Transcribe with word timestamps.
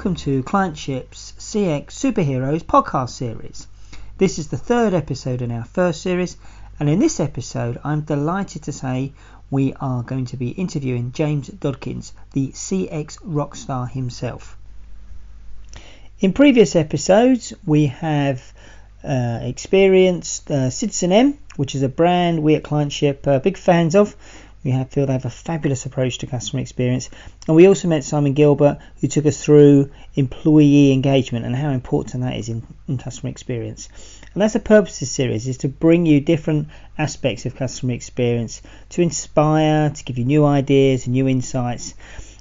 Welcome 0.00 0.14
to 0.14 0.42
Clientship's 0.44 1.34
CX 1.38 1.88
Superheroes 1.88 2.62
podcast 2.62 3.10
series. 3.10 3.66
This 4.16 4.38
is 4.38 4.48
the 4.48 4.56
third 4.56 4.94
episode 4.94 5.42
in 5.42 5.52
our 5.52 5.66
first 5.66 6.00
series, 6.00 6.38
and 6.78 6.88
in 6.88 7.00
this 7.00 7.20
episode, 7.20 7.78
I'm 7.84 8.00
delighted 8.00 8.62
to 8.62 8.72
say 8.72 9.12
we 9.50 9.74
are 9.74 10.02
going 10.02 10.24
to 10.24 10.38
be 10.38 10.52
interviewing 10.52 11.12
James 11.12 11.50
Dodkins, 11.50 12.12
the 12.32 12.48
CX 12.48 13.18
rockstar 13.18 13.90
himself. 13.90 14.56
In 16.20 16.32
previous 16.32 16.74
episodes, 16.76 17.52
we 17.66 17.88
have 17.88 18.54
uh, 19.04 19.40
experienced 19.42 20.50
uh, 20.50 20.70
citizenM, 20.70 21.36
which 21.56 21.74
is 21.74 21.82
a 21.82 21.90
brand 21.90 22.42
we 22.42 22.54
at 22.54 22.62
Clientship 22.62 23.26
are 23.26 23.38
big 23.38 23.58
fans 23.58 23.94
of. 23.94 24.16
We 24.62 24.72
have, 24.72 24.90
feel 24.90 25.06
they 25.06 25.14
have 25.14 25.24
a 25.24 25.30
fabulous 25.30 25.86
approach 25.86 26.18
to 26.18 26.26
customer 26.26 26.60
experience. 26.60 27.08
And 27.46 27.56
we 27.56 27.66
also 27.66 27.88
met 27.88 28.04
Simon 28.04 28.34
Gilbert, 28.34 28.78
who 29.00 29.08
took 29.08 29.24
us 29.24 29.42
through 29.42 29.90
employee 30.14 30.92
engagement 30.92 31.46
and 31.46 31.56
how 31.56 31.70
important 31.70 32.22
that 32.22 32.36
is 32.36 32.50
in, 32.50 32.66
in 32.86 32.98
customer 32.98 33.30
experience. 33.30 33.88
And 34.34 34.42
that's 34.42 34.52
the 34.52 34.60
purpose 34.60 34.96
of 34.96 35.00
this 35.00 35.12
series, 35.12 35.48
is 35.48 35.58
to 35.58 35.68
bring 35.68 36.04
you 36.04 36.20
different 36.20 36.68
aspects 36.98 37.46
of 37.46 37.56
customer 37.56 37.94
experience, 37.94 38.60
to 38.90 39.00
inspire, 39.00 39.88
to 39.88 40.04
give 40.04 40.18
you 40.18 40.26
new 40.26 40.44
ideas 40.44 41.06
and 41.06 41.14
new 41.14 41.26
insights, 41.26 41.94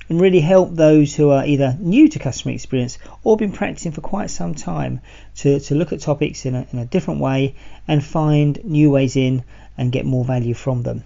and 0.10 0.20
really 0.20 0.42
help 0.42 0.76
those 0.76 1.16
who 1.16 1.30
are 1.30 1.46
either 1.46 1.78
new 1.80 2.10
to 2.10 2.20
customer 2.20 2.54
experience 2.54 2.98
or 3.24 3.38
been 3.38 3.54
practicing 3.54 3.94
for 3.94 4.02
quite 4.02 4.30
some 4.30 4.56
time 4.56 5.00
to, 5.36 5.60
to 5.62 5.76
look 5.76 5.94
at 5.94 6.02
topics 6.02 6.46
in 6.46 6.56
a, 6.56 6.68
in 6.74 6.80
a 6.80 6.86
different 6.86 7.22
way 7.22 7.56
and 7.88 8.04
find 8.04 8.64
new 8.66 8.92
ways 8.92 9.16
in 9.16 9.44
and 9.78 9.92
get 9.92 10.06
more 10.06 10.26
value 10.26 10.54
from 10.54 10.84
them. 10.84 11.04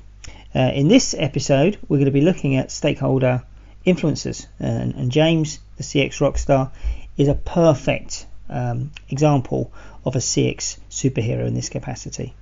Uh, 0.55 0.71
in 0.73 0.87
this 0.87 1.15
episode, 1.17 1.77
we're 1.87 1.97
going 1.97 2.05
to 2.05 2.11
be 2.11 2.21
looking 2.21 2.55
at 2.55 2.71
stakeholder 2.71 3.43
influencers, 3.85 4.45
and, 4.59 4.93
and 4.93 5.11
James, 5.11 5.59
the 5.77 5.83
CX 5.83 6.19
rockstar, 6.19 6.71
is 7.17 7.27
a 7.27 7.33
perfect 7.33 8.27
um, 8.49 8.91
example 9.09 9.71
of 10.05 10.15
a 10.15 10.19
CX 10.19 10.79
superhero 10.89 11.47
in 11.47 11.53
this 11.53 11.69
capacity. 11.69 12.33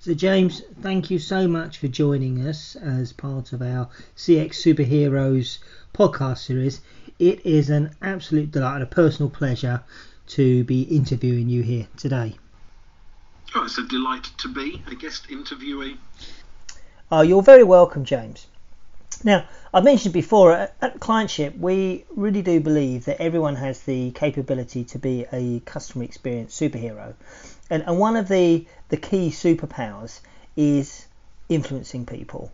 So, 0.00 0.14
James, 0.14 0.62
thank 0.80 1.10
you 1.10 1.18
so 1.18 1.46
much 1.46 1.78
for 1.78 1.86
joining 1.86 2.46
us 2.46 2.76
as 2.76 3.12
part 3.12 3.52
of 3.52 3.62
our 3.62 3.88
CX 4.16 4.54
Superheroes 4.54 5.58
podcast 5.94 6.38
series. 6.38 6.80
It 7.18 7.44
is 7.46 7.70
an 7.70 7.94
absolute 8.00 8.50
delight 8.50 8.74
and 8.74 8.82
a 8.82 8.86
personal 8.86 9.30
pleasure 9.30 9.84
to 10.28 10.64
be 10.64 10.82
interviewing 10.82 11.48
you 11.48 11.62
here 11.62 11.86
today. 11.96 12.36
Oh, 13.54 13.64
it's 13.64 13.78
a 13.78 13.86
delight 13.86 14.30
to 14.38 14.48
be 14.48 14.82
a 14.90 14.94
guest 14.94 15.28
interviewee. 15.28 15.98
Oh, 17.14 17.20
you're 17.20 17.42
very 17.42 17.62
welcome, 17.62 18.06
James. 18.06 18.46
Now, 19.22 19.44
I 19.74 19.82
mentioned 19.82 20.14
before 20.14 20.54
at, 20.54 20.74
at 20.80 20.98
Clientship, 20.98 21.58
we 21.58 22.06
really 22.16 22.40
do 22.40 22.58
believe 22.58 23.04
that 23.04 23.20
everyone 23.20 23.56
has 23.56 23.82
the 23.82 24.12
capability 24.12 24.82
to 24.84 24.98
be 24.98 25.26
a 25.30 25.60
customer 25.66 26.04
experience 26.04 26.58
superhero. 26.58 27.12
And, 27.68 27.82
and 27.86 27.98
one 27.98 28.16
of 28.16 28.28
the, 28.28 28.66
the 28.88 28.96
key 28.96 29.28
superpowers 29.28 30.20
is 30.56 31.04
influencing 31.50 32.06
people 32.06 32.50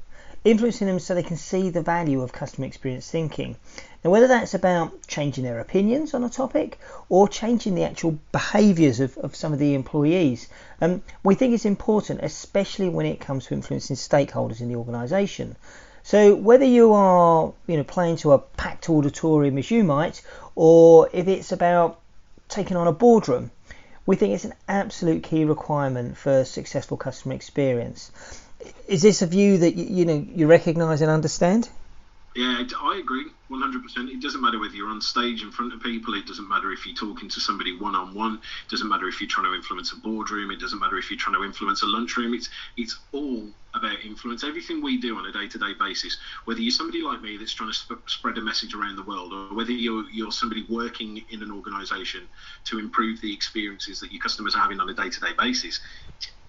influencing 0.51 0.87
them 0.87 0.99
so 0.99 1.15
they 1.15 1.23
can 1.23 1.37
see 1.37 1.69
the 1.69 1.83
value 1.83 2.23
of 2.23 2.33
customer 2.33 2.67
experience 2.67 3.11
thinking. 3.11 3.57
Now, 4.03 4.11
whether 4.11 4.29
that's 4.29 4.55
about 4.55 5.07
changing 5.07 5.45
their 5.45 5.61
opinions 5.61 6.15
on 6.15 6.25
a 6.25 6.31
topic 6.31 6.79
or 7.09 7.29
changing 7.29 7.75
the 7.75 7.85
actual 7.85 8.19
behaviours 8.33 9.01
of, 9.01 9.19
of 9.19 9.37
some 9.37 9.53
of 9.53 9.59
the 9.59 9.75
employees, 9.75 10.49
um, 10.81 11.03
we 11.23 11.35
think 11.35 11.53
it's 11.53 11.65
important, 11.65 12.21
especially 12.23 12.89
when 12.89 13.05
it 13.05 13.21
comes 13.21 13.47
to 13.47 13.55
influencing 13.55 13.97
stakeholders 13.97 14.61
in 14.61 14.69
the 14.69 14.77
organisation. 14.77 15.57
So 16.03 16.35
whether 16.35 16.65
you 16.65 16.95
are, 16.95 17.53
you 17.67 17.77
know, 17.77 17.85
playing 17.85 18.17
to 18.19 18.33
a 18.33 18.39
packed 18.39 18.89
auditorium 18.89 19.59
as 19.59 19.71
you 19.71 19.85
might, 19.85 20.23
or 20.55 21.11
if 21.13 21.29
it's 21.29 21.53
about 21.53 22.01
taking 22.49 22.77
on 22.77 22.87
a 22.87 22.93
boardroom, 22.93 23.51
we 24.07 24.17
think 24.17 24.33
it's 24.33 24.45
an 24.45 24.55
absolute 24.67 25.23
key 25.23 25.45
requirement 25.45 26.17
for 26.17 26.45
successful 26.45 26.97
customer 26.97 27.35
experience 27.35 28.11
is 28.87 29.03
this 29.03 29.23
a 29.23 29.27
view 29.27 29.59
that 29.59 29.75
you, 29.75 29.85
you 29.85 30.05
know 30.05 30.27
you 30.35 30.47
recognise 30.47 31.01
and 31.01 31.11
understand? 31.11 31.69
Yeah, 32.37 32.63
I 32.81 32.99
agree 32.99 33.27
100%. 33.51 34.11
It 34.11 34.21
doesn't 34.21 34.41
matter 34.41 34.59
whether 34.61 34.75
you're 34.75 34.91
on 34.91 35.01
stage 35.01 35.43
in 35.43 35.51
front 35.51 35.73
of 35.73 35.83
people. 35.83 36.15
It 36.15 36.27
doesn't 36.27 36.49
matter 36.49 36.71
if 36.71 36.87
you're 36.87 36.95
talking 36.95 37.29
to 37.31 37.41
somebody 37.41 37.77
one 37.77 37.95
on 37.95 38.15
one. 38.15 38.35
It 38.35 38.71
doesn't 38.71 38.89
matter 38.89 39.09
if 39.09 39.21
you're 39.21 39.29
trying 39.29 39.47
to 39.47 39.55
influence 39.55 39.93
a 39.93 39.97
boardroom. 39.97 40.51
It 40.51 40.61
doesn't 40.61 40.79
matter 40.79 40.99
if 40.99 41.11
you're 41.11 41.19
trying 41.19 41.37
to 41.37 41.45
influence 41.45 41.83
a 41.83 41.87
lunchroom. 41.87 42.35
It's 42.35 42.49
it's 42.77 42.99
all 43.13 43.49
about 43.79 44.05
influence. 44.05 44.45
Everything 44.45 44.83
we 44.83 45.01
do 45.01 45.17
on 45.17 45.27
a 45.27 45.33
day-to-day 45.33 45.75
basis, 45.79 46.19
whether 46.45 46.61
you're 46.61 46.71
somebody 46.71 47.03
like 47.03 47.23
me 47.23 47.37
that's 47.37 47.55
trying 47.55 47.71
to 47.71 47.79
sp- 47.79 48.05
spread 48.07 48.39
a 48.39 48.43
message 48.43 48.75
around 48.75 48.97
the 48.97 49.03
world, 49.03 49.33
or 49.33 49.55
whether 49.57 49.73
you're 49.73 50.05
you're 50.11 50.33
somebody 50.33 50.67
working 50.69 51.23
in 51.31 51.43
an 51.43 51.51
organisation 51.51 52.29
to 52.65 52.79
improve 52.79 53.21
the 53.21 53.33
experiences 53.33 54.01
that 54.01 54.13
your 54.13 54.21
customers 54.21 54.55
are 54.55 54.61
having 54.61 54.81
on 54.81 54.89
a 54.89 54.95
day-to-day 54.95 55.33
basis, 55.39 55.81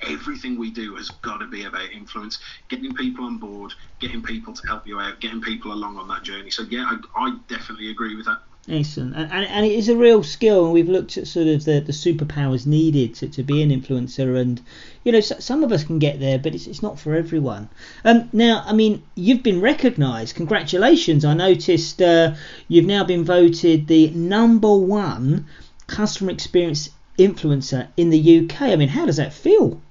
everything 0.02 0.58
we 0.58 0.72
do 0.72 0.96
has 0.96 1.10
got 1.10 1.38
to 1.38 1.48
be 1.48 1.64
about 1.64 1.92
influence, 1.92 2.40
getting 2.70 2.94
people 2.96 3.26
on 3.26 3.38
board, 3.38 3.72
getting 4.00 4.24
people 4.24 4.54
to 4.54 4.62
help 4.68 4.88
you 4.88 5.00
out, 5.00 5.20
getting 5.20 5.42
people 5.42 5.74
along 5.74 5.98
on 5.98 6.08
that 6.08 6.24
journey. 6.24 6.50
So 6.50 6.64
yeah, 6.64 6.86
I, 7.16 7.26
I 7.28 7.38
definitely 7.48 7.92
agree 7.92 8.16
with 8.16 8.26
that. 8.26 8.40
Excellent, 8.72 9.16
and, 9.16 9.32
and, 9.32 9.46
and 9.48 9.66
it 9.66 9.72
is 9.72 9.90
a 9.90 9.96
real 9.96 10.22
skill, 10.22 10.66
and 10.66 10.74
we've 10.74 10.88
looked 10.88 11.18
at 11.18 11.26
sort 11.26 11.48
of 11.48 11.66
the, 11.66 11.80
the 11.80 11.92
superpowers 11.92 12.68
needed 12.68 13.16
to, 13.16 13.28
to 13.28 13.42
be 13.42 13.64
an 13.64 13.72
influencer, 13.72 14.40
and 14.40 14.62
you 15.04 15.12
know 15.12 15.22
some 15.22 15.64
of 15.64 15.72
us 15.72 15.84
can 15.84 15.98
get 15.98 16.20
there, 16.20 16.38
but 16.38 16.54
it's, 16.54 16.68
it's 16.68 16.84
not 16.84 17.00
for 17.00 17.16
everyone. 17.16 17.68
Um, 18.06 18.30
now, 18.32 18.64
I 18.64 18.74
mean, 18.74 19.02
you've 19.16 19.42
been 19.42 19.60
recognised. 19.60 20.36
Congratulations! 20.36 21.26
I 21.26 21.34
noticed 21.34 22.00
uh, 22.00 22.36
you've 22.68 22.86
now 22.86 23.04
been 23.04 23.24
voted 23.26 23.88
the 23.88 24.12
number 24.12 24.76
one 24.76 25.48
customer 25.88 26.30
experience 26.30 26.92
influencer 27.18 27.88
in 27.98 28.12
the 28.12 28.46
UK. 28.46 28.62
I 28.62 28.76
mean, 28.76 28.90
how 28.90 29.08
does 29.08 29.18
that 29.18 29.34
feel? 29.34 29.82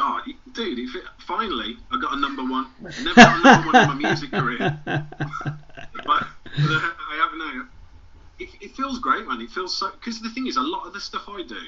oh, 0.00 0.20
dude, 0.52 0.78
it, 0.78 1.04
finally 1.18 1.76
I 1.90 2.00
got 2.00 2.16
a 2.16 2.20
number 2.20 2.42
one. 2.42 2.66
I 2.80 3.02
never 3.02 3.14
got 3.14 3.38
a 3.38 3.42
number 3.42 3.72
one 3.72 3.82
in 3.82 3.88
my 3.88 4.08
music 4.08 4.30
career, 4.30 4.80
but, 6.04 6.26
but 6.66 6.82
I 7.10 7.16
have 7.16 7.32
now. 7.36 7.68
It, 8.38 8.48
it, 8.60 8.76
feels 8.76 8.98
great, 9.00 9.26
man. 9.26 9.40
It 9.40 9.50
feels 9.50 9.76
so 9.76 9.90
because 9.90 10.20
the 10.20 10.30
thing 10.30 10.46
is, 10.46 10.56
a 10.56 10.62
lot 10.62 10.86
of 10.86 10.92
the 10.92 11.00
stuff 11.00 11.28
I 11.28 11.42
do, 11.42 11.60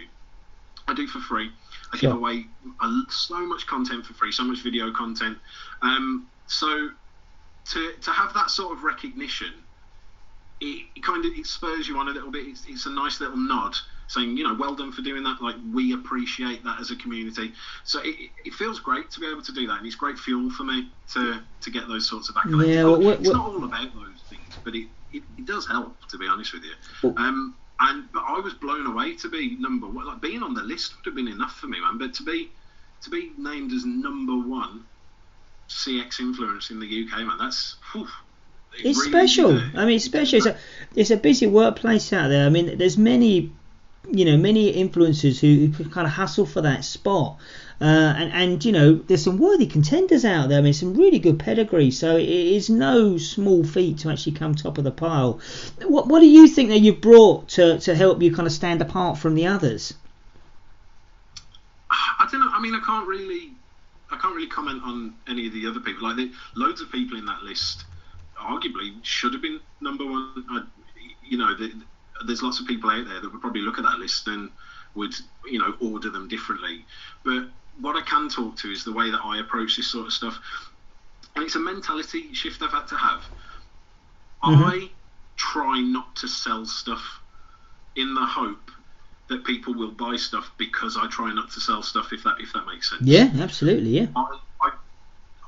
I 0.87 0.95
do 0.95 1.07
for 1.07 1.19
free. 1.21 1.51
I 1.93 1.97
sure. 1.97 2.11
give 2.11 2.19
away 2.19 2.47
a, 2.81 3.03
so 3.09 3.41
much 3.41 3.67
content 3.67 4.07
for 4.07 4.15
free, 4.15 4.31
so 4.33 4.45
much 4.45 4.63
video 4.63 4.93
content. 4.93 5.39
Um, 5.83 6.29
so 6.47 6.91
to 7.73 7.93
to 7.93 8.11
have 8.11 8.35
that 8.35 8.51
sort 8.51 8.77
of 8.77 8.85
recognition, 8.85 9.53
it, 10.61 10.87
it 10.97 11.03
kind 11.03 11.25
of 11.25 11.33
it 11.33 11.47
spurs 11.47 11.89
you 11.89 11.99
on 11.99 12.09
a 12.09 12.13
little 12.13 12.31
bit. 12.31 12.47
It's, 12.47 12.65
it's 12.69 12.87
a 12.87 12.91
nice 12.91 13.21
little 13.21 13.37
nod 13.37 13.75
saying, 14.09 14.37
you 14.37 14.45
know, 14.45 14.55
well 14.55 14.75
done 14.75 14.93
for 14.93 15.03
doing 15.03 15.23
that. 15.23 15.41
Like 15.41 15.57
we 15.73 15.95
appreciate 15.95 16.65
that 16.65 16.81
as 16.81 16.91
a 16.91 16.97
community. 16.97 17.53
So 17.85 18.01
it, 18.03 18.31
it 18.45 18.55
feels 18.55 18.81
great 18.81 19.11
to 19.13 19.21
be 19.21 19.31
able 19.31 19.43
to 19.43 19.53
do 19.53 19.67
that, 19.69 19.79
and 19.79 19.87
it's 19.87 19.97
great 19.97 20.19
fuel 20.19 20.51
for 20.51 20.65
me 20.65 20.91
to 21.15 21.41
to 21.61 21.71
get 21.71 21.89
those 21.89 22.09
sorts 22.09 22.29
of 22.29 22.35
accolades. 22.37 22.75
Yeah, 22.75 22.85
well, 22.85 23.09
it's 23.09 23.29
not 23.29 23.47
all 23.47 23.65
about 23.65 23.95
those 23.95 24.21
things, 24.29 24.59
but 24.65 24.75
it, 24.75 24.89
it, 25.13 25.23
it 25.39 25.47
does 25.47 25.67
help 25.67 25.97
to 26.09 26.19
be 26.19 26.27
honest 26.27 26.53
with 26.53 26.63
you. 26.65 27.15
Um, 27.17 27.55
and 27.79 28.11
but 28.13 28.25
I 28.27 28.39
was 28.41 28.53
blown 28.55 28.87
away 28.87 29.15
to 29.17 29.31
be 29.31 29.57
number 29.59 29.87
one. 29.87 30.07
Like 30.07 30.21
being 30.21 30.43
on 30.43 30.55
the 30.55 30.63
list 30.63 30.97
would 30.97 31.07
have 31.07 31.15
been 31.15 31.29
enough 31.29 31.57
for 31.57 31.67
me, 31.67 31.81
man. 31.81 31.97
But 31.97 32.15
to 32.15 32.23
be 32.23 32.51
to 33.03 33.11
be 33.11 33.33
named 33.39 33.73
as 33.73 33.85
number 33.87 34.37
one 34.37 34.85
CX 35.69 36.21
influence 36.21 36.71
in 36.71 36.81
the 36.81 36.87
UK, 36.87 37.21
man, 37.21 37.39
that's. 37.39 37.77
Whew, 37.93 38.09
it's 38.79 39.03
special. 39.05 39.59
I 39.75 39.85
mean, 39.85 39.97
it's 39.97 40.05
special. 40.05 40.39
It's 40.39 40.47
a, 40.47 40.57
it's 40.95 41.11
a 41.11 41.17
busy 41.17 41.47
workplace 41.47 42.13
out 42.13 42.29
there. 42.29 42.47
I 42.47 42.51
mean, 42.51 42.79
there's 42.79 42.99
many 42.99 43.53
you 44.09 44.25
know 44.25 44.37
many 44.37 44.73
influencers 44.73 45.41
who, 45.41 45.73
who 45.73 45.89
kind 45.89 46.07
of 46.07 46.13
hustle 46.13 46.47
for 46.47 46.63
that 46.63 46.85
spot. 46.85 47.39
Uh, 47.81 48.13
and, 48.17 48.33
and 48.33 48.65
you 48.65 48.73
know 48.73 48.95
there's 48.95 49.25
some 49.25 49.39
worthy 49.39 49.67
contenders 49.67 50.25
out 50.25 50.49
there. 50.49 50.59
I 50.59 50.63
mean 50.63 50.73
some 50.73 50.95
really 50.95 51.19
good 51.19 51.39
pedigree. 51.39 51.91
So 51.91 52.17
it 52.17 52.29
is 52.29 52.69
no 52.69 53.17
small 53.17 53.65
feat 53.65 53.99
to 53.99 54.11
actually 54.11 54.33
come 54.33 54.55
top 54.55 54.79
of 54.79 54.85
the 54.85 54.91
pile. 54.91 55.41
What 55.83 56.09
what 56.09 56.21
do 56.21 56.27
you 56.27 56.47
think 56.47 56.69
that 56.71 56.81
you've 56.81 57.01
brought 57.01 57.49
to, 57.51 57.79
to 57.81 57.95
help 57.95 58.21
you 58.23 58.35
kind 58.35 58.47
of 58.47 58.53
stand 58.53 58.83
apart 58.83 59.19
from 59.19 59.35
the 59.35 59.47
others? 59.47 59.95
I 61.91 62.29
don't 62.31 62.41
know. 62.41 62.51
I 62.53 62.61
mean 62.61 62.75
I 62.75 62.81
can't 62.85 63.09
really 63.09 63.53
I 64.11 64.19
can't 64.19 64.35
really 64.35 64.49
comment 64.49 64.83
on 64.85 65.15
any 65.27 65.47
of 65.47 65.53
the 65.53 65.67
other 65.67 65.81
people. 65.81 66.07
Like 66.07 66.17
the, 66.17 66.33
loads 66.57 66.81
of 66.81 66.93
people 66.93 67.17
in 67.17 67.27
that 67.27 67.43
list 67.43 67.85
arguably 68.41 68.95
should 69.03 69.33
have 69.33 69.43
been 69.43 69.61
number 69.81 70.05
one. 70.05 70.45
I, 70.51 70.63
you 71.25 71.39
know 71.39 71.55
the, 71.57 71.73
there's 72.27 72.43
lots 72.43 72.61
of 72.61 72.67
people 72.67 72.91
out 72.91 73.07
there 73.07 73.21
that 73.21 73.33
would 73.33 73.41
probably 73.41 73.63
look 73.63 73.79
at 73.79 73.85
that 73.85 73.99
list 73.99 74.27
and 74.27 74.51
would 74.95 75.15
you 75.49 75.59
know 75.59 75.75
order 75.81 76.11
them 76.11 76.29
differently. 76.29 76.85
But 77.25 77.49
what 77.81 77.97
I 77.97 78.03
can 78.03 78.29
talk 78.29 78.57
to 78.59 78.71
is 78.71 78.85
the 78.85 78.93
way 78.93 79.11
that 79.11 79.21
I 79.25 79.41
approach 79.41 79.77
this 79.77 79.91
sort 79.91 80.07
of 80.07 80.13
stuff, 80.13 80.39
and 81.37 81.45
it's 81.45 81.55
a 81.55 81.61
mentality 81.61 82.33
shift 82.35 82.63
I've 82.63 82.73
had 82.73 82.87
to 82.89 82.97
have. 82.97 83.21
Mm-hmm. 84.43 84.65
I 84.65 84.91
try 85.37 85.81
not 85.81 86.17
to 86.17 86.29
sell 86.29 86.65
stuff 86.67 87.21
in 87.97 88.15
the 88.15 88.25
hope 88.25 88.71
that 89.29 89.45
people 89.45 89.75
will 89.75 89.93
buy 89.93 90.17
stuff 90.17 90.51
because 90.59 90.97
I 90.97 91.07
try 91.09 91.33
not 91.33 91.51
to 91.53 91.61
sell 91.61 91.83
stuff 91.83 92.13
if 92.13 92.25
that 92.25 92.37
if 92.41 92.53
that 92.53 92.67
makes 92.67 92.91
sense. 92.91 93.03
Yeah, 93.03 93.31
absolutely, 93.39 93.91
yeah. 93.91 94.07
I, 94.17 94.39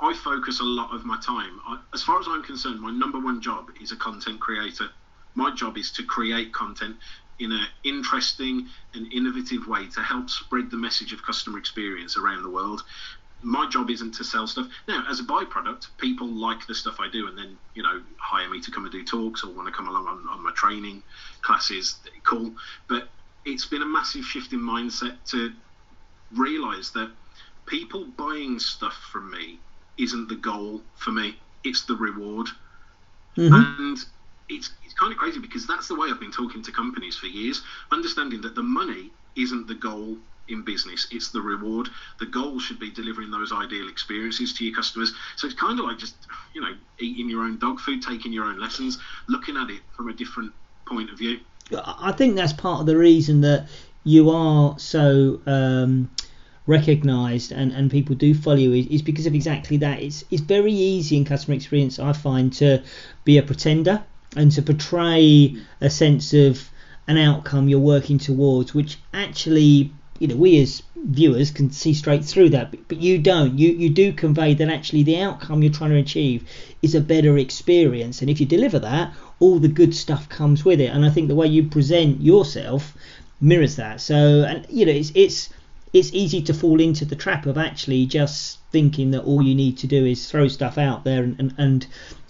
I 0.03 0.15
focus 0.15 0.59
a 0.59 0.65
lot 0.65 0.93
of 0.93 1.05
my 1.05 1.17
time. 1.21 1.61
I, 1.65 1.79
as 1.95 2.03
far 2.03 2.19
as 2.19 2.27
I'm 2.29 2.43
concerned, 2.43 2.81
my 2.81 2.91
number 2.91 3.21
one 3.21 3.41
job 3.41 3.71
is 3.81 3.93
a 3.93 3.97
content 3.97 4.41
creator. 4.41 4.89
My 5.37 5.55
job 5.55 5.79
is 5.79 5.93
to 5.93 6.03
create 6.03 6.53
content 6.53 6.97
in 7.39 7.53
an 7.53 7.67
interesting 7.85 8.67
and 8.95 9.13
innovative 9.13 9.69
way 9.69 9.87
to 9.91 10.03
help 10.03 10.29
spread 10.29 10.73
the 10.73 10.77
message 10.77 11.13
of 11.13 11.23
customer 11.23 11.57
experience 11.57 12.17
around 12.17 12.43
the 12.43 12.51
world. 12.51 12.83
My 13.43 13.69
job 13.69 13.91
isn't 13.91 14.13
to 14.15 14.25
sell 14.25 14.49
stuff. 14.49 14.67
Now, 14.89 15.05
as 15.09 15.21
a 15.21 15.25
byproduct, 15.25 15.87
people 15.99 16.27
like 16.27 16.67
the 16.67 16.75
stuff 16.75 16.97
I 16.99 17.09
do 17.09 17.29
and 17.29 17.39
then, 17.39 17.57
you 17.75 17.85
know, 17.85 18.03
hire 18.19 18.51
me 18.51 18.61
to 18.61 18.71
come 18.73 18.85
and 18.85 18.93
do 18.93 19.05
talks 19.05 19.45
or 19.45 19.53
want 19.53 19.69
to 19.69 19.73
come 19.73 19.87
along 19.87 20.09
on, 20.09 20.27
on 20.29 20.43
my 20.43 20.53
training 20.53 21.05
classes. 21.43 22.01
Cool. 22.25 22.53
But 22.89 23.09
it's 23.45 23.67
been 23.67 23.83
a 23.83 23.87
massive 23.87 24.25
shift 24.25 24.53
in 24.53 24.61
mindset 24.61 25.17
to 25.31 25.53
realize 26.33 26.91
that 26.93 27.11
people 27.67 28.05
buying 28.17 28.59
stuff 28.59 28.95
from 29.13 29.31
me 29.31 29.61
isn't 30.03 30.29
the 30.29 30.37
goal 30.37 30.83
for 30.97 31.11
me. 31.11 31.37
It's 31.65 31.83
the 31.83 31.95
reward. 31.95 32.49
Mm-hmm. 33.37 33.55
And 33.55 33.99
it's, 34.49 34.71
it's 34.85 34.95
kind 34.95 35.13
of 35.13 35.19
crazy 35.19 35.39
because 35.39 35.67
that's 35.67 35.89
the 35.89 35.95
way 35.95 36.09
I've 36.11 36.21
been 36.21 36.33
talking 36.33 36.63
to 36.63 36.73
companies 36.73 37.17
for 37.17 37.27
years, 37.27 37.63
understanding 37.91 38.41
that 38.43 38.55
the 38.55 38.63
money 38.63 39.11
isn't 39.37 39.67
the 39.67 39.75
goal 39.75 40.17
in 40.49 40.65
business, 40.65 41.07
it's 41.13 41.31
the 41.31 41.41
reward. 41.41 41.89
The 42.19 42.27
goal 42.27 42.59
should 42.59 42.81
be 42.81 42.91
delivering 42.91 43.31
those 43.31 43.53
ideal 43.53 43.89
experiences 43.89 44.53
to 44.55 44.65
your 44.65 44.75
customers. 44.75 45.15
So 45.37 45.47
it's 45.47 45.57
kind 45.57 45.79
of 45.79 45.87
like 45.87 45.99
just, 45.99 46.17
you 46.53 46.61
know, 46.61 46.75
eating 46.99 47.31
your 47.31 47.43
own 47.43 47.59
dog 47.59 47.81
food, 47.81 48.03
taking 48.03 48.33
your 48.33 48.45
own 48.45 48.59
lessons, 48.59 48.99
looking 49.29 49.57
at 49.57 49.71
it 49.71 49.81
from 49.97 50.09
a 50.09 50.13
different 50.13 50.53
point 50.87 51.11
of 51.11 51.19
view. 51.19 51.39
I 51.73 52.13
think 52.13 52.35
that's 52.35 52.53
part 52.53 52.81
of 52.81 52.87
the 52.87 52.97
reason 52.97 53.41
that 53.43 53.69
you 54.05 54.31
are 54.31 54.79
so 54.79 55.41
um, 55.47 56.11
recognized 56.67 57.51
and, 57.53 57.73
and 57.73 57.91
people 57.91 58.15
do 58.15 58.35
follow 58.35 58.57
you 58.57 58.73
is, 58.73 59.03
because 59.03 59.27
of 59.27 59.35
exactly 59.35 59.77
that. 59.79 60.01
It's 60.01 60.25
it's 60.31 60.43
very 60.43 60.73
easy 60.73 61.17
in 61.17 61.25
customer 61.25 61.57
experience 61.57 61.99
I 61.99 62.13
find 62.13 62.53
to 62.55 62.83
be 63.25 63.39
a 63.39 63.43
pretender 63.43 64.03
and 64.37 64.51
to 64.53 64.63
portray 64.63 65.57
a 65.81 65.91
sense 65.91 66.33
of 66.33 66.71
an 67.09 67.19
outcome 67.19 67.69
you're 67.69 67.81
working 67.81 68.19
towards, 68.19 68.75
which 68.75 68.99
actually 69.13 69.93
you 70.19 70.29
know 70.29 70.37
we 70.37 70.61
as 70.61 70.83
viewers 70.95 71.51
can 71.51 71.73
see 71.73 71.93
straight 71.93 72.25
through 72.25 72.49
that 72.51 72.71
but, 72.71 72.87
but 72.87 72.99
you 72.99 73.19
don't. 73.19 73.59
You 73.59 73.71
you 73.73 73.91
do 73.91 74.13
convey 74.13 74.55
that 74.55 74.69
actually 74.69 75.03
the 75.03 75.21
outcome 75.21 75.63
you're 75.63 75.73
trying 75.73 75.91
to 75.91 75.97
achieve 75.97 76.49
is 76.81 76.95
a 76.95 77.01
better 77.01 77.39
experience 77.39 78.21
and 78.21 78.31
if 78.31 78.41
you 78.41 78.47
deliver 78.47 78.79
that 78.79 79.13
all 79.41 79.59
the 79.59 79.69
good 79.69 79.95
stuff 79.95 80.29
comes 80.29 80.65
with 80.65 80.81
it. 80.81 80.93
And 80.95 81.05
i 81.05 81.11
think 81.11 81.27
the 81.27 81.35
way 81.35 81.49
you 81.49 81.65
present 81.65 82.21
yourself 82.21 82.97
mirrors 83.41 83.75
that. 83.75 84.01
So 84.01 84.45
and 84.45 84.65
you 84.71 84.87
know 84.87 84.93
it's 84.93 85.11
it's 85.17 85.49
it's 85.93 86.13
easy 86.13 86.43
to 86.43 86.55
fall 86.55 86.81
into 86.81 87.05
the 87.05 87.17
trap 87.17 87.47
of 87.47 87.59
actually 87.59 88.07
just 88.07 88.59
thinking 88.71 89.11
that 89.11 89.25
all 89.25 89.43
you 89.43 89.55
need 89.55 89.77
to 89.79 89.87
do 89.87 90.05
is 90.05 90.31
throw 90.31 90.49
stuff 90.49 90.79
out 90.79 91.05
there 91.05 91.23
and, 91.23 91.39
and, 91.39 91.55
and 91.59 91.87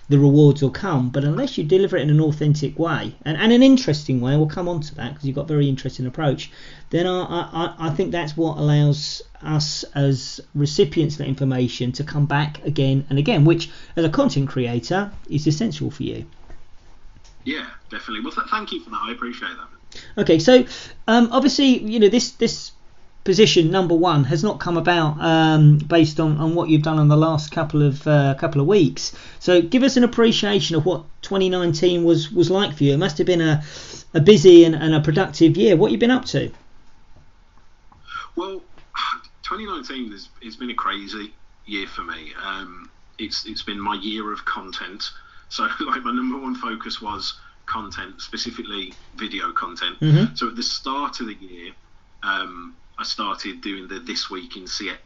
the 0.08 0.18
rewards 0.18 0.62
will 0.62 0.70
come. 0.70 1.10
But 1.10 1.24
unless 1.24 1.56
you 1.56 1.64
deliver 1.64 1.96
it 1.96 2.02
in 2.02 2.10
an 2.10 2.20
authentic 2.20 2.78
way 2.78 3.14
and, 3.24 3.36
and 3.36 3.52
an 3.52 3.62
interesting 3.62 4.20
way, 4.20 4.36
we'll 4.36 4.46
come 4.46 4.68
on 4.68 4.80
to 4.80 4.94
that 4.96 5.14
because 5.14 5.26
you've 5.26 5.36
got 5.36 5.44
a 5.44 5.54
very 5.54 5.68
interesting 5.68 6.06
approach, 6.06 6.50
then 6.90 7.06
I, 7.06 7.22
I, 7.22 7.74
I 7.78 7.90
think 7.90 8.10
that's 8.10 8.36
what 8.36 8.58
allows 8.58 9.22
us 9.42 9.84
as 9.94 10.40
recipients 10.54 11.14
of 11.14 11.18
that 11.18 11.28
information 11.28 11.92
to 11.92 12.04
come 12.04 12.26
back 12.26 12.64
again 12.64 13.06
and 13.10 13.18
again, 13.18 13.44
which 13.44 13.70
as 13.96 14.04
a 14.04 14.10
content 14.10 14.48
creator 14.48 15.12
is 15.30 15.46
essential 15.46 15.90
for 15.90 16.02
you. 16.02 16.26
Yeah, 17.44 17.66
definitely. 17.90 18.20
Well, 18.20 18.32
th- 18.32 18.48
thank 18.48 18.72
you 18.72 18.80
for 18.80 18.90
that. 18.90 19.00
I 19.02 19.12
appreciate 19.12 19.52
that. 19.56 20.22
Okay, 20.22 20.38
so 20.38 20.64
um, 21.08 21.28
obviously, 21.32 21.78
you 21.78 21.98
know, 21.98 22.08
this 22.08 22.32
this 22.32 22.72
position 23.24 23.70
number 23.70 23.94
one 23.94 24.24
has 24.24 24.42
not 24.42 24.58
come 24.58 24.76
about 24.76 25.20
um, 25.20 25.78
based 25.78 26.18
on, 26.18 26.38
on 26.38 26.54
what 26.54 26.68
you've 26.68 26.82
done 26.82 26.98
in 26.98 27.08
the 27.08 27.16
last 27.16 27.52
couple 27.52 27.82
of 27.82 28.06
uh, 28.06 28.34
couple 28.34 28.60
of 28.60 28.66
weeks. 28.66 29.12
So 29.38 29.62
give 29.62 29.82
us 29.82 29.96
an 29.96 30.04
appreciation 30.04 30.76
of 30.76 30.84
what 30.84 31.04
2019 31.22 32.04
was 32.04 32.32
was 32.32 32.50
like 32.50 32.76
for 32.76 32.84
you. 32.84 32.94
It 32.94 32.98
must 32.98 33.18
have 33.18 33.26
been 33.26 33.40
a, 33.40 33.62
a 34.14 34.20
busy 34.20 34.64
and, 34.64 34.74
and 34.74 34.94
a 34.94 35.00
productive 35.00 35.56
year. 35.56 35.76
What 35.76 35.90
you've 35.90 36.00
been 36.00 36.10
up 36.10 36.24
to? 36.26 36.50
Well, 38.34 38.62
2019 39.44 40.12
has 40.12 40.28
it's 40.40 40.56
been 40.56 40.70
a 40.70 40.74
crazy 40.74 41.32
year 41.66 41.86
for 41.86 42.02
me. 42.02 42.32
Um, 42.42 42.90
it's 43.18 43.46
it's 43.46 43.62
been 43.62 43.80
my 43.80 43.94
year 43.94 44.32
of 44.32 44.44
content. 44.44 45.10
So 45.48 45.64
like 45.86 46.02
my 46.02 46.12
number 46.12 46.38
one 46.38 46.56
focus 46.56 47.00
was 47.00 47.38
content, 47.66 48.20
specifically 48.20 48.92
video 49.14 49.52
content. 49.52 50.00
Mm-hmm. 50.00 50.34
So 50.34 50.48
at 50.48 50.56
the 50.56 50.62
start 50.62 51.20
of 51.20 51.26
the 51.26 51.34
year. 51.34 51.72
Um, 52.24 52.76
I 52.98 53.04
started 53.04 53.60
doing 53.60 53.88
the 53.88 54.00
This 54.00 54.30
Week 54.30 54.56
in 54.56 54.64
CX 54.64 54.96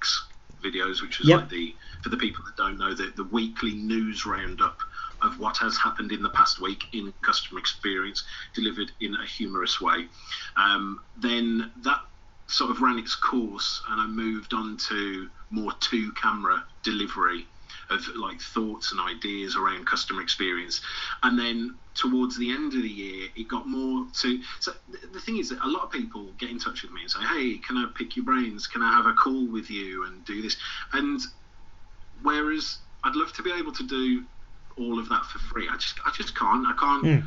videos, 0.63 1.03
which 1.03 1.19
was 1.19 1.29
yep. 1.29 1.41
like 1.41 1.49
the, 1.51 1.75
for 2.03 2.09
the 2.09 2.17
people 2.17 2.45
that 2.45 2.57
don't 2.57 2.79
know, 2.79 2.95
the, 2.95 3.13
the 3.17 3.25
weekly 3.25 3.75
news 3.75 4.27
roundup 4.27 4.79
of 5.23 5.39
what 5.39 5.57
has 5.59 5.79
happened 5.79 6.13
in 6.13 6.23
the 6.23 6.29
past 6.31 6.61
week 6.61 6.85
in 6.93 7.13
customer 7.23 7.59
experience, 7.59 8.25
delivered 8.55 8.93
in 9.01 9.15
a 9.15 9.25
humorous 9.25 9.81
way. 9.81 10.07
Um, 10.57 11.01
then 11.17 11.71
that 11.83 12.01
sort 12.49 12.71
of 12.71 12.81
ran 12.81 12.99
its 12.99 13.15
course, 13.15 13.83
and 13.89 14.01
I 14.01 14.07
moved 14.07 14.53
on 14.53 14.77
to 14.89 15.31
more 15.51 15.73
two 15.81 16.13
camera 16.13 16.65
delivery 16.83 17.47
of 17.91 18.07
like 18.17 18.41
thoughts 18.41 18.93
and 18.93 19.01
ideas 19.01 19.57
around 19.57 19.87
customer 19.87 20.23
experience. 20.23 20.81
And 21.23 21.39
then 21.39 21.77
towards 21.95 22.39
the 22.39 22.51
end 22.51 22.75
of 22.75 22.83
the 22.83 22.89
year, 22.89 23.29
it 23.37 23.49
got 23.49 23.67
more 23.69 24.07
to. 24.21 24.41
So 24.61 24.73
the 25.13 25.21
thing 25.21 25.39
is 25.39 25.49
that 25.51 25.63
a 25.63 25.69
lot 25.69 25.85
of 25.85 25.91
people 25.91 26.33
get 26.39 26.51
in 26.51 26.59
touch 26.59 26.83
with 26.83 26.93
me 26.93 27.03
and 27.03 27.11
say, 27.11 27.21
"Hey, 27.21 27.59
can 27.59 27.77
I 27.77 27.87
pick 27.95 28.17
your 28.17 28.25
brains? 28.25 28.67
Can 28.67 28.83
I 28.83 28.93
have 28.93 29.07
a 29.07 29.13
call 29.15 29.47
with 29.47 29.71
you 29.71 30.05
and 30.05 30.25
do 30.25 30.43
this?" 30.43 30.57
And 30.93 31.21
whereas 32.23 32.79
I'd 33.05 33.17
love 33.17 33.33
to 33.35 33.43
be 33.43 33.53
able 33.53 33.73
to 33.73 33.87
do 33.87 34.25
all 34.77 34.99
of 34.99 35.09
that 35.09 35.25
for 35.27 35.39
free, 35.39 35.69
I 35.69 35.77
just 35.77 35.99
I 36.05 36.11
just 36.11 36.37
can't. 36.37 36.67
I 36.67 36.75
can't. 36.79 37.05
Yeah 37.05 37.23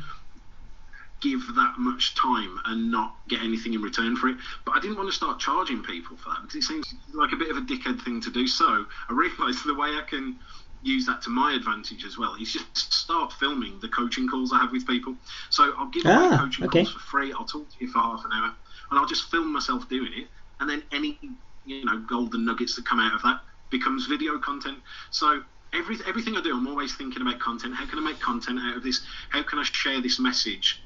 give 1.20 1.40
that 1.54 1.74
much 1.78 2.14
time 2.14 2.58
and 2.66 2.90
not 2.90 3.16
get 3.28 3.42
anything 3.42 3.74
in 3.74 3.82
return 3.82 4.16
for 4.16 4.28
it. 4.28 4.36
But 4.64 4.76
I 4.76 4.80
didn't 4.80 4.96
want 4.96 5.08
to 5.08 5.14
start 5.14 5.38
charging 5.38 5.82
people 5.82 6.16
for 6.16 6.30
that 6.30 6.42
because 6.42 6.56
it 6.56 6.62
seems 6.62 6.94
like 7.14 7.32
a 7.32 7.36
bit 7.36 7.50
of 7.50 7.56
a 7.56 7.60
dickhead 7.60 8.02
thing 8.02 8.20
to 8.22 8.30
do. 8.30 8.46
So 8.46 8.86
I 9.08 9.12
realised 9.12 9.64
the 9.64 9.74
way 9.74 9.88
I 9.90 10.02
can 10.08 10.38
use 10.82 11.04
that 11.06 11.20
to 11.22 11.30
my 11.30 11.52
advantage 11.54 12.04
as 12.04 12.16
well 12.16 12.34
is 12.40 12.52
just 12.52 12.92
start 12.92 13.32
filming 13.34 13.78
the 13.80 13.88
coaching 13.88 14.28
calls 14.28 14.52
I 14.52 14.58
have 14.58 14.72
with 14.72 14.86
people. 14.86 15.14
So 15.50 15.74
I'll 15.76 15.90
give 15.90 16.04
ah, 16.06 16.38
coaching 16.40 16.64
okay. 16.66 16.84
calls 16.84 16.92
for 16.92 17.00
free. 17.00 17.32
I'll 17.32 17.44
talk 17.44 17.68
to 17.68 17.76
you 17.78 17.88
for 17.88 17.98
half 17.98 18.24
an 18.24 18.32
hour 18.32 18.54
and 18.90 18.98
I'll 18.98 19.06
just 19.06 19.30
film 19.30 19.52
myself 19.52 19.88
doing 19.88 20.12
it. 20.14 20.28
And 20.58 20.68
then 20.68 20.82
any 20.92 21.18
you 21.66 21.84
know 21.84 21.98
golden 21.98 22.44
nuggets 22.44 22.76
that 22.76 22.86
come 22.86 23.00
out 23.00 23.14
of 23.14 23.22
that 23.22 23.40
becomes 23.70 24.06
video 24.06 24.38
content. 24.38 24.78
So 25.10 25.42
every, 25.72 25.96
everything 26.06 26.36
I 26.36 26.40
do, 26.40 26.56
I'm 26.56 26.66
always 26.66 26.94
thinking 26.94 27.22
about 27.22 27.38
content. 27.38 27.74
How 27.74 27.86
can 27.86 27.98
I 27.98 28.02
make 28.02 28.20
content 28.20 28.58
out 28.58 28.76
of 28.76 28.82
this? 28.82 29.00
How 29.28 29.42
can 29.42 29.58
I 29.58 29.64
share 29.64 30.00
this 30.00 30.18
message 30.18 30.82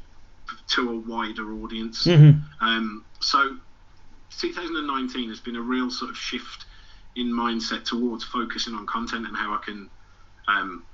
to 0.69 0.91
a 0.91 0.99
wider 0.99 1.53
audience. 1.55 2.07
Mm-hmm. 2.07 2.65
Um, 2.65 3.05
so 3.21 3.57
2019 4.39 5.29
has 5.29 5.41
been 5.41 5.57
a 5.57 5.61
real 5.61 5.91
sort 5.91 6.11
of 6.11 6.17
shift 6.17 6.67
in 7.17 7.27
mindset 7.27 7.85
towards 7.85 8.25
focusing 8.25 8.75
on 8.75 8.87
content 8.87 9.27
and 9.27 9.37
how 9.37 9.55
I 9.55 9.59
can, 9.65 9.89
um, 10.49 10.85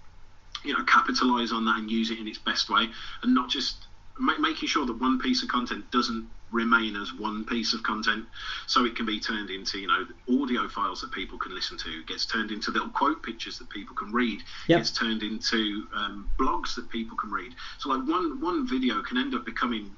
you 0.65 0.75
know, 0.77 0.85
capitalize 0.85 1.53
on 1.53 1.65
that 1.65 1.79
and 1.79 1.91
use 1.91 2.11
it 2.11 2.19
in 2.19 2.29
its 2.29 2.39
best 2.39 2.69
way, 2.69 2.89
and 3.23 3.35
not 3.35 3.49
just 3.49 3.87
ma- 4.21 4.39
making 4.39 4.69
sure 4.69 4.87
that 4.87 5.01
one 5.01 5.19
piece 5.19 5.43
of 5.43 5.49
content 5.49 5.91
doesn't 5.91 6.29
remain 6.53 6.97
as 6.97 7.13
one 7.15 7.45
piece 7.45 7.73
of 7.73 7.83
content 7.83 8.25
so 8.67 8.85
it 8.85 8.97
can 8.97 9.07
be 9.07 9.21
turned 9.21 9.51
into 9.51 9.79
you 9.79 9.87
know 9.87 10.05
audio 10.43 10.69
files 10.69 11.01
that 11.01 11.11
people 11.13 11.39
can 11.39 11.55
listen 11.55 11.79
to 11.79 12.03
gets 12.05 12.27
turned 12.27 12.51
into 12.51 12.71
little 12.71 12.89
quote 12.89 13.23
pictures 13.23 13.59
that 13.59 13.71
people 13.71 13.95
can 13.95 14.13
read 14.13 14.43
yep. 14.67 14.81
gets 14.81 14.91
turned 14.91 15.23
into 15.23 15.87
um, 15.95 16.29
blogs 16.39 16.75
that 16.75 16.89
people 16.91 17.17
can 17.17 17.31
read 17.31 17.55
so 17.79 17.89
like 17.89 18.07
one 18.07 18.41
one 18.41 18.67
video 18.67 19.01
can 19.03 19.17
end 19.17 19.35
up 19.35 19.45
becoming 19.45 19.91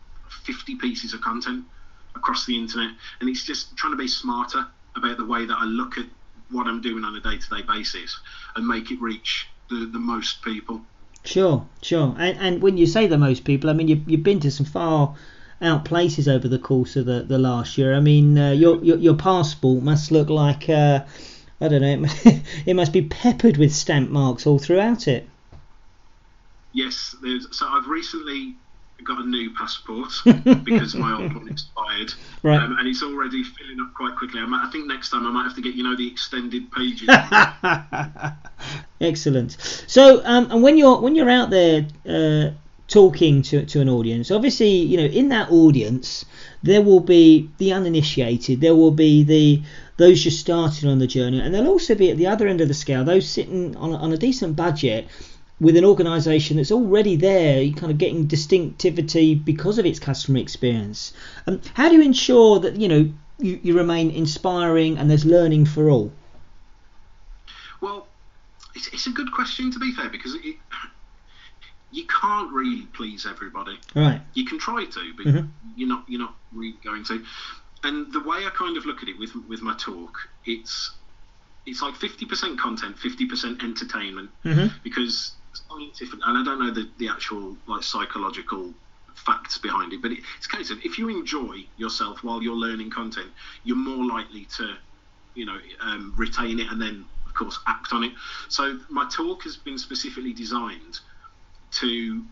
50 0.45 0.77
pieces 0.77 1.15
of 1.15 1.21
content 1.21 1.65
across 2.15 2.45
the 2.45 2.57
internet 2.57 2.91
and 3.21 3.29
it's 3.29 3.45
just 3.45 3.75
trying 3.77 3.93
to 3.93 3.97
be 3.97 4.09
smarter 4.09 4.67
about 4.95 5.17
the 5.17 5.25
way 5.25 5.47
that 5.47 5.57
i 5.57 5.65
look 5.65 5.97
at 5.97 6.07
what 6.51 6.67
i'm 6.67 6.83
doing 6.83 7.03
on 7.03 7.17
a 7.17 7.21
day-to-day 7.21 7.63
basis 7.63 8.19
and 8.57 8.67
make 8.67 8.91
it 8.91 9.01
reach 9.01 9.49
the, 9.71 9.87
the 9.87 9.99
most 9.99 10.43
people 10.43 10.83
Sure, 11.25 11.67
sure. 11.83 12.15
And, 12.19 12.39
and 12.39 12.63
when 12.63 12.77
you 12.77 12.87
say 12.87 13.07
the 13.07 13.19
most 13.19 13.45
people, 13.45 13.71
I 13.71 13.75
mean, 13.75 13.89
you, 13.89 14.03
you've 14.07 14.23
been 14.23 14.41
to 14.41 14.51
some 14.51 14.67
far 14.67 15.15
out 15.61 15.85
places 15.85 16.27
over 16.27 16.49
the 16.49 16.59
course 16.59 16.97
of 16.97 17.07
the, 17.07 17.23
the 17.23 17.39
last 17.39 17.79
year. 17.79 17.95
I 17.95 18.01
mean, 18.01 18.37
uh, 18.37 18.51
your, 18.51 18.83
your, 18.83 18.99
your 18.99 19.15
passport 19.15 19.83
must 19.83 20.11
look 20.11 20.29
like 20.29 20.69
uh, 20.69 21.05
I 21.63 21.69
don't 21.69 21.81
know. 21.81 21.89
It 21.89 22.01
must 22.01 22.27
it 22.67 22.75
must 22.75 22.93
be 22.93 23.03
peppered 23.03 23.57
with 23.57 23.73
stamp 23.73 24.11
marks 24.11 24.47
all 24.47 24.59
throughout 24.59 25.07
it. 25.07 25.29
Yes, 26.73 27.15
so 27.51 27.67
I've 27.69 27.87
recently 27.87 28.57
got 29.05 29.23
a 29.23 29.27
new 29.27 29.51
passport 29.55 30.13
because 30.65 30.95
my 30.95 31.13
old 31.21 31.35
one 31.35 31.49
expired, 31.49 32.13
right. 32.43 32.61
um, 32.61 32.77
and 32.79 32.89
it's 32.89 33.03
already 33.03 33.43
filling 33.45 33.81
up 33.81 33.95
quite 33.95 34.17
quickly. 34.17 34.41
I, 34.41 34.47
might, 34.47 34.67
I, 34.67 34.71
think 34.71 34.87
next 34.87 35.11
time 35.11 35.27
I 35.27 35.31
might 35.31 35.45
have 35.45 35.55
to 35.57 35.63
get 35.63 35.75
you 35.75 35.85
know 35.85 35.97
the 35.97 36.07
extended 36.07 36.71
pages. 36.73 37.09
Excellent. 39.01 39.57
So, 39.87 40.23
um, 40.25 40.51
and 40.51 40.63
when 40.63 40.79
you're 40.79 41.01
when 41.01 41.15
you're 41.15 41.31
out 41.31 41.51
there 41.51 41.87
uh, 42.09 42.53
talking 42.89 43.41
to, 43.41 43.65
to 43.65 43.81
an 43.81 43.89
audience. 43.89 44.31
Obviously, 44.31 44.69
you 44.69 44.99
know, 44.99 45.05
in 45.05 45.31
that 45.31 45.51
audience, 45.51 46.27
there 46.63 46.83
will 46.83 47.01
be 47.01 47.49
the 47.57 47.73
uninitiated, 47.73 48.61
there 48.61 48.77
will 48.77 48.91
be 48.91 49.23
the 49.23 49.33
the 49.33 49.63
those 49.97 50.23
just 50.23 50.41
starting 50.41 50.89
on 50.89 50.99
the 50.99 51.07
journey, 51.07 51.41
and 51.41 51.55
there'll 51.55 51.71
also 51.71 51.95
be 51.95 52.11
at 52.11 52.17
the 52.17 52.27
other 52.27 52.47
end 52.49 52.61
of 52.61 52.69
the 52.69 52.75
scale 52.75 53.05
those 53.05 53.29
sitting 53.29 53.77
on 53.77 53.95
on 53.95 54.13
a 54.13 54.17
decent 54.17 54.57
budget 54.57 55.07
with 55.63 55.77
an 55.77 55.85
organisation 55.85 56.57
that's 56.57 56.73
already 56.73 57.15
there, 57.15 57.71
kind 57.71 57.93
of 57.93 57.97
getting 57.97 58.27
distinctivity 58.27 59.35
because 59.37 59.79
of 59.79 59.87
its 59.87 59.99
customer 60.01 60.39
experience. 60.39 61.13
Um, 61.47 61.61
how 61.75 61.89
do 61.89 61.95
you 61.95 62.03
ensure 62.03 62.59
that 62.59 62.77
you 62.77 62.89
know 62.89 63.13
you, 63.39 63.61
you 63.63 63.77
remain 63.77 64.11
inspiring 64.11 64.99
and 64.99 65.09
there's 65.09 65.25
learning 65.25 65.67
for 65.67 65.89
all? 65.89 66.13
Well, 67.81 68.07
it's, 68.75 68.89
it's 68.89 69.07
a 69.07 69.11
good 69.11 69.33
question 69.33 69.71
to 69.73 69.79
be 69.79 69.93
fair 69.93 70.09
because 70.09 70.35
it, 70.35 70.57
you 71.93 72.07
can't 72.07 72.53
really 72.53 72.87
please 72.93 73.27
everybody. 73.27 73.79
Right. 73.95 74.21
You 74.35 74.45
can 74.45 74.59
try 74.59 74.85
to, 74.85 75.13
but 75.17 75.27
Mhm. 75.27 75.49
you're 75.77 75.89
not 75.89 76.05
you're 76.09 76.21
not 76.21 76.35
really 76.53 76.77
going 76.85 77.05
to. 77.05 77.23
And 77.85 78.13
the 78.13 78.21
way 78.21 78.47
I 78.47 78.51
kind 78.51 78.77
of 78.77 78.85
look 78.87 79.03
at 79.03 79.09
it 79.09 79.19
with 79.19 79.35
with 79.49 79.63
my 79.63 79.75
talk, 79.77 80.29
it's 80.45 80.91
it's 81.65 81.81
like 81.81 81.95
50% 81.95 82.59
content, 82.59 82.97
50% 82.97 83.63
entertainment 83.63 84.31
Mm-hmm. 84.45 84.67
because 84.83 85.31
and 85.71 86.39
I 86.39 86.45
don't 86.45 86.59
know 86.59 86.71
the, 86.71 86.89
the 86.99 87.09
actual 87.09 87.57
like 87.67 87.83
psychological 87.83 88.73
facts 89.15 89.59
behind 89.59 89.93
it, 89.93 90.03
but 90.03 90.13
it, 90.13 90.19
it's 90.37 90.47
a 90.47 90.57
case 90.57 90.71
of 90.71 90.79
if 90.85 90.99
you 90.99 91.09
enjoy 91.09 91.65
yourself 91.77 92.23
while 92.23 92.43
you're 92.43 92.57
learning 92.57 92.91
content, 92.91 93.31
you're 93.65 93.77
more 93.77 94.05
likely 94.05 94.47
to, 94.57 94.75
you 95.35 95.47
know, 95.47 95.59
um, 95.81 96.15
retain 96.17 96.59
it 96.61 96.69
and 96.71 96.81
then 96.81 97.05
of 97.27 97.35
course 97.35 97.59
act 97.67 97.93
on 97.93 98.05
it. 98.05 98.13
So 98.49 98.79
my 98.91 99.09
talk 99.09 99.43
has 99.45 99.57
been 99.57 99.79
specifically 99.79 100.33
designed 100.33 100.99
to 101.73 102.25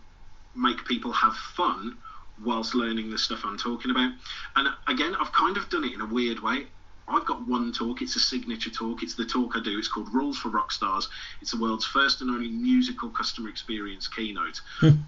make 0.54 0.84
people 0.84 1.12
have 1.12 1.34
fun 1.34 1.96
whilst 2.44 2.74
learning 2.74 3.10
the 3.10 3.18
stuff 3.18 3.40
I'm 3.44 3.58
talking 3.58 3.90
about. 3.90 4.12
And 4.56 4.68
again, 4.88 5.14
I've 5.14 5.32
kind 5.32 5.56
of 5.56 5.68
done 5.68 5.84
it 5.84 5.92
in 5.92 6.00
a 6.00 6.06
weird 6.06 6.40
way. 6.40 6.66
I've 7.10 7.26
got 7.26 7.46
one 7.46 7.72
talk, 7.72 8.02
it's 8.02 8.16
a 8.16 8.20
signature 8.20 8.70
talk, 8.70 9.02
it's 9.02 9.14
the 9.14 9.24
talk 9.24 9.56
I 9.56 9.62
do, 9.62 9.78
it's 9.78 9.88
called 9.88 10.12
Rules 10.12 10.38
for 10.38 10.48
Rockstars. 10.48 11.08
It's 11.40 11.50
the 11.50 11.60
world's 11.60 11.86
first 11.86 12.20
and 12.20 12.30
only 12.30 12.48
musical 12.48 13.10
customer 13.10 13.48
experience 13.48 14.06
keynote. 14.06 14.60
Hmm. 14.78 15.00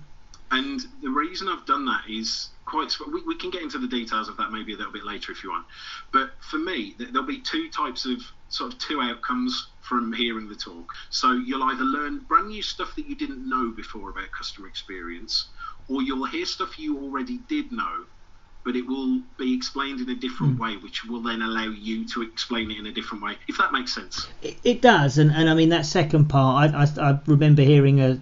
and 0.51 0.81
the 1.03 1.11
reason 1.11 1.49
I've 1.49 1.65
done 1.65 1.87
that 1.87 2.03
is 2.09 2.49
quite, 2.65 2.93
we, 3.13 3.23
we 3.23 3.37
can 3.37 3.51
get 3.51 3.63
into 3.63 3.79
the 3.79 3.89
details 3.89 4.29
of 4.29 4.37
that 4.37 4.51
maybe 4.51 4.75
a 4.75 4.77
little 4.77 4.93
bit 4.93 5.05
later 5.05 5.33
if 5.33 5.43
you 5.43 5.51
want. 5.51 5.67
But 6.13 6.33
for 6.41 6.59
me, 6.59 6.95
there'll 6.99 7.27
be 7.27 7.41
two 7.41 7.71
types 7.71 8.05
of, 8.05 8.21
sort 8.49 8.73
of 8.73 8.79
two 8.79 9.01
outcomes 9.01 9.69
from 9.81 10.13
hearing 10.13 10.49
the 10.49 10.55
talk. 10.55 10.93
So 11.11 11.33
you'll 11.33 11.63
either 11.65 11.85
learn 11.85 12.21
brand 12.21 12.49
new 12.49 12.63
stuff 12.63 12.95
that 12.97 13.07
you 13.07 13.15
didn't 13.15 13.49
know 13.49 13.71
before 13.71 14.11
about 14.11 14.31
customer 14.31 14.69
experience, 14.69 15.49
or 15.89 16.03
you'll 16.03 16.27
hear 16.27 16.47
stuff 16.47 16.79
you 16.79 16.99
already 16.99 17.39
did 17.49 17.73
know 17.73 18.05
but 18.64 18.76
it 18.76 18.87
will 18.87 19.21
be 19.38 19.54
explained 19.54 20.00
in 20.00 20.09
a 20.11 20.14
different 20.14 20.59
way, 20.59 20.76
which 20.76 21.04
will 21.04 21.21
then 21.21 21.42
allow 21.42 21.64
you 21.64 22.07
to 22.09 22.23
explain 22.23 22.71
it 22.71 22.78
in 22.78 22.87
a 22.87 22.92
different 22.92 23.23
way, 23.23 23.37
if 23.49 23.59
that 23.59 23.73
makes 23.73 23.95
sense. 23.95 24.28
It, 24.42 24.57
it 24.62 24.83
does, 24.83 25.19
and, 25.19 25.31
and 25.33 25.50
I 25.50 25.54
mean 25.54 25.71
that 25.71 25.87
second 25.87 26.26
part. 26.26 26.75
I, 26.75 26.85
I, 26.85 27.11
I 27.11 27.19
remember 27.26 27.62
hearing 27.62 28.00
a, 28.00 28.21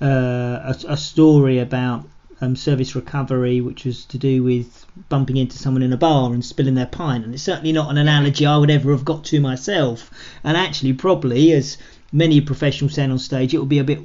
uh, 0.00 0.74
a 0.74 0.92
a 0.92 0.96
story 0.96 1.58
about 1.58 2.06
um, 2.40 2.56
service 2.56 2.94
recovery, 2.94 3.60
which 3.60 3.84
was 3.84 4.04
to 4.06 4.18
do 4.18 4.42
with 4.42 4.86
bumping 5.08 5.36
into 5.36 5.58
someone 5.58 5.82
in 5.82 5.92
a 5.92 5.96
bar 5.96 6.32
and 6.32 6.44
spilling 6.44 6.74
their 6.74 6.86
pint, 6.86 7.24
and 7.24 7.34
it's 7.34 7.42
certainly 7.42 7.72
not 7.72 7.90
an 7.90 7.98
analogy 7.98 8.46
I 8.46 8.56
would 8.56 8.70
ever 8.70 8.92
have 8.92 9.04
got 9.04 9.24
to 9.24 9.40
myself. 9.40 10.10
And 10.44 10.56
actually, 10.56 10.92
probably 10.92 11.52
as 11.52 11.78
many 12.12 12.40
professionals 12.40 12.92
stand 12.92 13.12
on 13.12 13.18
stage, 13.18 13.54
it 13.54 13.58
would 13.58 13.68
be 13.68 13.78
a 13.78 13.84
bit 13.84 14.00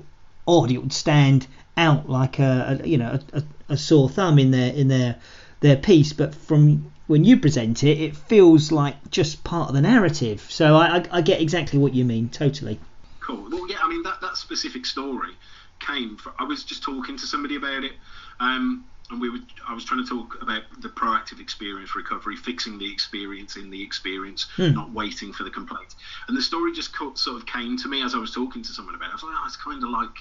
odd. 0.48 0.72
It 0.72 0.80
would 0.80 0.94
stand 0.94 1.48
out 1.76 2.10
like 2.10 2.40
a, 2.40 2.80
a 2.82 2.88
you 2.88 2.98
know 2.98 3.20
a, 3.34 3.38
a, 3.38 3.44
a 3.70 3.78
sore 3.78 4.10
thumb 4.10 4.40
in 4.40 4.52
their 4.52 4.74
in 4.74 4.88
their 4.88 5.16
their 5.64 5.78
piece, 5.78 6.14
but 6.14 6.36
from 6.36 6.92
when 7.08 7.24
you 7.24 7.38
present 7.38 7.84
it, 7.84 8.00
it 8.00 8.16
feels 8.16 8.72
like 8.72 8.96
just 9.10 9.44
part 9.44 9.70
of 9.70 9.76
the 9.76 9.82
narrative. 9.82 10.42
So 10.50 10.76
I, 10.76 10.98
I, 10.98 11.06
I 11.12 11.22
get 11.22 11.42
exactly 11.42 11.80
what 11.80 11.94
you 11.96 12.06
mean, 12.06 12.30
totally. 12.30 12.80
Cool. 13.22 13.50
Well, 13.50 13.68
yeah, 13.70 13.78
I 13.82 13.90
mean 13.90 14.04
that 14.04 14.22
that 14.22 14.38
specific 14.38 14.86
story 14.86 15.32
came. 15.80 16.18
From, 16.18 16.34
I 16.38 16.44
was 16.44 16.64
just 16.64 16.84
talking 16.84 17.18
to 17.18 17.26
somebody 17.26 17.56
about 17.56 17.84
it, 17.84 17.94
um, 18.40 18.86
and 19.10 19.22
we 19.22 19.30
were. 19.30 19.40
I 19.68 19.74
was 19.74 19.86
trying 19.86 20.04
to 20.04 20.10
talk 20.10 20.42
about 20.42 20.64
the 20.82 20.90
proactive 20.90 21.40
experience 21.40 21.96
recovery, 21.96 22.36
fixing 22.36 22.78
the 22.78 22.92
experience 22.92 23.56
in 23.56 23.70
the 23.70 23.82
experience, 23.82 24.48
Hmm. 24.58 24.74
not 24.74 24.92
waiting 24.92 25.32
for 25.32 25.44
the 25.44 25.50
complaint. 25.50 25.96
And 26.28 26.38
the 26.38 26.42
story 26.42 26.74
just 26.74 26.94
co- 26.94 27.16
sort 27.16 27.38
of 27.38 27.46
came 27.46 27.78
to 27.78 27.88
me 27.88 28.04
as 28.04 28.14
I 28.14 28.18
was 28.18 28.32
talking 28.32 28.62
to 28.64 28.70
someone 28.70 28.96
about. 28.96 29.08
it. 29.08 29.12
I 29.12 29.16
was 29.16 29.24
like, 29.24 29.36
oh, 29.38 29.46
it's 29.46 29.58
kind 29.58 29.82
of 29.84 29.90
like, 29.90 30.16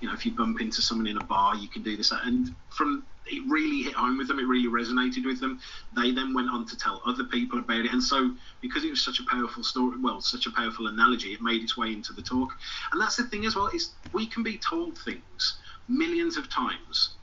you 0.00 0.06
know, 0.08 0.14
if 0.14 0.24
you 0.24 0.32
bump 0.32 0.60
into 0.60 0.80
someone 0.80 1.08
in 1.08 1.16
a 1.16 1.24
bar, 1.24 1.56
you 1.56 1.68
can 1.68 1.82
do 1.82 1.96
this. 1.96 2.12
And 2.12 2.54
from 2.70 3.04
it 3.26 3.42
really 3.48 3.82
hit 3.82 3.94
home 3.94 4.18
with 4.18 4.28
them. 4.28 4.38
It 4.38 4.46
really 4.46 4.68
resonated 4.68 5.24
with 5.24 5.40
them. 5.40 5.60
They 5.96 6.10
then 6.10 6.34
went 6.34 6.50
on 6.50 6.66
to 6.66 6.76
tell 6.76 7.02
other 7.06 7.24
people 7.24 7.58
about 7.58 7.84
it, 7.84 7.92
and 7.92 8.02
so 8.02 8.34
because 8.60 8.84
it 8.84 8.90
was 8.90 9.04
such 9.04 9.20
a 9.20 9.24
powerful 9.24 9.64
story, 9.64 9.98
well, 10.00 10.20
such 10.20 10.46
a 10.46 10.50
powerful 10.50 10.86
analogy, 10.86 11.32
it 11.32 11.40
made 11.40 11.62
its 11.62 11.76
way 11.76 11.92
into 11.92 12.12
the 12.12 12.22
talk. 12.22 12.50
And 12.92 13.00
that's 13.00 13.16
the 13.16 13.24
thing 13.24 13.46
as 13.46 13.56
well 13.56 13.68
is 13.68 13.90
we 14.12 14.26
can 14.26 14.42
be 14.42 14.58
told 14.58 14.98
things 14.98 15.58
millions 15.88 16.36
of 16.36 16.50
times, 16.50 17.14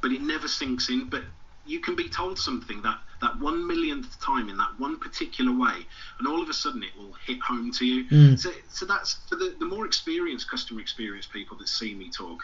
but 0.00 0.12
it 0.12 0.22
never 0.22 0.48
sinks 0.48 0.88
in. 0.88 1.08
But 1.08 1.22
you 1.64 1.80
can 1.80 1.94
be 1.94 2.08
told 2.08 2.38
something 2.38 2.82
that 2.82 2.98
that 3.20 3.38
one 3.38 3.66
millionth 3.66 4.20
time 4.20 4.48
in 4.48 4.56
that 4.56 4.78
one 4.78 4.98
particular 4.98 5.56
way, 5.56 5.86
and 6.18 6.26
all 6.26 6.42
of 6.42 6.48
a 6.48 6.52
sudden 6.52 6.82
it 6.82 6.90
will 6.98 7.14
hit 7.24 7.40
home 7.40 7.70
to 7.72 7.86
you. 7.86 8.04
Mm. 8.06 8.38
So, 8.38 8.50
so 8.68 8.84
that's 8.84 9.20
for 9.28 9.36
the, 9.36 9.54
the 9.60 9.64
more 9.64 9.86
experienced 9.86 10.50
customer 10.50 10.80
experience 10.80 11.26
people 11.26 11.56
that 11.58 11.68
see 11.68 11.94
me 11.94 12.10
talk. 12.10 12.42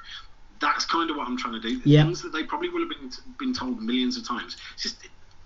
That's 0.61 0.85
kind 0.85 1.11
of 1.11 1.17
what 1.17 1.29
I'm 1.29 1.37
trying 1.37 1.55
to 1.55 1.61
do. 1.61 1.81
Yeah. 1.85 2.05
Things 2.05 2.23
that 2.23 2.33
they 2.33 2.45
probably 2.45 2.69
will 2.69 2.81
have 2.81 2.89
been 2.89 3.11
been 3.39 3.55
told 3.55 3.81
millions 3.81 4.17
of 4.17 4.27
times. 4.27 4.57
It's 4.75 4.83
just 4.83 4.97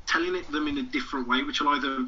telling 0.07 0.35
it 0.35 0.51
them 0.51 0.69
in 0.69 0.79
a 0.79 0.83
different 0.83 1.29
way, 1.29 1.43
which 1.43 1.61
will 1.61 1.69
either 1.69 2.07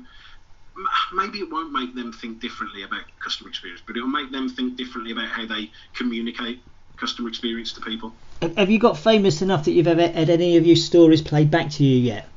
maybe 1.13 1.39
it 1.39 1.51
won't 1.51 1.73
make 1.73 1.95
them 1.95 2.13
think 2.13 2.41
differently 2.41 2.83
about 2.83 3.03
customer 3.23 3.49
experience, 3.49 3.83
but 3.87 3.97
it'll 3.97 4.09
make 4.09 4.33
them 4.33 4.49
think 4.49 4.77
differently 4.77 5.13
about 5.13 5.29
how 5.29 5.47
they 5.47 5.71
communicate 5.95 6.61
customer 6.97 7.29
experience 7.29 7.73
to 7.73 7.81
people. 7.81 8.13
Have 8.57 8.71
you 8.71 8.79
got 8.79 8.99
famous 8.99 9.43
enough 9.43 9.65
that 9.65 9.73
you've 9.73 9.87
ever 9.87 10.09
had 10.09 10.31
any 10.31 10.57
of 10.57 10.67
your 10.67 10.77
stories 10.77 11.23
played 11.23 11.51
back 11.51 11.71
to 11.71 11.85
you 11.85 11.99
yet? 11.99 12.29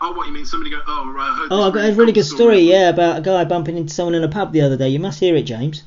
Oh, 0.00 0.12
what 0.12 0.26
you 0.26 0.32
mean? 0.32 0.44
Somebody 0.44 0.70
go, 0.70 0.80
oh, 0.86 1.12
right, 1.12 1.30
I 1.30 1.36
heard. 1.36 1.48
Oh, 1.50 1.62
I've 1.62 1.72
got 1.72 1.88
a 1.88 1.92
really 1.94 2.12
good 2.12 2.24
story, 2.24 2.58
yeah, 2.58 2.88
about 2.90 3.18
a 3.18 3.20
guy 3.20 3.44
bumping 3.44 3.76
into 3.76 3.94
someone 3.94 4.14
in 4.14 4.24
a 4.24 4.28
pub 4.28 4.52
the 4.52 4.60
other 4.60 4.76
day. 4.76 4.88
You 4.88 4.98
must 4.98 5.20
hear 5.20 5.36
it, 5.36 5.42
James. 5.42 5.84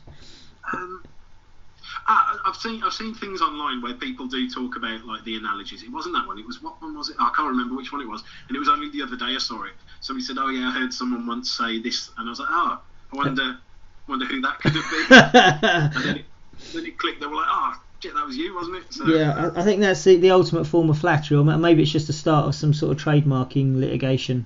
I, 2.60 2.68
I've 2.68 2.72
seen 2.72 2.84
I've 2.84 2.94
seen 2.94 3.14
things 3.14 3.42
online 3.42 3.82
where 3.82 3.94
people 3.94 4.28
do 4.28 4.50
talk 4.50 4.76
about 4.76 5.06
like 5.06 5.24
the 5.24 5.36
analogies. 5.36 5.84
It 5.84 5.92
wasn't 5.92 6.16
that 6.16 6.28
one. 6.28 6.40
It 6.40 6.46
was 6.46 6.62
what 6.62 6.82
one 6.82 6.98
was 6.98 7.10
it? 7.10 7.16
I 7.20 7.32
can't 7.36 7.50
remember 7.50 7.76
which 7.76 7.92
one 7.92 8.02
it 8.02 8.08
was. 8.08 8.24
And 8.48 8.56
it 8.56 8.60
was 8.60 8.70
only 8.70 8.90
the 8.92 9.02
other 9.02 9.16
day 9.16 9.36
I 9.36 9.38
saw 9.38 9.64
it. 9.64 9.74
Somebody 10.02 10.26
said, 10.26 10.38
"Oh 10.40 10.50
yeah, 10.50 10.70
I 10.70 10.72
heard 10.72 10.94
someone 10.94 11.26
once 11.28 11.52
say 11.52 11.82
this," 11.82 12.12
and 12.18 12.28
I 12.28 12.32
was 12.32 12.40
like, 12.40 12.50
"Oh, 12.52 12.82
I 13.14 13.16
wonder 13.16 13.58
wonder 14.08 14.26
who 14.26 14.42
that 14.42 14.60
could 14.60 14.74
have 14.76 14.92
been." 14.92 15.94
and 15.96 16.06
then 16.06 16.18
it, 16.18 16.26
then 16.74 16.86
it 16.86 16.98
clicked. 16.98 17.22
They 17.22 17.28
were 17.28 17.36
like, 17.36 17.48
"Oh, 17.50 17.74
shit, 18.00 18.14
that 18.14 18.26
was 18.26 18.38
you, 18.38 18.56
wasn't 18.56 18.78
it?" 18.78 18.94
So, 18.94 19.06
yeah, 19.06 19.52
I, 19.56 19.62
I 19.62 19.64
think 19.64 19.82
that's 19.82 20.04
the, 20.04 20.18
the 20.18 20.32
ultimate 20.32 20.66
form 20.66 20.90
of 20.90 21.00
flattery, 21.00 21.38
or 21.38 21.44
maybe 21.44 21.84
it's 21.84 21.92
just 21.92 22.08
the 22.08 22.14
start 22.14 22.48
of 22.48 22.56
some 22.56 22.74
sort 22.74 22.98
of 22.98 23.04
trademarking 23.04 23.80
litigation 23.80 24.46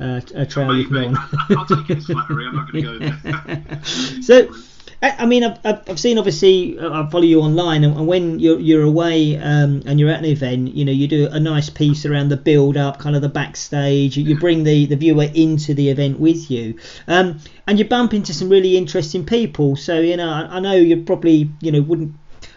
uh, 0.00 0.20
a 0.34 0.44
you 0.46 0.88
Maybe. 0.88 1.06
on. 1.06 1.16
I'll 1.50 1.66
take 1.66 1.90
it 1.90 1.98
as 1.98 2.06
flattery. 2.06 2.46
I'm 2.46 2.56
not 2.56 2.72
going 2.72 2.84
to 2.84 3.08
go 3.08 3.78
there. 3.80 4.22
So, 4.22 4.54
I, 5.02 5.10
I 5.18 5.26
mean, 5.26 5.44
I've, 5.44 5.58
I've 5.64 6.00
seen 6.00 6.16
obviously 6.16 6.78
uh, 6.78 6.90
I 6.90 7.10
follow 7.10 7.24
you 7.24 7.40
online, 7.40 7.84
and, 7.84 7.96
and 7.96 8.06
when 8.06 8.38
you're 8.38 8.58
you're 8.58 8.82
away 8.82 9.36
um, 9.36 9.82
and 9.84 10.00
you're 10.00 10.10
at 10.10 10.20
an 10.20 10.24
event, 10.24 10.74
you 10.74 10.84
know, 10.84 10.92
you 10.92 11.06
do 11.06 11.28
a 11.30 11.38
nice 11.38 11.68
piece 11.68 12.06
around 12.06 12.30
the 12.30 12.36
build 12.36 12.76
up, 12.76 12.98
kind 12.98 13.14
of 13.14 13.22
the 13.22 13.28
backstage. 13.28 14.16
You, 14.16 14.38
bring 14.38 14.64
the, 14.64 14.86
the 14.86 14.96
viewer 14.96 15.26
into 15.34 15.74
the 15.74 15.90
event 15.90 16.18
with 16.18 16.50
you, 16.50 16.78
um, 17.08 17.40
and 17.66 17.78
you 17.78 17.84
bump 17.84 18.14
into 18.14 18.32
some 18.32 18.48
really 18.48 18.76
interesting 18.76 19.26
people. 19.26 19.76
So 19.76 20.00
you 20.00 20.16
know, 20.16 20.30
I, 20.30 20.56
I 20.56 20.60
know 20.60 20.74
you 20.74 21.02
probably 21.02 21.50
you 21.60 21.72
know 21.72 21.82
wouldn't 21.82 22.14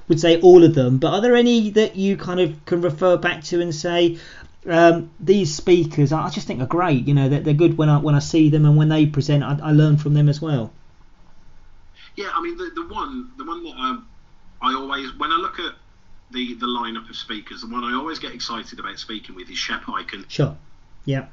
would 0.08 0.20
say 0.20 0.40
all 0.42 0.64
of 0.64 0.74
them, 0.76 0.98
but 0.98 1.14
are 1.14 1.22
there 1.22 1.36
any 1.36 1.70
that 1.72 1.96
you 1.98 2.16
kind 2.16 2.40
of 2.40 2.66
can 2.66 2.82
refer 2.82 3.18
back 3.18 3.44
to 3.46 3.62
and 3.62 3.74
say? 3.74 4.18
Um, 4.68 5.10
these 5.22 5.56
speakers, 5.56 6.12
I 6.12 6.26
I 6.26 6.30
just 6.30 6.46
think 6.46 6.62
are 6.62 6.68
great. 6.68 7.08
You 7.08 7.14
know, 7.14 7.30
they're, 7.30 7.40
they're 7.40 7.54
good 7.54 7.78
when 7.78 7.88
I 7.90 7.98
when 7.98 8.14
I 8.14 8.20
see 8.20 8.50
them 8.50 8.66
and 8.66 8.78
when 8.78 8.90
they 8.90 9.06
present, 9.06 9.44
I, 9.44 9.58
I 9.64 9.72
learn 9.72 9.98
from 9.98 10.14
them 10.14 10.28
as 10.28 10.42
well. 10.42 10.72
Yeah, 12.20 12.32
I 12.36 12.42
mean 12.42 12.58
the, 12.58 12.70
the 12.76 12.86
one 12.86 13.32
the 13.38 13.46
one 13.46 13.64
that 13.64 13.76
um, 13.78 14.06
I 14.62 14.74
always 14.74 15.18
when 15.18 15.32
I 15.32 15.38
look 15.38 15.58
at 15.58 15.74
the 16.32 16.54
the 16.56 16.66
lineup 16.66 17.10
of 17.10 17.16
speakers, 17.16 17.62
the 17.62 17.68
one 17.68 17.86
I 17.86 17.96
always 17.96 18.20
get 18.20 18.34
excited 18.34 18.78
about 18.78 19.00
speaking 19.00 19.36
with 19.36 19.50
is 19.50 19.58
Shep 19.58 19.84
Hyken. 19.84 20.30
Sure. 20.30 20.54
Yeah. 21.06 21.28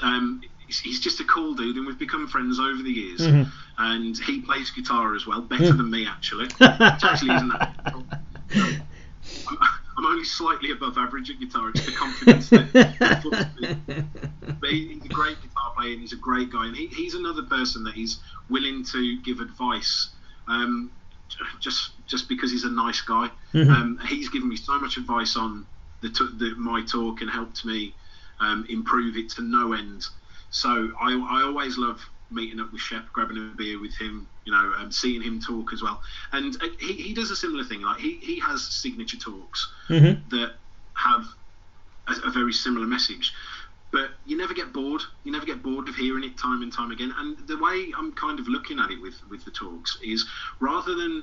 Um, 0.00 0.42
he's, 0.68 1.00
just 1.00 1.18
a 1.18 1.24
cool 1.24 1.54
dude, 1.54 1.74
and 1.76 1.84
we've 1.84 1.98
become 1.98 2.28
friends 2.28 2.60
over 2.60 2.84
the 2.84 2.90
years. 2.90 3.20
Mhm. 3.20 3.50
And 3.78 4.16
he 4.16 4.42
plays 4.42 4.70
guitar 4.70 5.16
as 5.16 5.26
well, 5.26 5.40
better 5.40 5.72
than 5.72 5.90
me 5.90 6.06
actually. 6.06 6.44
Which 6.58 6.60
actually 6.60 7.34
isn't 7.34 7.48
that. 7.48 7.94
Um, 9.46 9.58
I'm, 9.60 9.68
I'm 9.96 10.06
only 10.06 10.24
slightly 10.24 10.70
above 10.70 10.96
average 10.98 11.30
at 11.30 11.38
guitar. 11.38 11.70
It's 11.70 11.84
the 11.84 11.92
confidence 11.92 12.48
that. 12.50 14.06
But 14.60 14.70
he, 14.70 14.94
he's 14.94 15.04
a 15.04 15.08
great 15.08 15.36
guitar 15.42 15.72
player 15.76 15.92
and 15.92 16.00
he's 16.00 16.12
a 16.12 16.16
great 16.16 16.52
guy. 16.52 16.66
And 16.66 16.76
he, 16.76 16.86
he's 16.86 17.14
another 17.14 17.42
person 17.42 17.82
that 17.84 17.94
he's 17.94 18.20
willing 18.48 18.84
to 18.92 19.20
give 19.22 19.40
advice 19.40 20.10
um, 20.46 20.90
just 21.60 21.92
just 22.06 22.28
because 22.28 22.50
he's 22.52 22.64
a 22.64 22.70
nice 22.70 23.00
guy. 23.00 23.28
Mhm. 23.54 23.68
Um, 23.70 24.00
he's 24.06 24.28
given 24.28 24.48
me 24.48 24.56
so 24.56 24.78
much 24.78 24.96
advice 24.98 25.36
on 25.36 25.66
the, 26.00 26.08
the 26.08 26.54
my 26.56 26.82
talk 26.84 27.20
and 27.22 27.30
helped 27.30 27.64
me 27.64 27.94
um, 28.40 28.66
improve 28.68 29.16
it 29.16 29.30
to 29.30 29.42
no 29.42 29.72
end. 29.72 30.04
so 30.50 30.90
I, 31.00 31.12
I 31.14 31.42
always 31.42 31.76
love 31.78 32.00
meeting 32.32 32.60
up 32.60 32.72
with 32.72 32.80
Shep, 32.80 33.04
grabbing 33.12 33.36
a 33.36 33.54
beer 33.56 33.80
with 33.80 33.94
him, 33.96 34.28
you 34.44 34.52
know, 34.52 34.72
and 34.78 34.92
seeing 34.94 35.22
him 35.22 35.40
talk 35.40 35.72
as 35.72 35.82
well. 35.82 36.00
And 36.32 36.54
uh, 36.62 36.68
he, 36.80 36.92
he 36.94 37.14
does 37.14 37.30
a 37.30 37.36
similar 37.36 37.64
thing. 37.64 37.82
Like 37.82 38.00
he, 38.00 38.18
he 38.18 38.40
has 38.40 38.62
signature 38.62 39.18
talks 39.18 39.70
Mm-hmm. 39.88 40.28
that 40.30 40.52
have 40.96 41.24
a, 42.08 42.28
a 42.28 42.30
very 42.30 42.52
similar 42.52 42.86
message. 42.86 43.32
But 43.92 44.10
you 44.24 44.36
never 44.38 44.54
get 44.54 44.72
bored. 44.72 45.02
You 45.24 45.32
never 45.32 45.44
get 45.44 45.62
bored 45.62 45.88
of 45.88 45.94
hearing 45.96 46.24
it 46.24 46.38
time 46.38 46.62
and 46.62 46.72
time 46.72 46.92
again. 46.92 47.12
And 47.18 47.36
the 47.46 47.58
way 47.58 47.92
I'm 47.98 48.12
kind 48.12 48.40
of 48.40 48.48
looking 48.48 48.78
at 48.78 48.90
it 48.90 49.00
with, 49.02 49.14
with 49.30 49.44
the 49.44 49.50
talks 49.50 49.98
is 50.02 50.26
rather 50.60 50.94
than 50.94 51.22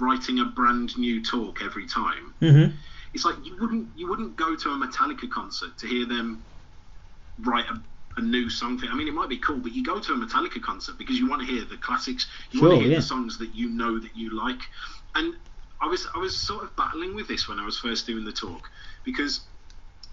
writing 0.00 0.40
a 0.40 0.44
brand 0.46 0.98
new 0.98 1.22
talk 1.24 1.62
every 1.62 1.86
time, 1.86 2.34
Mm-hmm. 2.42 2.74
it's 3.14 3.24
like 3.24 3.36
you 3.44 3.56
wouldn't 3.60 3.88
you 3.94 4.08
wouldn't 4.08 4.36
go 4.36 4.56
to 4.56 4.70
a 4.70 4.76
Metallica 4.76 5.30
concert 5.30 5.78
to 5.78 5.86
hear 5.86 6.06
them 6.06 6.44
write 7.38 7.66
a, 7.70 7.80
a 8.16 8.20
new 8.20 8.50
song. 8.50 8.78
For, 8.78 8.86
I 8.86 8.94
mean, 8.94 9.08
it 9.08 9.14
might 9.14 9.28
be 9.28 9.38
cool, 9.38 9.58
but 9.58 9.72
you 9.72 9.84
go 9.84 9.98
to 10.00 10.12
a 10.12 10.16
Metallica 10.16 10.60
concert 10.62 10.98
because 10.98 11.18
you 11.18 11.28
want 11.28 11.42
to 11.42 11.46
hear 11.46 11.64
the 11.64 11.76
classics. 11.76 12.26
You 12.50 12.62
want 12.62 12.74
to 12.74 12.80
hear 12.80 12.90
yeah. 12.90 12.96
the 12.96 13.02
songs 13.02 13.38
that 13.38 13.54
you 13.54 13.68
know 13.68 13.98
that 13.98 14.16
you 14.16 14.30
like. 14.30 14.60
And 15.14 15.34
I 15.80 15.86
was 15.86 16.06
I 16.14 16.18
was 16.18 16.36
sort 16.36 16.64
of 16.64 16.74
battling 16.76 17.14
with 17.14 17.28
this 17.28 17.48
when 17.48 17.58
I 17.58 17.64
was 17.64 17.78
first 17.78 18.06
doing 18.06 18.24
the 18.24 18.32
talk 18.32 18.70
because 19.04 19.40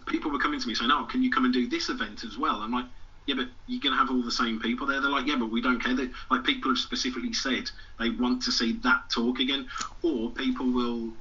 people 0.07 0.31
were 0.31 0.39
coming 0.39 0.59
to 0.59 0.67
me 0.67 0.75
saying, 0.75 0.91
"Oh, 0.91 1.05
can 1.05 1.23
you 1.23 1.31
come 1.31 1.45
and 1.45 1.53
do 1.53 1.67
this 1.67 1.89
event 1.89 2.23
as 2.23 2.37
well?" 2.37 2.55
I'm 2.57 2.71
like. 2.71 2.85
Yeah, 3.25 3.35
but 3.35 3.49
you're 3.67 3.79
gonna 3.79 3.95
have 3.95 4.09
all 4.09 4.23
the 4.23 4.31
same 4.31 4.59
people 4.59 4.87
there. 4.87 4.99
They're 5.01 5.11
like, 5.11 5.27
yeah, 5.27 5.35
but 5.35 5.51
we 5.51 5.61
don't 5.61 5.79
care. 5.79 5.93
They, 5.93 6.09
like 6.31 6.43
people 6.43 6.71
have 6.71 6.79
specifically 6.79 7.31
said 7.31 7.69
they 7.99 8.09
want 8.09 8.41
to 8.41 8.51
see 8.51 8.79
that 8.81 9.03
talk 9.11 9.39
again, 9.39 9.67
or 10.01 10.31
people 10.31 10.65
will 10.65 11.11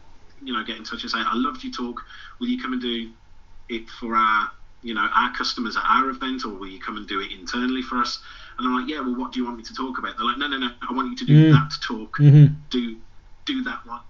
you 0.42 0.52
know, 0.52 0.64
get 0.64 0.76
in 0.76 0.84
touch 0.84 1.02
and 1.02 1.10
say, 1.10 1.18
I 1.18 1.34
loved 1.34 1.64
your 1.64 1.72
talk. 1.72 2.02
Will 2.40 2.48
you 2.48 2.60
come 2.60 2.72
and 2.72 2.82
do 2.82 3.10
it 3.68 3.88
for 3.88 4.16
our, 4.16 4.50
you 4.82 4.94
know, 4.94 5.08
our 5.12 5.32
customers 5.34 5.76
at 5.76 5.84
our 5.84 6.08
event, 6.10 6.44
or 6.44 6.50
will 6.50 6.68
you 6.68 6.80
come 6.80 6.96
and 6.96 7.06
do 7.08 7.20
it 7.20 7.32
internally 7.32 7.82
for 7.82 7.98
us? 7.98 8.20
And 8.58 8.66
I'm 8.66 8.74
like, 8.74 8.88
yeah, 8.88 9.00
well, 9.00 9.14
what 9.16 9.32
do 9.32 9.38
you 9.40 9.44
want 9.44 9.56
me 9.56 9.64
to 9.64 9.74
talk 9.74 9.98
about? 9.98 10.16
They're 10.16 10.26
like, 10.26 10.38
no, 10.38 10.46
no, 10.46 10.58
no, 10.58 10.70
I 10.88 10.92
want 10.92 11.10
you 11.10 11.16
to 11.16 11.24
do 11.24 11.50
Mm. 11.50 11.52
that 11.52 11.72
talk. 11.82 12.16
Mm-hmm. 12.18 12.54
Do 12.70 12.96
do 13.44 13.62
that 13.64 13.86
one. 13.86 14.00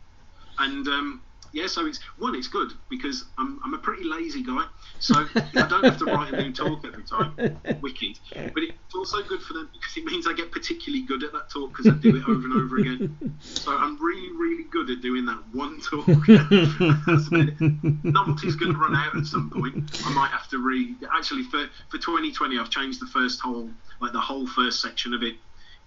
And 0.58 0.86
um, 0.88 1.22
yeah, 1.52 1.66
so 1.66 1.86
it's 1.86 1.98
one, 2.18 2.34
it's 2.34 2.48
good 2.48 2.72
because 2.88 3.24
I'm 3.38 3.60
I'm 3.64 3.74
a 3.74 3.78
pretty 3.78 4.04
lazy 4.04 4.42
guy, 4.42 4.64
so 4.98 5.14
I 5.34 5.66
don't 5.68 5.84
have 5.84 5.98
to 5.98 6.04
write 6.06 6.32
a 6.32 6.42
new 6.42 6.52
talk 6.52 6.84
every 6.84 7.04
time. 7.04 7.34
Wicked, 7.80 8.18
but 8.32 8.62
it's 8.62 8.94
also 8.94 9.22
good 9.22 9.42
for 9.42 9.54
them 9.54 9.68
because 9.72 9.96
it 9.96 10.04
means 10.04 10.26
I 10.26 10.32
get 10.32 10.50
particularly 10.52 11.04
good 11.04 11.24
at 11.24 11.32
that 11.32 11.50
talk 11.50 11.70
because 11.70 11.86
I 11.86 11.96
do 11.96 12.16
it 12.16 12.22
over 12.28 12.46
and 12.46 12.52
over 12.52 12.76
again. 12.78 13.38
So 13.40 13.76
I'm 13.76 13.96
really, 14.02 14.32
really 14.32 14.64
good 14.64 14.90
at 14.90 15.00
doing 15.00 15.26
that 15.26 15.42
one 15.52 15.80
talk. 15.80 16.06
Novelty's 18.04 18.56
going 18.56 18.72
to 18.72 18.78
run 18.78 18.94
out 18.94 19.16
at 19.16 19.26
some 19.26 19.50
point. 19.50 20.00
I 20.04 20.12
might 20.14 20.30
have 20.30 20.48
to 20.48 20.58
read. 20.58 20.96
Actually, 21.14 21.44
for 21.44 21.68
for 21.88 21.98
2020, 21.98 22.58
I've 22.58 22.70
changed 22.70 23.00
the 23.00 23.06
first 23.06 23.40
whole, 23.40 23.70
like 24.00 24.12
the 24.12 24.20
whole 24.20 24.46
first 24.46 24.80
section 24.80 25.14
of 25.14 25.22
it 25.22 25.36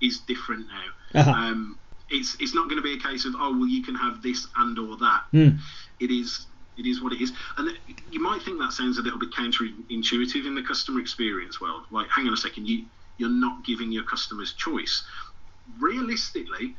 is 0.02 0.20
different 0.20 0.68
now. 0.68 1.20
Uh-huh. 1.22 1.32
Um, 1.32 1.78
it's 2.12 2.36
it's 2.40 2.54
not 2.54 2.70
going 2.70 2.78
to 2.78 2.84
be 2.84 2.94
a 2.94 3.00
case 3.00 3.26
of 3.26 3.34
oh 3.38 3.58
well 3.58 3.68
you 3.68 3.84
can 3.84 3.96
have 3.96 4.22
this 4.22 4.48
and 4.58 4.78
or 4.78 4.98
that. 4.98 5.24
Mm. 5.34 5.60
It 6.00 6.12
is 6.12 6.48
it 6.78 6.86
is 6.86 7.02
what 7.02 7.14
it 7.14 7.22
is, 7.22 7.32
and 7.58 7.78
you 8.12 8.22
might 8.22 8.42
think 8.44 8.60
that 8.60 8.72
sounds 8.72 8.98
a 8.98 9.02
little 9.02 9.20
bit 9.20 9.32
counterintuitive 9.32 10.46
in 10.46 10.56
the 10.56 10.64
customer 10.64 11.00
experience 11.00 11.60
world. 11.60 11.84
Like, 11.92 12.10
hang 12.10 12.28
on 12.28 12.34
a 12.34 12.38
second, 12.38 12.68
you 12.68 12.86
you're 13.18 13.30
not 13.30 13.64
giving 13.66 13.92
your 13.92 14.04
customers 14.04 14.54
choice. 14.54 15.04
Realistically, 15.80 16.76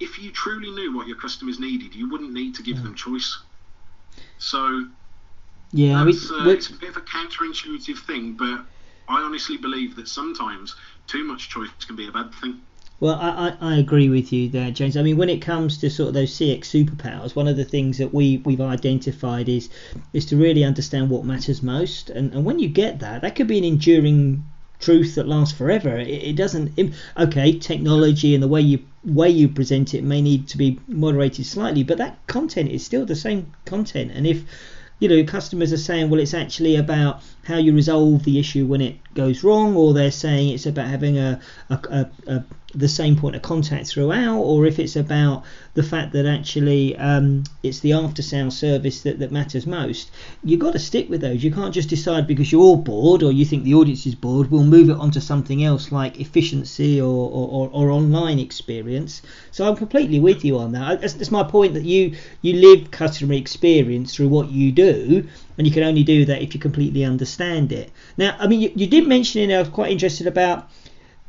if 0.00 0.18
you 0.18 0.32
truly 0.32 0.70
knew 0.70 0.94
what 0.94 1.06
your 1.06 1.16
customers 1.16 1.58
needed, 1.60 1.94
you 1.94 2.10
wouldn't 2.10 2.32
need 2.32 2.54
to 2.56 2.62
give 2.62 2.82
them 2.82 2.94
choice. 2.94 3.38
So 4.38 4.86
Yeah, 5.72 6.04
we, 6.04 6.12
uh, 6.12 6.48
it's 6.48 6.70
a 6.70 6.74
bit 6.74 6.90
of 6.90 6.96
a 6.96 7.02
counterintuitive 7.02 7.98
thing, 8.06 8.34
but 8.34 8.64
I 9.08 9.22
honestly 9.22 9.56
believe 9.56 9.96
that 9.96 10.08
sometimes 10.08 10.74
too 11.06 11.24
much 11.24 11.48
choice 11.48 11.70
can 11.86 11.94
be 11.94 12.08
a 12.08 12.12
bad 12.12 12.34
thing. 12.40 12.60
Well, 12.98 13.14
I, 13.14 13.56
I, 13.60 13.72
I 13.74 13.76
agree 13.76 14.08
with 14.08 14.32
you 14.32 14.48
there, 14.48 14.70
James. 14.70 14.96
I 14.96 15.02
mean, 15.02 15.18
when 15.18 15.28
it 15.28 15.42
comes 15.42 15.76
to 15.78 15.90
sort 15.90 16.08
of 16.08 16.14
those 16.14 16.32
CX 16.32 16.60
superpowers, 16.60 17.36
one 17.36 17.46
of 17.46 17.56
the 17.56 17.64
things 17.64 17.98
that 17.98 18.14
we, 18.14 18.38
we've 18.38 18.60
identified 18.60 19.48
is 19.50 19.68
is 20.14 20.24
to 20.26 20.36
really 20.36 20.64
understand 20.64 21.10
what 21.10 21.24
matters 21.24 21.62
most. 21.62 22.08
And, 22.08 22.32
and 22.32 22.44
when 22.44 22.58
you 22.58 22.68
get 22.68 23.00
that, 23.00 23.20
that 23.20 23.36
could 23.36 23.48
be 23.48 23.58
an 23.58 23.64
enduring 23.64 24.44
truth 24.78 25.14
that 25.14 25.28
lasts 25.28 25.56
forever. 25.56 25.96
It, 25.96 26.08
it 26.08 26.36
doesn't. 26.36 26.72
It, 26.78 26.94
okay, 27.18 27.58
technology 27.58 28.34
and 28.34 28.42
the 28.42 28.48
way 28.48 28.62
you 28.62 28.78
way 29.04 29.28
you 29.28 29.48
present 29.48 29.94
it 29.94 30.02
may 30.02 30.20
need 30.22 30.48
to 30.48 30.58
be 30.58 30.80
moderated 30.88 31.46
slightly, 31.46 31.82
but 31.82 31.98
that 31.98 32.26
content 32.26 32.70
is 32.70 32.84
still 32.84 33.06
the 33.06 33.16
same 33.16 33.52
content. 33.66 34.10
And 34.14 34.26
if 34.26 34.42
you 34.98 35.08
know 35.08 35.22
customers 35.24 35.72
are 35.72 35.78
saying, 35.78 36.08
well, 36.08 36.20
it's 36.20 36.34
actually 36.34 36.76
about 36.76 37.22
how 37.44 37.58
you 37.58 37.74
resolve 37.74 38.24
the 38.24 38.38
issue 38.38 38.66
when 38.66 38.80
it 38.80 38.96
goes 39.14 39.44
wrong, 39.44 39.76
or 39.76 39.92
they're 39.92 40.10
saying 40.10 40.50
it's 40.50 40.66
about 40.66 40.88
having 40.88 41.18
a, 41.18 41.40
a, 41.68 41.74
a, 41.74 42.10
a 42.26 42.44
the 42.76 42.88
same 42.88 43.16
point 43.16 43.34
of 43.34 43.42
contact 43.42 43.86
throughout, 43.86 44.38
or 44.38 44.66
if 44.66 44.78
it's 44.78 44.96
about 44.96 45.44
the 45.74 45.82
fact 45.82 46.12
that 46.12 46.26
actually 46.26 46.96
um, 46.96 47.42
it's 47.62 47.80
the 47.80 47.92
after 47.92 48.22
sale 48.22 48.50
service 48.50 49.00
that, 49.02 49.18
that 49.18 49.32
matters 49.32 49.66
most, 49.66 50.10
you've 50.44 50.60
got 50.60 50.72
to 50.72 50.78
stick 50.78 51.08
with 51.08 51.22
those. 51.22 51.42
You 51.42 51.50
can't 51.50 51.74
just 51.74 51.88
decide 51.88 52.26
because 52.26 52.52
you're 52.52 52.76
bored 52.76 53.22
or 53.22 53.32
you 53.32 53.44
think 53.44 53.64
the 53.64 53.74
audience 53.74 54.06
is 54.06 54.14
bored, 54.14 54.50
we'll 54.50 54.64
move 54.64 54.90
it 54.90 54.96
onto 54.98 55.20
something 55.20 55.64
else 55.64 55.90
like 55.90 56.20
efficiency 56.20 57.00
or, 57.00 57.30
or, 57.30 57.48
or, 57.48 57.70
or 57.72 57.90
online 57.90 58.38
experience. 58.38 59.22
So 59.50 59.66
I'm 59.66 59.76
completely 59.76 60.20
with 60.20 60.44
you 60.44 60.58
on 60.58 60.72
that. 60.72 61.00
That's, 61.00 61.14
that's 61.14 61.30
my 61.30 61.42
point 61.42 61.74
that 61.74 61.84
you, 61.84 62.16
you 62.42 62.54
live 62.54 62.90
customer 62.90 63.34
experience 63.34 64.14
through 64.14 64.28
what 64.28 64.50
you 64.50 64.70
do, 64.70 65.26
and 65.56 65.66
you 65.66 65.72
can 65.72 65.82
only 65.82 66.04
do 66.04 66.26
that 66.26 66.42
if 66.42 66.54
you 66.54 66.60
completely 66.60 67.04
understand 67.04 67.72
it. 67.72 67.90
Now, 68.18 68.36
I 68.38 68.46
mean, 68.46 68.60
you, 68.60 68.72
you 68.74 68.86
did 68.86 69.08
mention, 69.08 69.42
and 69.42 69.52
I 69.52 69.58
was 69.60 69.70
quite 69.70 69.90
interested 69.90 70.26
about 70.26 70.68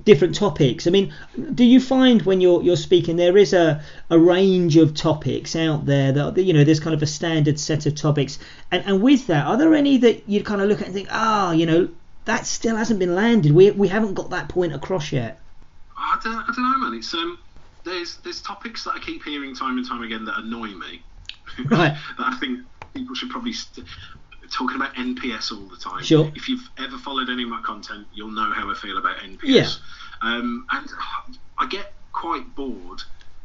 different 0.03 0.35
topics. 0.35 0.87
I 0.87 0.89
mean, 0.89 1.13
do 1.53 1.63
you 1.63 1.79
find 1.79 2.21
when 2.21 2.41
you're 2.41 2.61
you're 2.63 2.77
speaking 2.77 3.15
there 3.15 3.37
is 3.37 3.53
a, 3.53 3.81
a 4.09 4.17
range 4.17 4.77
of 4.77 4.93
topics 4.93 5.55
out 5.55 5.85
there 5.85 6.11
that 6.11 6.37
you 6.37 6.53
know 6.53 6.63
there's 6.63 6.79
kind 6.79 6.93
of 6.93 7.01
a 7.01 7.07
standard 7.07 7.59
set 7.59 7.85
of 7.85 7.95
topics, 7.95 8.39
and 8.71 8.83
and 8.85 9.01
with 9.01 9.27
that, 9.27 9.45
are 9.45 9.57
there 9.57 9.73
any 9.73 9.97
that 9.97 10.27
you 10.27 10.43
kind 10.43 10.61
of 10.61 10.69
look 10.69 10.81
at 10.81 10.87
and 10.87 10.93
think, 10.93 11.09
ah, 11.11 11.51
you 11.51 11.65
know, 11.65 11.89
that 12.25 12.45
still 12.45 12.75
hasn't 12.75 12.99
been 12.99 13.15
landed. 13.15 13.51
We 13.51 13.71
we 13.71 13.87
haven't 13.87 14.13
got 14.13 14.29
that 14.31 14.49
point 14.49 14.73
across 14.73 15.11
yet. 15.11 15.39
I 15.97 16.19
don't, 16.23 16.35
I 16.35 16.45
don't 16.45 16.71
know, 16.71 16.89
man. 16.89 16.97
It's 16.97 17.13
um, 17.13 17.39
there's 17.83 18.17
there's 18.17 18.41
topics 18.41 18.83
that 18.83 18.91
I 18.91 18.99
keep 18.99 19.23
hearing 19.23 19.55
time 19.55 19.77
and 19.77 19.87
time 19.87 20.03
again 20.03 20.25
that 20.25 20.37
annoy 20.37 20.67
me. 20.67 21.01
Right. 21.65 21.97
that 22.17 22.33
I 22.33 22.37
think 22.39 22.59
people 22.93 23.15
should 23.15 23.29
probably 23.29 23.53
st- 23.53 23.87
talking 24.51 24.75
about 24.75 24.93
NPS 24.95 25.51
all 25.51 25.67
the 25.67 25.77
time. 25.77 26.03
Sure. 26.03 26.31
If 26.35 26.49
you've 26.49 26.67
ever 26.77 26.97
followed 26.97 27.29
any 27.29 27.43
of 27.43 27.49
my 27.49 27.61
content, 27.61 28.07
you'll 28.13 28.31
know 28.31 28.51
how 28.51 28.69
I 28.69 28.73
feel 28.75 28.97
about 28.97 29.17
NPS. 29.17 29.39
Yeah. 29.43 29.69
Um, 30.21 30.65
and 30.71 30.87
I 31.57 31.67
get 31.67 31.93
quite 32.11 32.55
bored 32.55 33.01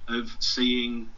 of 0.09 0.31
seeing 0.41 1.09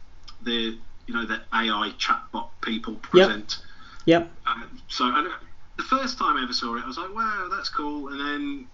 the 0.43 0.77
you 1.07 1.13
know 1.13 1.25
the 1.25 1.41
AI 1.53 1.93
chatbot 1.97 2.49
people 2.61 2.95
present. 2.95 3.59
Yep. 4.05 4.29
Uh, 4.45 4.63
so 4.87 5.05
and, 5.05 5.29
the 5.77 5.83
first 5.83 6.17
time 6.17 6.37
I 6.37 6.43
ever 6.43 6.53
saw 6.53 6.75
it, 6.77 6.83
I 6.83 6.87
was 6.87 6.97
like, 6.97 7.13
wow, 7.13 7.49
that's 7.51 7.69
cool. 7.69 8.07
And 8.09 8.19
then 8.19 8.67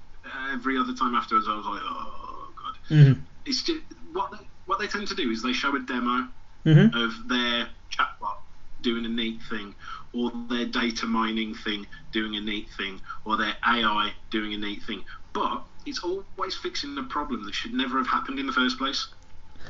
every 0.52 0.78
other 0.78 0.94
time 0.94 1.16
afterwards, 1.16 1.48
I 1.50 1.56
was 1.56 1.66
like, 1.66 1.82
oh 1.84 2.48
god. 2.56 2.76
hmm 2.88 3.14
It's 3.46 3.64
just 3.64 3.80
what 4.14 4.32
they, 4.32 4.46
what 4.66 4.80
they 4.80 4.88
tend 4.88 5.08
to 5.08 5.16
do 5.16 5.32
is 5.32 5.42
they 5.42 5.54
show 5.54 5.76
a 5.76 5.80
demo 5.80 6.28
hmm 6.64 6.88
of 6.94 7.28
their 7.28 7.68
chatbot 7.90 8.38
doing 8.82 9.06
a 9.06 9.10
neat 9.10 9.40
thing, 9.50 9.74
or 10.14 10.32
their 10.50 10.66
data 10.66 11.06
mining 11.06 11.56
thing 11.56 11.88
doing 12.12 12.36
a 12.36 12.42
neat 12.42 12.70
thing, 12.78 13.00
or 13.26 13.38
their 13.38 13.56
AI 13.66 14.12
doing 14.30 14.54
a 14.54 14.58
neat 14.58 14.84
thing. 14.84 15.04
But 15.34 15.64
it's 15.86 16.00
always 16.00 16.56
fixing 16.56 16.98
a 16.98 17.04
problem 17.04 17.46
that 17.46 17.56
should 17.56 17.74
never 17.74 17.98
have 17.98 18.08
happened 18.08 18.40
in 18.40 18.48
the 18.48 18.54
first 18.54 18.78
place. 18.78 19.08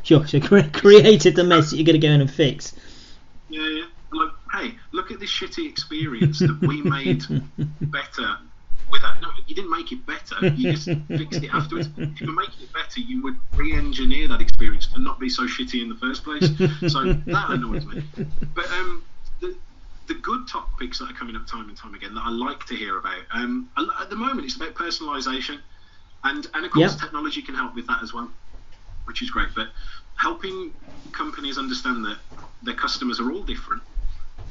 Sure. 0.03 0.25
So 0.25 0.39
cre- 0.39 0.69
created 0.73 1.35
the 1.35 1.43
mess 1.43 1.69
that 1.69 1.77
you're 1.77 1.85
going 1.85 1.99
to 1.99 2.07
go 2.07 2.11
in 2.11 2.21
and 2.21 2.31
fix. 2.31 2.73
Yeah, 3.49 3.67
yeah. 3.67 3.83
Like, 4.13 4.31
hey, 4.53 4.77
look 4.91 5.11
at 5.11 5.19
this 5.19 5.29
shitty 5.29 5.69
experience 5.69 6.39
that 6.39 6.59
we 6.61 6.81
made 6.81 7.23
better. 7.81 8.37
Without, 8.91 9.21
no, 9.21 9.29
you 9.47 9.55
didn't 9.55 9.71
make 9.71 9.93
it 9.93 10.05
better. 10.05 10.47
You 10.47 10.73
just 10.73 10.89
fixed 11.07 11.43
it 11.43 11.53
afterwards. 11.53 11.87
If 11.95 12.19
you 12.19 12.27
were 12.27 12.33
making 12.33 12.63
it 12.63 12.73
better, 12.73 12.99
you 12.99 13.21
would 13.23 13.37
re-engineer 13.55 14.27
that 14.27 14.41
experience 14.41 14.89
and 14.93 15.03
not 15.03 15.17
be 15.17 15.29
so 15.29 15.43
shitty 15.43 15.81
in 15.81 15.87
the 15.87 15.95
first 15.95 16.25
place. 16.25 16.43
So 16.91 17.13
that 17.13 17.51
annoys 17.51 17.85
me. 17.85 18.03
But 18.53 18.69
um, 18.71 19.03
the 19.39 19.55
the 20.13 20.19
good 20.19 20.45
topics 20.47 20.99
that 20.99 21.09
are 21.09 21.13
coming 21.13 21.35
up 21.37 21.47
time 21.47 21.69
and 21.69 21.77
time 21.77 21.93
again 21.93 22.13
that 22.13 22.23
I 22.25 22.29
like 22.29 22.65
to 22.65 22.75
hear 22.75 22.97
about. 22.97 23.21
Um, 23.31 23.69
at 24.01 24.09
the 24.09 24.15
moment, 24.15 24.43
it's 24.45 24.57
about 24.57 24.73
personalisation, 24.73 25.59
and 26.25 26.45
and 26.53 26.65
of 26.65 26.71
course, 26.71 26.93
Yeah. 26.93 26.99
technology 26.99 27.41
can 27.41 27.55
help 27.55 27.75
with 27.75 27.87
that 27.87 28.03
as 28.03 28.13
well, 28.13 28.29
which 29.05 29.21
is 29.21 29.31
great. 29.31 29.49
But 29.55 29.71
helping 30.17 30.73
companies 31.13 31.57
understand 31.57 32.03
that 32.05 32.17
their 32.61 32.73
customers 32.73 33.19
are 33.21 33.31
all 33.31 33.43
different. 33.43 33.81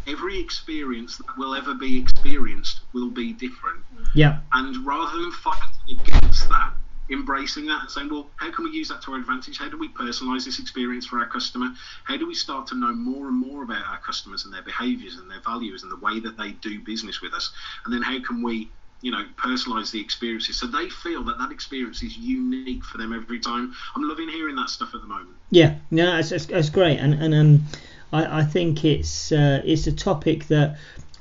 Every 0.07 0.41
experience 0.41 1.19
that 1.19 1.37
will 1.37 1.55
ever 1.55 1.75
be 1.75 1.99
experienced 2.01 2.81
will 2.95 3.11
be 3.11 3.35
different. 3.35 3.85
Yeah. 4.15 4.39
And 4.53 4.87
rather 4.87 5.19
than 5.19 5.31
fighting 5.33 6.01
against 6.01 6.49
that, 6.49 6.73
embracing 7.11 7.67
that 7.67 7.83
and 7.83 7.91
saying, 7.91 8.09
well, 8.09 8.29
how 8.37 8.51
can 8.51 8.65
we 8.65 8.71
use 8.71 8.89
that 8.89 9.03
to 9.03 9.13
our 9.13 9.19
advantage? 9.19 9.59
How 9.59 9.69
do 9.69 9.79
we 9.79 9.89
personalize 9.89 10.45
this 10.45 10.59
experience 10.59 11.07
for 11.07 11.19
our 11.19 11.27
customer? 11.27 11.73
How 12.05 12.17
do 12.17 12.27
we 12.27 12.35
start 12.35 12.67
to 12.69 12.75
know 12.75 12.93
more 12.93 13.29
and 13.29 13.37
more 13.37 13.63
about 13.63 13.85
our 13.87 13.99
customers 13.99 14.45
and 14.45 14.55
their 14.55 14.63
behaviors 14.63 15.17
and 15.17 15.31
their 15.31 15.41
values 15.41 15.83
and 15.83 15.91
the 15.91 15.97
way 15.97 16.21
that 16.21 16.37
they 16.37 16.53
do 16.53 16.81
business 16.81 17.21
with 17.21 17.35
us? 17.35 17.51
And 17.85 17.93
then 17.93 18.03
how 18.03 18.21
can 18.23 18.43
we 18.43 18.71
you 19.03 19.11
know, 19.11 19.25
personalize 19.37 19.91
the 19.91 20.01
experiences 20.01 20.59
so 20.61 20.67
they 20.67 20.89
feel 20.91 21.25
that 21.25 21.39
that 21.39 21.51
experience 21.51 22.03
is 22.03 22.19
unique 22.19 22.85
for 22.85 22.99
them 22.99 23.15
every 23.15 23.41
time. 23.41 23.75
I'm 23.97 24.03
loving 24.03 24.29
hearing 24.29 24.57
that 24.57 24.69
stuff 24.69 24.95
at 24.95 25.01
the 25.01 25.07
moment. 25.07 25.37
Yeah, 25.51 25.77
no, 25.91 26.21
that's 26.21 26.71
great, 26.71 26.99
and 26.99 27.15
and 27.15 27.35
um, 27.35 27.65
I, 28.13 28.41
I 28.41 28.45
think 28.45 28.85
it's 28.85 29.33
uh, 29.33 29.63
it's 29.65 29.87
a 29.87 29.93
topic 29.93 30.49
that 30.49 30.77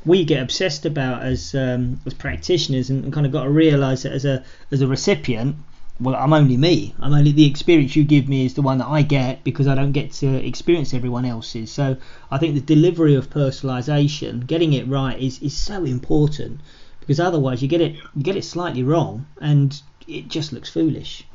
we 0.06 0.26
get 0.26 0.42
obsessed 0.42 0.86
about 0.86 1.24
as 1.24 1.56
um, 1.56 2.00
as 2.06 2.14
practitioners, 2.14 2.90
and, 2.90 3.12
kind 3.14 3.26
of 3.26 3.32
got 3.32 3.44
to 3.44 3.50
realise 3.50 4.04
that 4.04 4.12
as 4.12 4.26
a 4.26 4.44
as 4.72 4.82
a 4.82 4.88
recipient, 4.88 5.56
well, 6.00 6.16
I'm 6.16 6.32
only 6.34 6.56
me. 6.58 6.96
I'm 7.00 7.14
only 7.14 7.32
the 7.32 7.46
experience 7.46 7.96
you 7.96 8.04
give 8.04 8.30
me 8.30 8.46
is 8.46 8.54
the 8.54 8.62
one 8.62 8.78
that 8.78 8.88
I 8.88 9.02
get 9.02 9.44
because 9.44 9.68
I 9.68 9.76
don't 9.76 9.92
get 9.92 10.12
to 10.14 10.28
experience 10.46 10.94
everyone 10.94 11.26
else's. 11.26 11.72
So 11.72 11.98
I 12.32 12.38
think 12.38 12.56
the 12.56 12.62
delivery 12.62 13.16
of 13.16 13.30
personalisation, 13.30 14.48
getting 14.48 14.74
it 14.74 14.88
right, 14.88 15.20
is 15.20 15.40
is 15.42 15.56
so 15.56 15.84
important 15.84 16.62
because 17.02 17.20
otherwise 17.20 17.62
you 17.62 17.68
get 17.68 17.82
it 17.82 17.96
you 18.16 18.24
get 18.24 18.38
it 18.38 18.46
slightly 18.46 18.84
wrong 18.84 19.26
and 19.42 19.82
it 20.08 20.28
just 20.30 20.54
looks 20.54 20.70
foolish. 20.70 21.26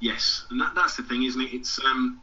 Yes, 0.00 0.44
and 0.50 0.60
that, 0.60 0.74
that's 0.74 0.96
the 0.96 1.02
thing, 1.02 1.24
isn't 1.24 1.40
it? 1.40 1.52
It's 1.52 1.78
um, 1.84 2.20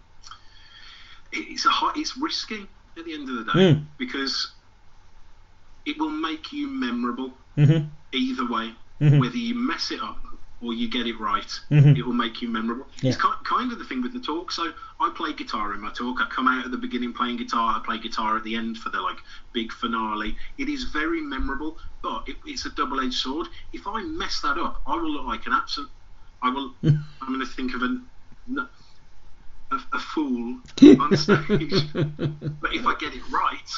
it's 1.32 1.66
a 1.66 1.70
hot, 1.70 1.98
it's 1.98 2.18
risky 2.18 2.66
at 2.98 3.06
the 3.06 3.14
end 3.14 3.30
of 3.30 3.46
the 3.46 3.52
day 3.54 3.60
Mm. 3.74 3.86
because 3.98 4.52
it 5.86 6.00
will 6.00 6.10
make 6.10 6.52
you 6.54 6.68
memorable 6.68 7.32
Mhm. 7.58 7.90
either 8.14 8.48
way. 8.50 8.72
Mhm. 9.02 9.20
Whether 9.20 9.38
you 9.38 9.54
mess 9.56 9.92
it 9.92 10.02
up 10.02 10.18
or 10.62 10.74
you 10.74 10.90
get 10.90 11.06
it 11.06 11.20
right, 11.20 11.60
Mhm. 11.72 11.98
it 11.98 12.06
will 12.06 12.14
make 12.14 12.42
you 12.42 12.48
memorable. 12.50 12.88
Yeah. 13.02 13.10
It's 13.12 13.18
kind 13.44 13.72
of 13.72 13.78
the 13.78 13.86
thing 13.86 14.02
with 14.02 14.14
the 14.14 14.20
talk. 14.20 14.52
So 14.52 14.74
I 15.00 15.10
play 15.16 15.34
guitar 15.34 15.74
in 15.74 15.82
my 15.82 15.92
talk. 15.92 16.22
I 16.22 16.26
come 16.28 16.48
out 16.48 16.66
at 16.66 16.72
the 16.72 16.78
beginning 16.78 17.14
playing 17.14 17.38
guitar. 17.38 17.76
I 17.80 17.86
play 17.86 17.98
guitar 18.00 18.38
at 18.38 18.44
the 18.44 18.56
end 18.56 18.78
for 18.78 18.90
the 18.90 19.02
like 19.02 19.18
big 19.54 19.72
finale. 19.74 20.36
It 20.58 20.70
is 20.70 20.86
very 20.86 21.22
memorable, 21.22 21.78
but 22.02 22.24
it, 22.28 22.38
it's 22.46 22.66
a 22.66 22.70
double-edged 22.72 23.14
sword. 23.14 23.48
If 23.74 23.86
I 23.86 24.02
mess 24.04 24.40
that 24.42 24.58
up, 24.58 24.82
I 24.88 24.96
will 24.96 25.12
look 25.12 25.26
like 25.28 25.46
an 25.46 25.54
absent. 25.54 25.90
I 26.42 26.50
will. 26.50 26.76
I'm 26.84 27.28
going 27.28 27.40
to 27.40 27.46
think 27.46 27.74
of 27.76 27.82
an. 27.82 28.08
A, 29.72 29.80
a 29.94 30.00
fool 30.00 30.62
on 31.00 31.18
stage. 31.18 31.92
but 31.94 32.74
if 32.74 32.86
I 32.86 32.96
get 33.00 33.14
it 33.16 33.24
right, 33.32 33.70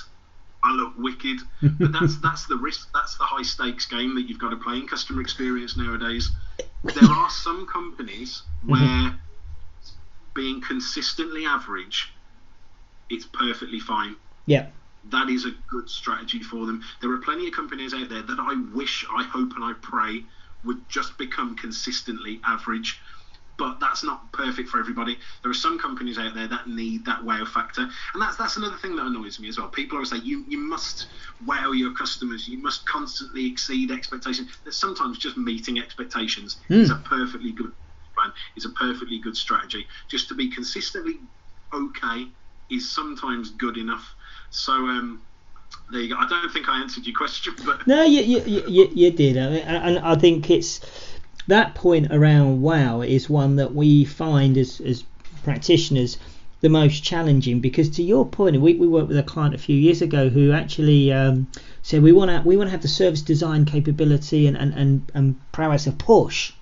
I 0.67 0.73
look 0.73 0.93
wicked. 0.97 1.39
But 1.61 1.91
that's 1.93 2.17
that's 2.21 2.45
the 2.47 2.57
risk. 2.57 2.89
That's 2.93 3.17
the 3.17 3.23
high 3.23 3.43
stakes 3.43 3.85
game 3.85 4.15
that 4.15 4.23
you've 4.23 4.39
got 4.39 4.49
to 4.49 4.57
play 4.57 4.77
in 4.77 4.87
customer 4.87 5.21
experience 5.21 5.77
nowadays. 5.77 6.29
There 6.83 7.09
are 7.09 7.29
some 7.29 7.67
companies 7.67 8.43
mm-hmm. 8.65 8.71
where 8.71 9.19
being 10.33 10.61
consistently 10.61 11.45
average, 11.45 12.13
it's 13.09 13.25
perfectly 13.25 13.79
fine. 13.79 14.15
Yeah. 14.45 14.67
That 15.09 15.29
is 15.29 15.45
a 15.45 15.51
good 15.69 15.89
strategy 15.89 16.43
for 16.43 16.65
them. 16.65 16.83
There 17.01 17.11
are 17.11 17.17
plenty 17.19 17.47
of 17.47 17.53
companies 17.53 17.93
out 17.93 18.09
there 18.09 18.21
that 18.21 18.39
I 18.39 18.61
wish, 18.75 19.05
I 19.11 19.23
hope, 19.23 19.53
and 19.55 19.63
I 19.63 19.73
pray 19.81 20.23
would 20.65 20.87
just 20.89 21.17
become 21.17 21.55
consistently 21.55 22.41
average 22.43 22.99
but 23.57 23.79
that's 23.79 24.03
not 24.03 24.31
perfect 24.31 24.69
for 24.69 24.79
everybody. 24.79 25.17
There 25.41 25.51
are 25.51 25.55
some 25.55 25.79
companies 25.79 26.17
out 26.17 26.35
there 26.35 26.47
that 26.47 26.67
need 26.67 27.05
that 27.05 27.23
wow 27.23 27.43
factor, 27.45 27.81
and 27.81 28.21
that's 28.21 28.37
that's 28.37 28.57
another 28.57 28.77
thing 28.77 28.95
that 28.95 29.05
annoys 29.05 29.39
me 29.39 29.49
as 29.49 29.57
well. 29.57 29.67
People 29.69 29.97
always 29.97 30.11
say 30.11 30.17
you 30.17 30.45
you 30.47 30.59
must 30.59 31.07
wow 31.45 31.71
your 31.71 31.93
customers, 31.93 32.47
you 32.47 32.61
must 32.61 32.87
constantly 32.87 33.47
exceed 33.47 33.91
expectations. 33.91 34.49
That 34.63 34.73
sometimes 34.73 35.17
just 35.17 35.37
meeting 35.37 35.79
expectations 35.79 36.57
is 36.69 36.91
a 36.91 36.95
perfectly 37.05 37.51
good 37.51 37.71
plan. 38.15 38.31
Is 38.55 38.65
a 38.65 38.69
perfectly 38.69 39.19
good 39.19 39.35
strategy. 39.35 39.85
Just 40.09 40.27
to 40.29 40.35
be 40.35 40.49
consistently 40.49 41.15
okay 41.73 42.27
is 42.69 42.91
sometimes 42.93 43.51
good 43.51 43.77
enough. 43.77 44.15
So 44.49 44.73
um, 44.73 45.23
there 45.91 46.01
you 46.01 46.09
go. 46.09 46.17
I 46.17 46.27
don't 46.27 46.51
think 46.51 46.69
I 46.69 46.81
answered 46.81 47.05
your 47.05 47.15
question, 47.15 47.55
but 47.65 47.87
No, 47.87 48.03
you 48.03 48.21
you, 48.21 48.63
you, 48.67 48.89
you 48.93 49.11
did, 49.11 49.37
I 49.37 49.49
mean, 49.49 49.63
and 49.63 49.99
I 49.99 50.15
think 50.15 50.49
it's 50.49 50.81
that 51.47 51.75
point 51.75 52.07
around 52.11 52.61
wow 52.61 53.01
is 53.01 53.29
one 53.29 53.55
that 53.55 53.73
we 53.73 54.05
find 54.05 54.57
as 54.57 54.81
as 54.81 55.03
practitioners 55.43 56.17
the 56.59 56.69
most 56.69 57.03
challenging 57.03 57.59
because 57.59 57.89
to 57.89 58.03
your 58.03 58.25
point, 58.25 58.59
we, 58.59 58.73
we 58.73 58.87
worked 58.87 59.09
with 59.09 59.17
a 59.17 59.23
client 59.23 59.53
a 59.53 59.59
few 59.59 59.75
years 59.75 60.01
ago 60.01 60.27
who 60.27 60.51
actually 60.51 61.11
um, 61.13 61.47
said 61.83 62.01
we 62.01 62.11
want 62.11 62.31
to 62.31 62.41
we 62.47 62.57
want 62.57 62.67
to 62.67 62.71
have 62.71 62.81
the 62.81 62.87
service 62.87 63.21
design 63.21 63.63
capability 63.65 64.47
and 64.47 64.57
and 64.57 64.73
and, 64.73 65.11
and 65.13 65.51
prowess 65.51 65.85
of 65.87 65.97
Porsche. 65.97 66.53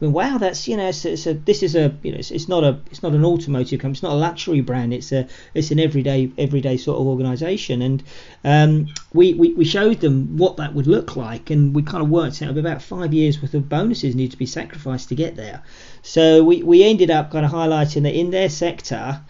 I 0.00 0.04
mean, 0.04 0.12
wow, 0.12 0.38
that's 0.38 0.68
you 0.68 0.76
know, 0.76 0.88
it's, 0.88 1.04
it's 1.04 1.26
a 1.26 1.34
this 1.34 1.62
is 1.62 1.74
a 1.74 1.92
you 2.02 2.12
know, 2.12 2.18
it's, 2.18 2.30
it's 2.30 2.48
not 2.48 2.62
a 2.62 2.78
it's 2.90 3.02
not 3.02 3.14
an 3.14 3.24
automotive 3.24 3.80
company, 3.80 3.94
it's 3.94 4.02
not 4.02 4.12
a 4.12 4.16
luxury 4.16 4.60
brand, 4.60 4.94
it's 4.94 5.10
a 5.10 5.26
it's 5.54 5.72
an 5.72 5.80
everyday 5.80 6.30
everyday 6.38 6.76
sort 6.76 7.00
of 7.00 7.06
organisation, 7.06 7.82
and 7.82 8.04
um, 8.44 8.86
we, 9.12 9.34
we 9.34 9.54
we 9.54 9.64
showed 9.64 10.00
them 10.00 10.36
what 10.36 10.56
that 10.58 10.72
would 10.72 10.86
look 10.86 11.16
like, 11.16 11.50
and 11.50 11.74
we 11.74 11.82
kind 11.82 12.02
of 12.02 12.10
worked 12.10 12.40
out 12.42 12.56
about 12.56 12.80
five 12.80 13.12
years 13.12 13.42
worth 13.42 13.54
of 13.54 13.68
bonuses 13.68 14.14
need 14.14 14.30
to 14.30 14.36
be 14.36 14.46
sacrificed 14.46 15.08
to 15.08 15.16
get 15.16 15.34
there. 15.34 15.64
So 16.02 16.44
we, 16.44 16.62
we 16.62 16.84
ended 16.84 17.10
up 17.10 17.32
kind 17.32 17.44
of 17.44 17.50
highlighting 17.50 18.04
that 18.04 18.14
in 18.14 18.30
their 18.30 18.48
sector, 18.48 19.20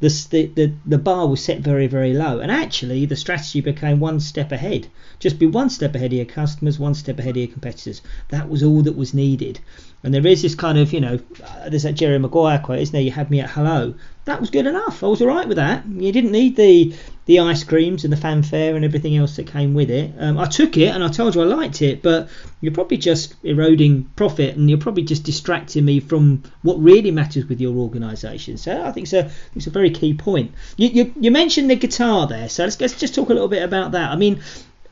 the, 0.00 0.08
the, 0.54 0.72
the, 0.86 0.98
bar 0.98 1.26
was 1.26 1.42
set 1.42 1.58
very, 1.58 1.88
very 1.88 2.14
low. 2.14 2.38
And 2.38 2.52
actually, 2.52 3.04
the 3.04 3.16
strategy 3.16 3.60
became 3.60 3.98
one 3.98 4.20
step 4.20 4.52
ahead. 4.52 4.86
Just 5.18 5.38
be 5.38 5.46
one 5.46 5.70
step 5.70 5.94
ahead 5.94 6.12
of 6.12 6.16
your 6.16 6.24
customers, 6.24 6.78
one 6.78 6.94
step 6.94 7.18
ahead 7.18 7.32
of 7.32 7.38
your 7.38 7.48
competitors. 7.48 8.00
That 8.28 8.48
was 8.48 8.62
all 8.62 8.82
that 8.82 8.96
was 8.96 9.12
needed. 9.12 9.58
And 10.04 10.14
there 10.14 10.24
is 10.26 10.42
this 10.42 10.54
kind 10.54 10.78
of, 10.78 10.92
you 10.92 11.00
know, 11.00 11.18
uh, 11.42 11.68
there's 11.68 11.82
that 11.82 11.96
Jerry 11.96 12.18
Maguire 12.18 12.60
quote, 12.60 12.78
isn't 12.78 12.92
there? 12.92 13.02
You 13.02 13.10
had 13.10 13.30
me 13.30 13.40
at 13.40 13.50
hello. 13.50 13.94
That 14.28 14.40
was 14.42 14.50
good 14.50 14.66
enough. 14.66 15.02
I 15.02 15.06
was 15.06 15.22
all 15.22 15.28
right 15.28 15.48
with 15.48 15.56
that. 15.56 15.86
You 15.86 16.12
didn't 16.12 16.32
need 16.32 16.54
the 16.54 16.94
the 17.24 17.40
ice 17.40 17.64
creams 17.64 18.04
and 18.04 18.12
the 18.12 18.16
fanfare 18.18 18.76
and 18.76 18.84
everything 18.84 19.16
else 19.16 19.36
that 19.36 19.46
came 19.46 19.72
with 19.72 19.88
it. 19.88 20.12
Um, 20.18 20.36
I 20.36 20.44
took 20.44 20.76
it 20.76 20.88
and 20.88 21.02
I 21.02 21.08
told 21.08 21.34
you 21.34 21.40
I 21.40 21.44
liked 21.46 21.80
it, 21.80 22.02
but 22.02 22.28
you're 22.60 22.74
probably 22.74 22.98
just 22.98 23.36
eroding 23.42 24.04
profit 24.16 24.54
and 24.54 24.68
you're 24.68 24.78
probably 24.78 25.04
just 25.04 25.24
distracting 25.24 25.86
me 25.86 26.00
from 26.00 26.42
what 26.60 26.74
really 26.74 27.10
matters 27.10 27.46
with 27.46 27.58
your 27.58 27.74
organisation. 27.78 28.58
So 28.58 28.84
I 28.84 28.92
think 28.92 29.04
it's 29.06 29.14
a 29.14 29.30
it's 29.54 29.66
a 29.66 29.70
very 29.70 29.88
key 29.88 30.12
point. 30.12 30.52
You, 30.76 30.88
you 30.88 31.14
you 31.18 31.30
mentioned 31.30 31.70
the 31.70 31.76
guitar 31.76 32.26
there, 32.26 32.50
so 32.50 32.64
let's 32.64 32.78
let's 32.82 33.00
just 33.00 33.14
talk 33.14 33.30
a 33.30 33.32
little 33.32 33.48
bit 33.48 33.62
about 33.62 33.92
that. 33.92 34.10
I 34.10 34.16
mean, 34.16 34.42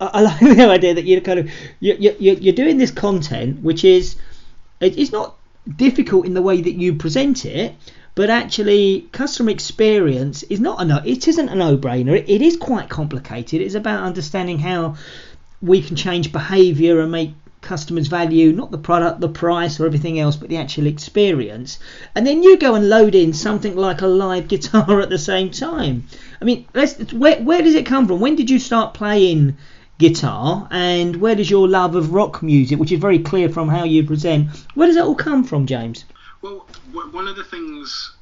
I, 0.00 0.06
I 0.14 0.20
like 0.22 0.40
the 0.40 0.70
idea 0.70 0.94
that 0.94 1.04
you're 1.04 1.20
kind 1.20 1.40
of 1.40 1.50
you, 1.80 1.94
you, 1.98 2.38
you're 2.40 2.54
doing 2.54 2.78
this 2.78 2.90
content, 2.90 3.62
which 3.62 3.84
is 3.84 4.16
it, 4.80 4.98
it's 4.98 5.12
not 5.12 5.36
difficult 5.76 6.24
in 6.24 6.32
the 6.32 6.42
way 6.42 6.62
that 6.62 6.72
you 6.72 6.94
present 6.94 7.44
it, 7.44 7.74
but 8.16 8.30
actually 8.30 9.06
customer 9.12 9.50
experience 9.50 10.42
is 10.44 10.58
not 10.58 10.80
a 10.80 10.84
no, 10.86 11.02
it 11.04 11.28
isn't 11.28 11.50
a 11.50 11.54
no-brainer. 11.54 12.16
It, 12.16 12.40
is 12.40 12.56
quite 12.56 12.88
complicated. 12.88 13.60
It's 13.60 13.74
about 13.74 14.02
understanding 14.02 14.58
how 14.58 14.96
we 15.60 15.82
can 15.82 15.96
change 15.96 16.32
behaviour 16.32 17.00
and 17.00 17.12
make 17.12 17.34
customers 17.60 18.06
value 18.06 18.52
not 18.52 18.70
the 18.70 18.78
product, 18.78 19.20
the 19.20 19.28
price, 19.28 19.78
or 19.78 19.84
everything 19.84 20.18
else, 20.18 20.34
but 20.34 20.48
the 20.48 20.56
actual 20.56 20.86
experience. 20.86 21.78
And 22.14 22.26
then 22.26 22.42
you 22.42 22.56
go 22.56 22.74
and 22.74 22.88
load 22.88 23.14
in 23.14 23.34
something 23.34 23.76
like 23.76 24.00
a 24.00 24.06
live 24.06 24.48
guitar 24.54 25.02
at 25.02 25.10
the 25.10 25.18
same 25.18 25.50
time. 25.50 26.04
I 26.40 26.46
mean, 26.46 26.66
where 27.12 27.36
where 27.42 27.60
does 27.60 27.74
it 27.74 27.84
come 27.84 28.06
from? 28.06 28.20
When 28.20 28.34
did 28.34 28.48
you 28.48 28.58
start 28.58 28.94
playing? 28.94 29.58
guitar 29.98 30.68
and 30.70 31.16
where 31.16 31.34
does 31.34 31.50
your 31.50 31.66
love 31.66 31.94
of 31.94 32.12
rock 32.12 32.42
music 32.42 32.78
which 32.78 32.92
is 32.92 33.00
very 33.00 33.18
clear 33.18 33.48
from 33.48 33.66
how 33.66 33.82
you 33.82 34.04
present 34.04 34.46
where 34.74 34.86
does 34.86 34.96
that 34.96 35.06
all 35.06 35.14
come 35.14 35.42
from 35.42 35.64
james 35.64 36.04
Well, 36.46 36.66
w- 36.92 37.10
one 37.12 37.26
of 37.26 37.34
the 37.34 37.44
things 37.44 38.16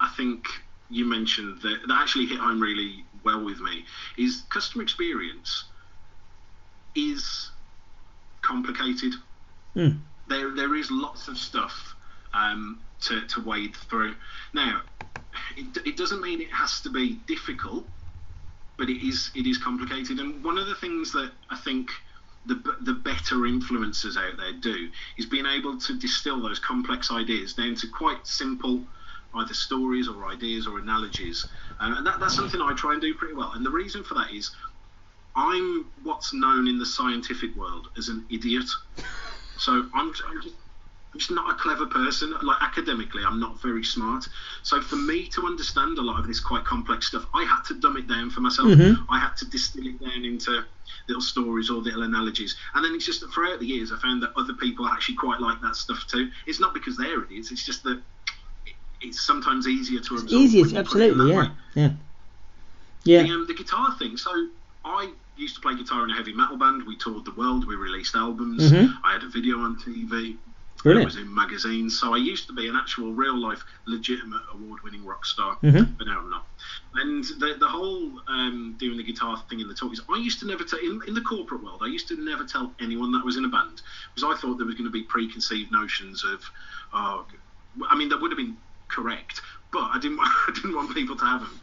I 0.00 0.12
think 0.16 0.44
you 0.90 1.06
mentioned 1.06 1.62
that, 1.62 1.78
that 1.86 1.98
actually 1.98 2.26
hit 2.26 2.38
home 2.38 2.60
really 2.60 3.04
well 3.24 3.42
with 3.42 3.58
me 3.60 3.84
is 4.18 4.42
customer 4.50 4.82
experience 4.82 5.64
is 6.94 7.50
complicated. 8.42 9.14
Mm. 9.74 10.00
There, 10.28 10.54
there 10.54 10.74
is 10.74 10.90
lots 10.90 11.28
of 11.28 11.38
stuff 11.38 11.94
um, 12.34 12.80
to, 13.02 13.26
to 13.28 13.40
wade 13.40 13.74
through. 13.88 14.14
Now, 14.52 14.82
it, 15.56 15.86
it 15.86 15.96
doesn't 15.96 16.20
mean 16.20 16.42
it 16.42 16.52
has 16.52 16.82
to 16.82 16.90
be 16.90 17.20
difficult, 17.26 17.84
but 18.76 18.90
it 18.90 19.06
is 19.06 19.30
it 19.34 19.46
is 19.46 19.56
complicated. 19.56 20.20
And 20.20 20.44
one 20.44 20.58
of 20.58 20.66
the 20.66 20.74
things 20.74 21.12
that 21.12 21.32
I 21.50 21.56
think 21.56 21.88
the 22.48 22.76
the 22.82 22.94
better 22.94 23.36
influencers 23.36 24.16
out 24.16 24.36
there 24.38 24.52
do 24.54 24.88
is 25.18 25.26
being 25.26 25.46
able 25.46 25.78
to 25.78 25.98
distill 25.98 26.40
those 26.42 26.58
complex 26.58 27.10
ideas 27.10 27.52
down 27.52 27.74
to 27.76 27.86
quite 27.88 28.26
simple 28.26 28.82
either 29.34 29.54
stories 29.54 30.08
or 30.08 30.26
ideas 30.26 30.66
or 30.66 30.78
analogies. 30.78 31.46
Um, 31.80 31.98
and 31.98 32.06
that, 32.06 32.18
that's 32.18 32.34
something 32.34 32.60
I 32.60 32.74
try 32.74 32.92
and 32.92 33.00
do 33.00 33.12
pretty 33.14 33.34
well. 33.34 33.52
And 33.52 33.64
the 33.64 33.70
reason 33.70 34.02
for 34.02 34.14
that 34.14 34.32
is 34.32 34.50
I'm 35.36 35.86
what's 36.02 36.32
known 36.32 36.66
in 36.66 36.78
the 36.78 36.86
scientific 36.86 37.54
world 37.54 37.88
as 37.98 38.08
an 38.08 38.24
idiot. 38.30 38.64
So 39.58 39.86
I'm, 39.94 40.12
I'm 40.26 40.42
just 40.42 40.54
I'm 41.12 41.18
just 41.18 41.30
not 41.30 41.50
a 41.50 41.54
clever 41.54 41.86
person. 41.86 42.34
Like 42.42 42.58
academically, 42.62 43.22
I'm 43.24 43.40
not 43.40 43.60
very 43.62 43.82
smart. 43.82 44.28
So 44.62 44.80
for 44.80 44.96
me 44.96 45.26
to 45.28 45.46
understand 45.46 45.96
a 45.98 46.02
lot 46.02 46.20
of 46.20 46.26
this 46.26 46.38
quite 46.38 46.64
complex 46.64 47.06
stuff, 47.06 47.26
I 47.34 47.44
had 47.44 47.62
to 47.68 47.74
dumb 47.80 47.96
it 47.96 48.06
down 48.06 48.28
for 48.30 48.40
myself. 48.42 48.68
Mhm. 48.68 49.06
I 49.08 49.18
had 49.18 49.34
to 49.38 49.46
distill 49.46 49.86
it 49.86 50.00
down 50.00 50.24
into 50.24 50.64
little 51.08 51.22
stories 51.22 51.70
or 51.70 51.80
little 51.80 52.02
analogies. 52.02 52.56
And 52.74 52.84
then 52.84 52.94
it's 52.94 53.06
just 53.06 53.20
that 53.22 53.32
throughout 53.32 53.58
the 53.60 53.66
years, 53.66 53.90
I 53.90 53.96
found 53.98 54.22
that 54.22 54.32
other 54.36 54.52
people 54.52 54.86
actually 54.86 55.14
quite 55.14 55.40
like 55.40 55.60
that 55.62 55.76
stuff 55.76 56.06
too. 56.06 56.30
It's 56.46 56.60
not 56.60 56.74
because 56.74 56.96
they're 56.98 57.24
idiots. 57.24 57.50
It's 57.52 57.64
just 57.64 57.82
that 57.84 58.02
it's 59.00 59.20
sometimes 59.22 59.66
easier 59.66 60.00
to 60.00 60.14
absorb. 60.16 60.42
easier 60.42 60.62
when 60.62 60.70
you 60.70 60.76
it 60.76 60.80
in 60.80 60.86
absolutely 60.86 61.30
yeah 61.30 61.38
way. 61.40 61.50
yeah 61.74 61.90
yeah 63.04 63.22
The, 63.22 63.30
um, 63.32 63.46
the 63.46 63.54
guitar 63.54 63.96
thing. 63.98 64.16
So 64.18 64.48
I 64.84 65.10
used 65.36 65.54
to 65.54 65.60
play 65.62 65.74
guitar 65.76 66.04
in 66.04 66.10
a 66.10 66.14
heavy 66.14 66.32
metal 66.34 66.56
band. 66.58 66.82
We 66.86 66.96
toured 66.96 67.24
the 67.24 67.30
world. 67.32 67.66
We 67.66 67.76
released 67.76 68.14
albums. 68.14 68.70
Mhm. 68.72 68.92
I 69.04 69.12
had 69.12 69.22
a 69.22 69.28
video 69.28 69.60
on 69.60 69.76
TV. 69.76 70.36
I 70.84 71.04
was 71.04 71.16
in 71.16 71.32
magazines. 71.34 71.98
So 71.98 72.14
I 72.14 72.18
used 72.18 72.46
to 72.48 72.52
be 72.52 72.68
an 72.68 72.76
actual, 72.76 73.12
real 73.12 73.36
life, 73.36 73.64
legitimate, 73.86 74.42
award 74.54 74.80
winning 74.84 75.04
rock 75.04 75.24
star. 75.26 75.56
Mhm. 75.62 75.96
But 75.98 76.06
now 76.06 76.20
I'm 76.20 76.30
not. 76.30 76.46
And 76.94 77.24
the, 77.24 77.56
the 77.58 77.68
whole 77.68 78.20
um, 78.28 78.76
doing 78.78 78.96
the 78.96 79.02
guitar 79.04 79.42
thing 79.48 79.60
in 79.60 79.68
the 79.68 79.74
talk 79.74 79.92
is 79.92 80.00
I 80.08 80.18
used 80.18 80.40
to 80.40 80.46
never 80.46 80.64
tell, 80.64 80.78
in, 80.78 81.00
in 81.06 81.14
the 81.14 81.20
corporate 81.20 81.62
world, 81.62 81.80
I 81.82 81.86
used 81.86 82.08
to 82.08 82.24
never 82.24 82.44
tell 82.44 82.72
anyone 82.80 83.12
that 83.12 83.22
I 83.22 83.24
was 83.24 83.36
in 83.36 83.44
a 83.44 83.48
band 83.48 83.80
because 84.14 84.36
I 84.36 84.40
thought 84.40 84.56
there 84.56 84.66
was 84.66 84.74
going 84.74 84.86
to 84.86 84.90
be 84.90 85.02
preconceived 85.02 85.72
notions 85.72 86.24
of, 86.24 86.40
oh, 86.92 87.26
I 87.88 87.96
mean, 87.96 88.08
that 88.08 88.20
would 88.20 88.30
have 88.30 88.38
been 88.38 88.56
correct, 88.88 89.40
but 89.72 89.82
I 89.82 89.98
didn't, 90.00 90.18
I 90.22 90.50
didn't 90.54 90.74
want 90.74 90.94
people 90.94 91.16
to 91.16 91.24
have 91.24 91.40
them. 91.40 91.60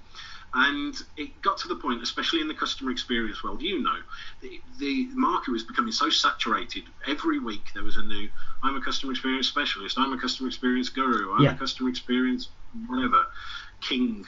And 0.53 0.95
it 1.17 1.41
got 1.41 1.57
to 1.59 1.67
the 1.67 1.75
point, 1.75 2.01
especially 2.01 2.39
in 2.41 2.47
the 2.47 2.53
customer 2.53 2.91
experience 2.91 3.43
world, 3.43 3.61
you 3.61 3.81
know, 3.81 3.97
the, 4.41 4.61
the 4.79 5.09
market 5.13 5.51
was 5.51 5.63
becoming 5.63 5.91
so 5.91 6.09
saturated. 6.09 6.83
Every 7.07 7.39
week 7.39 7.67
there 7.73 7.83
was 7.83 7.97
a 7.97 8.03
new, 8.03 8.29
I'm 8.63 8.75
a 8.75 8.81
customer 8.81 9.11
experience 9.11 9.47
specialist, 9.47 9.97
I'm 9.99 10.13
a 10.13 10.19
customer 10.19 10.47
experience 10.47 10.89
guru, 10.89 11.33
I'm 11.33 11.43
Yeah. 11.43 11.51
a 11.51 11.57
customer 11.57 11.89
experience 11.89 12.49
whatever, 12.87 13.25
king, 13.81 14.23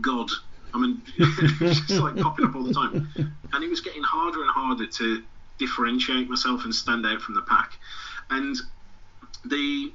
god. 0.00 0.28
I 0.74 0.78
mean, 0.78 1.02
it's 1.18 1.98
like 1.98 2.18
popping 2.18 2.44
up 2.44 2.54
all 2.54 2.64
the 2.64 2.72
time. 2.72 2.94
And 3.52 3.64
it 3.64 3.70
was 3.70 3.80
getting 3.80 4.02
harder 4.02 4.42
and 4.42 4.50
harder 4.50 4.86
to 4.86 5.22
differentiate 5.58 6.28
myself 6.28 6.64
and 6.64 6.74
stand 6.74 7.06
out 7.06 7.20
from 7.20 7.34
the 7.34 7.42
pack. 7.42 7.72
And 8.30 8.56
the 9.44 9.92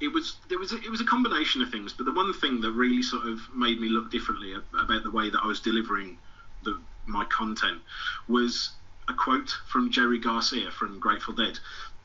it 0.00 0.08
was 0.08 0.36
there 0.48 0.58
was 0.58 0.72
a, 0.72 0.76
it 0.76 0.90
was 0.90 1.00
a 1.00 1.04
combination 1.04 1.62
of 1.62 1.70
things, 1.70 1.92
but 1.92 2.04
the 2.06 2.12
one 2.12 2.32
thing 2.32 2.60
that 2.60 2.72
really 2.72 3.02
sort 3.02 3.26
of 3.26 3.40
made 3.54 3.80
me 3.80 3.88
look 3.88 4.10
differently 4.10 4.54
about 4.78 5.02
the 5.02 5.10
way 5.10 5.30
that 5.30 5.42
I 5.42 5.46
was 5.46 5.60
delivering 5.60 6.18
the 6.62 6.78
my 7.06 7.24
content 7.24 7.80
was 8.28 8.70
a 9.08 9.14
quote 9.14 9.54
from 9.68 9.90
Jerry 9.90 10.18
Garcia 10.18 10.70
from 10.70 10.98
Grateful 10.98 11.34
Dead, 11.34 11.58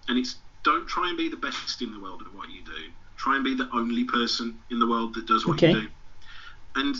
and 0.07 0.17
it's 0.17 0.35
don't 0.63 0.87
try 0.87 1.09
and 1.09 1.17
be 1.17 1.29
the 1.29 1.37
best 1.37 1.81
in 1.81 1.91
the 1.91 1.99
world 1.99 2.21
at 2.25 2.33
what 2.33 2.49
you 2.49 2.63
do. 2.63 2.91
Try 3.17 3.35
and 3.35 3.43
be 3.43 3.55
the 3.55 3.69
only 3.73 4.03
person 4.03 4.59
in 4.69 4.79
the 4.79 4.87
world 4.87 5.15
that 5.15 5.25
does 5.25 5.45
what 5.45 5.57
Okay. 5.57 5.71
you 5.71 5.81
do. 5.81 5.87
And 6.75 6.95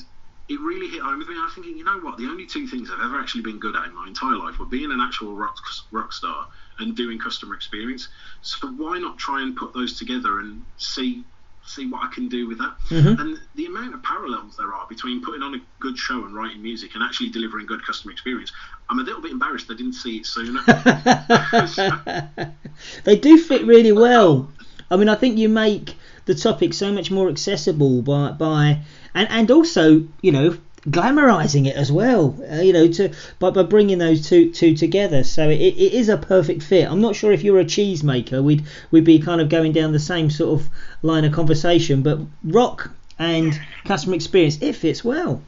it 0.52 0.60
really 0.60 0.90
hit 0.90 1.02
home 1.02 1.18
with 1.20 1.30
me. 1.30 1.36
I 1.38 1.46
was 1.46 1.54
thinking, 1.54 1.78
you 1.78 1.86
know 1.86 2.00
what? 2.00 2.18
The 2.18 2.26
only 2.26 2.46
two 2.46 2.68
things 2.68 2.90
I've 2.92 3.00
ever 3.00 3.18
actually 3.18 3.44
been 3.44 3.60
good 3.60 3.76
at 3.76 3.86
in 3.86 3.96
my 3.96 4.08
entire 4.08 4.36
life 4.36 4.60
were 4.60 4.66
being 4.66 4.92
an 4.92 5.00
actual 5.00 5.34
rock, 5.34 5.56
rock 5.92 6.12
star 6.12 6.48
and 6.80 6.96
doing 6.96 7.20
customer 7.20 7.56
experience. 7.56 8.10
So 8.42 8.68
why 8.68 9.00
not 9.00 9.18
try 9.18 9.42
and 9.42 9.56
put 9.56 9.74
those 9.74 9.98
together 9.98 10.40
and 10.40 10.64
see 10.78 11.24
see 11.64 11.86
what 11.86 12.04
I 12.04 12.14
can 12.14 12.28
do 12.28 12.48
with 12.48 12.58
that? 12.58 12.76
Mhm. 12.90 13.20
And 13.20 13.40
the 13.56 13.68
amount 13.68 13.94
of 13.94 14.02
parallels 14.04 14.58
there 14.58 14.74
are 14.74 14.88
between 14.90 15.22
putting 15.24 15.44
on 15.44 15.54
a 15.56 15.62
good 15.80 15.98
show 15.98 16.26
and 16.26 16.34
writing 16.36 16.62
music 16.62 16.96
and 16.96 17.04
actually 17.04 17.30
delivering 17.30 17.68
good 17.68 17.86
customer 17.86 18.12
experience. 18.12 18.52
I'm 18.90 19.00
a 19.00 19.04
little 19.04 19.22
bit 19.22 19.32
embarrassed 19.32 19.70
I 19.70 19.76
didn't 19.76 19.94
see 19.94 20.18
it 20.18 20.26
sooner. 20.26 20.60
they 23.06 23.16
do 23.16 23.38
fit 23.38 23.64
really 23.66 23.92
well. 23.94 24.52
I 24.90 24.98
mean, 24.98 25.08
I 25.08 25.16
think 25.16 25.38
you 25.38 25.48
make 25.48 25.96
the 26.26 26.36
topic 26.36 26.74
so 26.74 26.92
much 26.92 27.10
more 27.12 27.30
accessible 27.30 28.02
by 28.02 28.32
by 28.32 28.80
and 29.14 29.28
and 29.30 29.52
also 29.52 30.08
you 30.22 30.32
know 30.32 30.58
glamorizing 30.90 31.68
it 31.68 31.76
as 31.76 31.92
well. 31.92 32.36
Uh, 32.52 32.56
you 32.62 32.74
know, 32.74 32.88
to 32.88 33.14
by, 33.38 33.52
by 33.52 33.62
bringing 33.64 34.00
those 34.00 34.28
two 34.28 34.52
two 34.52 34.76
together. 34.76 35.24
So 35.24 35.48
it, 35.50 35.60
it 35.60 35.94
is 35.94 36.10
a 36.10 36.18
perfect 36.18 36.64
fit. 36.64 36.90
I'm 36.90 37.02
not 37.02 37.16
sure 37.16 37.32
if 37.32 37.44
you're 37.44 37.60
a 37.60 37.66
cheesemaker 37.66 38.44
we'd 38.44 38.64
we'd 38.90 39.04
be 39.04 39.20
kind 39.20 39.42
of 39.42 39.50
going 39.50 39.74
down 39.74 39.92
the 39.92 40.00
same 40.00 40.30
sort 40.32 40.60
of 40.60 40.70
line 41.04 41.24
of 41.26 41.34
conversation, 41.34 42.02
but 42.02 42.20
rock 42.44 42.90
and 43.20 43.60
customer 43.86 44.16
experience 44.16 44.58
it 44.62 44.74
fits 44.76 45.04
well. 45.04 45.42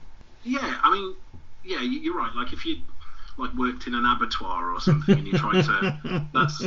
Yeah, 0.44 0.60
I 0.84 0.92
mean, 0.94 1.16
yeah, 1.66 1.82
you- 1.82 2.00
you're 2.02 2.18
right. 2.18 2.36
Like 2.36 2.54
if 2.54 2.64
you 2.66 2.78
like 3.38 3.52
worked 3.56 3.88
in 3.88 3.96
an 3.96 4.06
abattoir 4.06 4.70
or 4.72 4.80
something 4.80 5.18
and 5.18 5.26
you 5.28 5.34
try 5.34 5.60
to 5.60 6.26
that's 6.34 6.64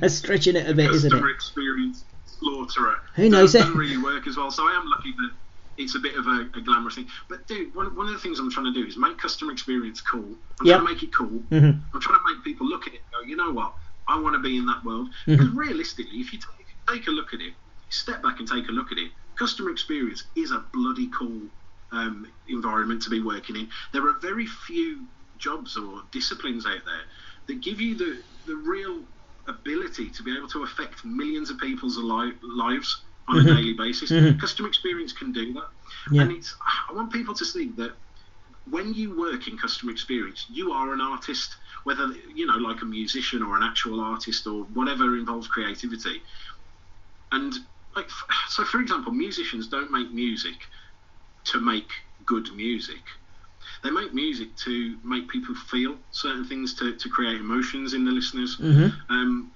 That's 0.00 0.14
stretching 0.14 0.56
it 0.56 0.70
a 0.70 0.72
bit, 0.72 0.90
isn't 0.90 1.10
customer 1.10 1.28
it? 1.28 1.34
experience 1.34 2.04
slaughterer. 2.42 2.96
Who 3.16 3.28
knows? 3.28 3.52
Doesn't 3.52 3.76
really 3.76 3.98
work 3.98 4.26
as 4.26 4.36
well. 4.36 4.50
So 4.50 4.66
I 4.66 4.72
am 4.72 4.88
lucky 4.88 5.12
that 5.12 5.30
it's 5.78 5.94
a 5.94 5.98
bit 5.98 6.16
of 6.16 6.26
a, 6.26 6.48
a 6.56 6.60
glamorous 6.60 6.96
thing. 6.96 7.08
But 7.28 7.46
dude, 7.46 7.74
one, 7.74 7.94
one 7.96 8.06
of 8.06 8.12
the 8.12 8.18
things 8.18 8.38
I'm 8.38 8.50
trying 8.50 8.72
to 8.72 8.80
do 8.80 8.86
is 8.86 8.96
make 8.96 9.18
customer 9.18 9.52
experience 9.52 10.00
cool. 10.00 10.36
I'm 10.60 10.66
Yep. 10.66 10.76
trying 10.76 10.86
to 10.86 10.92
make 10.94 11.02
it 11.02 11.14
cool. 11.14 11.44
Mhm. 11.50 11.82
I'm 11.94 12.00
trying 12.00 12.18
to 12.18 12.34
make 12.34 12.44
people 12.44 12.68
look 12.68 12.86
at 12.86 12.94
it 12.94 13.02
and 13.12 13.22
go, 13.22 13.28
you 13.28 13.36
know 13.36 13.50
what? 13.52 13.74
I 14.08 14.18
want 14.18 14.34
to 14.34 14.40
be 14.40 14.56
in 14.58 14.66
that 14.66 14.84
world. 14.84 15.08
Because 15.26 15.46
Mm-hmm. 15.48 15.58
realistically, 15.58 16.18
if 16.18 16.32
you 16.32 16.38
take, 16.38 16.66
take 16.88 17.08
a 17.08 17.10
look 17.10 17.32
at 17.34 17.40
it, 17.40 17.54
step 17.90 18.22
back 18.22 18.38
and 18.40 18.48
take 18.48 18.68
a 18.68 18.72
look 18.72 18.92
at 18.92 18.98
it, 18.98 19.12
customer 19.38 19.70
experience 19.70 20.24
is 20.36 20.50
a 20.50 20.64
bloody 20.72 21.08
cool 21.18 21.48
um, 21.92 22.26
environment 22.48 23.02
to 23.02 23.10
be 23.10 23.20
working 23.20 23.56
in. 23.56 23.68
There 23.92 24.06
are 24.08 24.18
very 24.20 24.46
few 24.46 25.06
jobs 25.36 25.76
or 25.76 26.02
disciplines 26.12 26.66
out 26.66 26.84
there 26.84 27.04
that 27.48 27.62
give 27.62 27.80
you 27.80 27.96
the, 27.96 28.22
the 28.46 28.56
real 28.56 29.04
ability 29.48 30.10
to 30.10 30.22
be 30.22 30.36
able 30.36 30.48
to 30.48 30.62
affect 30.62 31.04
millions 31.04 31.50
of 31.50 31.58
people's 31.58 31.98
ali- 31.98 32.38
lives 32.42 33.04
on 33.28 33.36
Mhm. 33.36 33.40
a 33.40 33.54
daily 33.54 33.72
basis. 33.74 34.10
Mhm. 34.10 34.38
Customer 34.40 34.68
experience 34.68 35.12
can 35.12 35.32
do 35.32 35.52
that. 35.54 35.70
Yeah. 36.10 36.22
And 36.22 36.32
it's 36.32 36.54
I 36.88 36.92
want 36.92 37.12
people 37.12 37.34
to 37.34 37.44
see 37.44 37.70
that 37.72 37.96
when 38.64 38.94
you 38.94 39.16
work 39.16 39.48
in 39.48 39.58
customer 39.58 39.90
experience, 39.90 40.46
you 40.48 40.72
are 40.72 40.92
an 40.92 41.00
artist, 41.00 41.56
whether 41.84 42.06
you 42.34 42.46
know, 42.46 42.56
like 42.56 42.82
a 42.82 42.84
musician 42.84 43.42
or 43.42 43.56
an 43.56 43.62
actual 43.62 44.00
artist 44.00 44.46
or 44.46 44.64
whatever 44.64 45.16
involves 45.16 45.48
creativity. 45.48 46.22
And 47.32 47.52
like, 47.96 48.10
so 48.48 48.64
for 48.64 48.80
example, 48.80 49.12
musicians 49.12 49.68
don't 49.68 49.90
make 49.90 50.12
music 50.12 50.58
to 51.44 51.60
make 51.60 51.90
good 52.24 52.52
music. 52.54 53.02
They 53.82 53.90
make 53.90 54.12
music 54.14 54.56
to 54.64 54.98
make 55.04 55.28
people 55.28 55.54
feel 55.54 55.96
certain 56.10 56.44
things, 56.44 56.74
to, 56.74 56.94
to 56.96 57.08
create 57.08 57.40
emotions 57.40 57.94
in 57.94 58.04
the 58.04 58.12
listeners. 58.12 58.56
Mhm. 58.56 58.92
Um, 59.08 59.52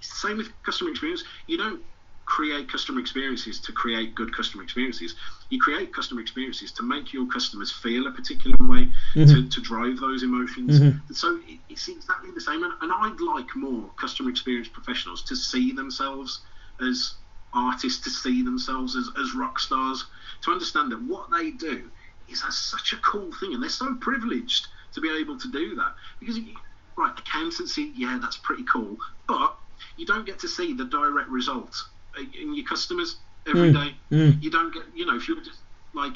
same 0.00 0.38
with 0.38 0.50
customer 0.62 0.90
experience. 0.90 1.24
You 1.46 1.58
don't 1.58 1.80
create 2.24 2.70
customer 2.70 3.00
experiences 3.00 3.60
to 3.60 3.72
create 3.72 4.14
good 4.14 4.34
customer 4.34 4.62
experiences. 4.62 5.16
You 5.48 5.58
create 5.58 5.92
customer 5.92 6.20
experiences 6.20 6.70
to 6.72 6.82
make 6.84 7.12
your 7.12 7.26
customers 7.26 7.72
feel 7.72 8.06
a 8.06 8.12
particular 8.12 8.54
way, 8.60 8.92
to, 9.14 9.20
Mhm. 9.20 9.50
to 9.50 9.60
drive 9.60 9.98
those 9.98 10.22
emotions. 10.22 10.78
Mhm. 10.78 11.00
So 11.14 11.40
it, 11.46 11.58
it's 11.68 11.88
exactly 11.88 12.30
the 12.30 12.40
same. 12.40 12.62
And, 12.62 12.72
and 12.82 12.92
I'd 12.92 13.20
like 13.20 13.56
more 13.56 13.92
customer 13.98 14.30
experience 14.30 14.68
professionals 14.68 15.22
to 15.24 15.34
see 15.34 15.72
themselves 15.72 16.40
as 16.80 17.14
artists, 17.52 18.00
to 18.04 18.10
see 18.10 18.42
themselves 18.42 18.94
as, 18.94 19.10
as 19.18 19.34
rock 19.34 19.58
stars, 19.58 20.06
to 20.42 20.52
understand 20.52 20.92
that 20.92 21.02
what 21.02 21.32
they 21.32 21.50
do 21.50 21.90
is 22.30 22.42
a, 22.42 22.52
such 22.52 22.92
a 22.92 22.96
cool 22.98 23.30
thing. 23.40 23.54
And 23.54 23.62
they're 23.62 23.70
so 23.70 23.94
privileged 24.00 24.66
to 24.94 25.00
be 25.00 25.10
able 25.10 25.38
to 25.38 25.50
do 25.50 25.74
that. 25.76 25.94
Because, 26.18 26.38
right, 26.96 27.18
accountancy, 27.18 27.92
yeah, 27.96 28.18
that's 28.20 28.38
pretty 28.38 28.64
cool. 28.64 28.96
But 29.26 29.56
you 29.96 30.06
don't 30.06 30.26
get 30.26 30.38
to 30.40 30.48
see 30.48 30.72
the 30.74 30.84
direct 30.84 31.28
result 31.28 31.74
in 32.40 32.54
your 32.54 32.66
customers 32.66 33.20
every 33.48 33.72
Mm, 33.72 33.74
day. 33.74 33.96
mm. 34.10 34.42
You 34.42 34.50
don't 34.50 34.72
get, 34.74 34.84
you 34.94 35.06
know, 35.06 35.16
if 35.16 35.28
you're 35.28 35.42
just 35.42 35.62
like 35.94 36.14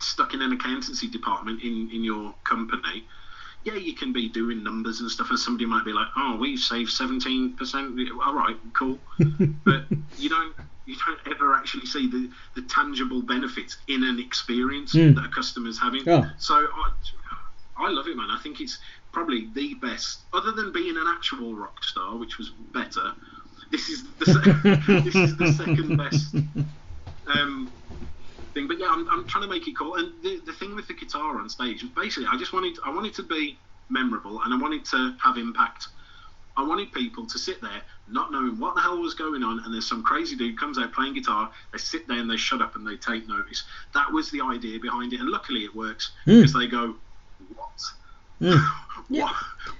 stuck 0.00 0.34
in 0.34 0.42
an 0.42 0.52
accountancy 0.52 1.08
department 1.08 1.62
in, 1.62 1.90
in 1.90 2.04
your 2.04 2.34
company, 2.44 3.06
yeah, 3.66 3.74
you 3.74 3.94
can 3.94 4.12
be 4.12 4.28
doing 4.28 4.62
numbers 4.62 5.00
and 5.00 5.10
stuff, 5.10 5.28
and 5.30 5.38
somebody 5.38 5.66
might 5.66 5.84
be 5.84 5.92
like, 5.92 6.06
"Oh, 6.16 6.36
we've 6.40 6.58
saved 6.58 6.90
seventeen 6.90 7.56
percent. 7.56 7.98
All 8.24 8.32
right, 8.34 8.56
cool," 8.74 8.98
but 9.64 9.84
you 10.16 10.28
don't 10.28 10.54
you 10.86 10.94
don't 11.04 11.18
ever 11.34 11.52
actually 11.54 11.84
see 11.84 12.08
the, 12.08 12.30
the 12.54 12.62
tangible 12.68 13.20
benefits 13.20 13.76
in 13.88 14.04
an 14.04 14.20
experience 14.20 14.94
Mm. 14.94 15.16
that 15.16 15.24
a 15.24 15.28
customer's 15.28 15.80
having. 15.80 16.08
Oh. 16.08 16.24
So 16.38 16.54
I, 16.54 16.92
I 17.76 17.90
love 17.90 18.06
it, 18.06 18.16
man. 18.16 18.30
I 18.30 18.38
think 18.40 18.60
it's 18.60 18.78
probably 19.12 19.48
the 19.52 19.74
best, 19.74 20.20
other 20.32 20.52
than 20.52 20.70
being 20.72 20.96
an 20.96 21.06
actual 21.08 21.56
rock 21.56 21.82
star, 21.82 22.16
which 22.16 22.38
was 22.38 22.50
better. 22.72 23.12
This 23.72 23.88
is 23.88 24.04
the 24.20 24.26
se- 24.26 25.00
this 25.02 25.16
is 25.16 25.36
the 25.36 25.52
second 25.52 25.96
best 25.96 26.36
um, 27.26 27.72
thing. 28.56 28.66
But 28.68 28.78
yeah, 28.78 28.88
I'm, 28.90 29.08
I'm 29.10 29.26
trying 29.26 29.44
to 29.44 29.50
make 29.50 29.68
it 29.68 29.76
cool. 29.76 29.94
And 29.96 30.12
the, 30.22 30.40
the 30.44 30.52
thing 30.52 30.74
with 30.74 30.88
the 30.88 30.94
guitar 30.94 31.38
on 31.38 31.48
stage 31.48 31.82
was 31.82 31.90
basically 31.92 32.26
I 32.30 32.36
just 32.36 32.52
wanted 32.52 32.76
I 32.84 32.90
wanted 32.90 33.14
to 33.14 33.22
be 33.22 33.56
memorable 33.88 34.40
and 34.42 34.52
I 34.52 34.58
wanted 34.58 34.84
to 34.86 35.14
have 35.22 35.36
impact. 35.38 35.88
I 36.58 36.62
wanted 36.66 36.90
people 36.92 37.26
to 37.26 37.38
sit 37.38 37.60
there 37.60 37.82
not 38.08 38.32
knowing 38.32 38.58
what 38.58 38.74
the 38.74 38.80
hell 38.80 38.96
was 38.98 39.12
going 39.12 39.42
on, 39.42 39.60
and 39.60 39.74
there's 39.74 39.86
some 39.86 40.02
crazy 40.02 40.34
dude 40.36 40.58
comes 40.58 40.78
out 40.78 40.90
playing 40.92 41.12
guitar. 41.12 41.50
They 41.72 41.76
sit 41.78 42.08
there 42.08 42.18
and 42.18 42.30
they 42.30 42.38
shut 42.38 42.62
up 42.62 42.76
and 42.76 42.86
they 42.86 42.96
take 42.96 43.28
notice. 43.28 43.64
That 43.92 44.10
was 44.10 44.30
the 44.30 44.40
idea 44.40 44.78
behind 44.80 45.12
it, 45.12 45.20
and 45.20 45.28
luckily 45.28 45.64
it 45.64 45.74
works 45.76 46.12
Mm. 46.26 46.36
because 46.38 46.54
they 46.54 46.66
go, 46.66 46.94
"What? 47.54 47.80
Mm. 48.40 48.58
Why, 49.08 49.34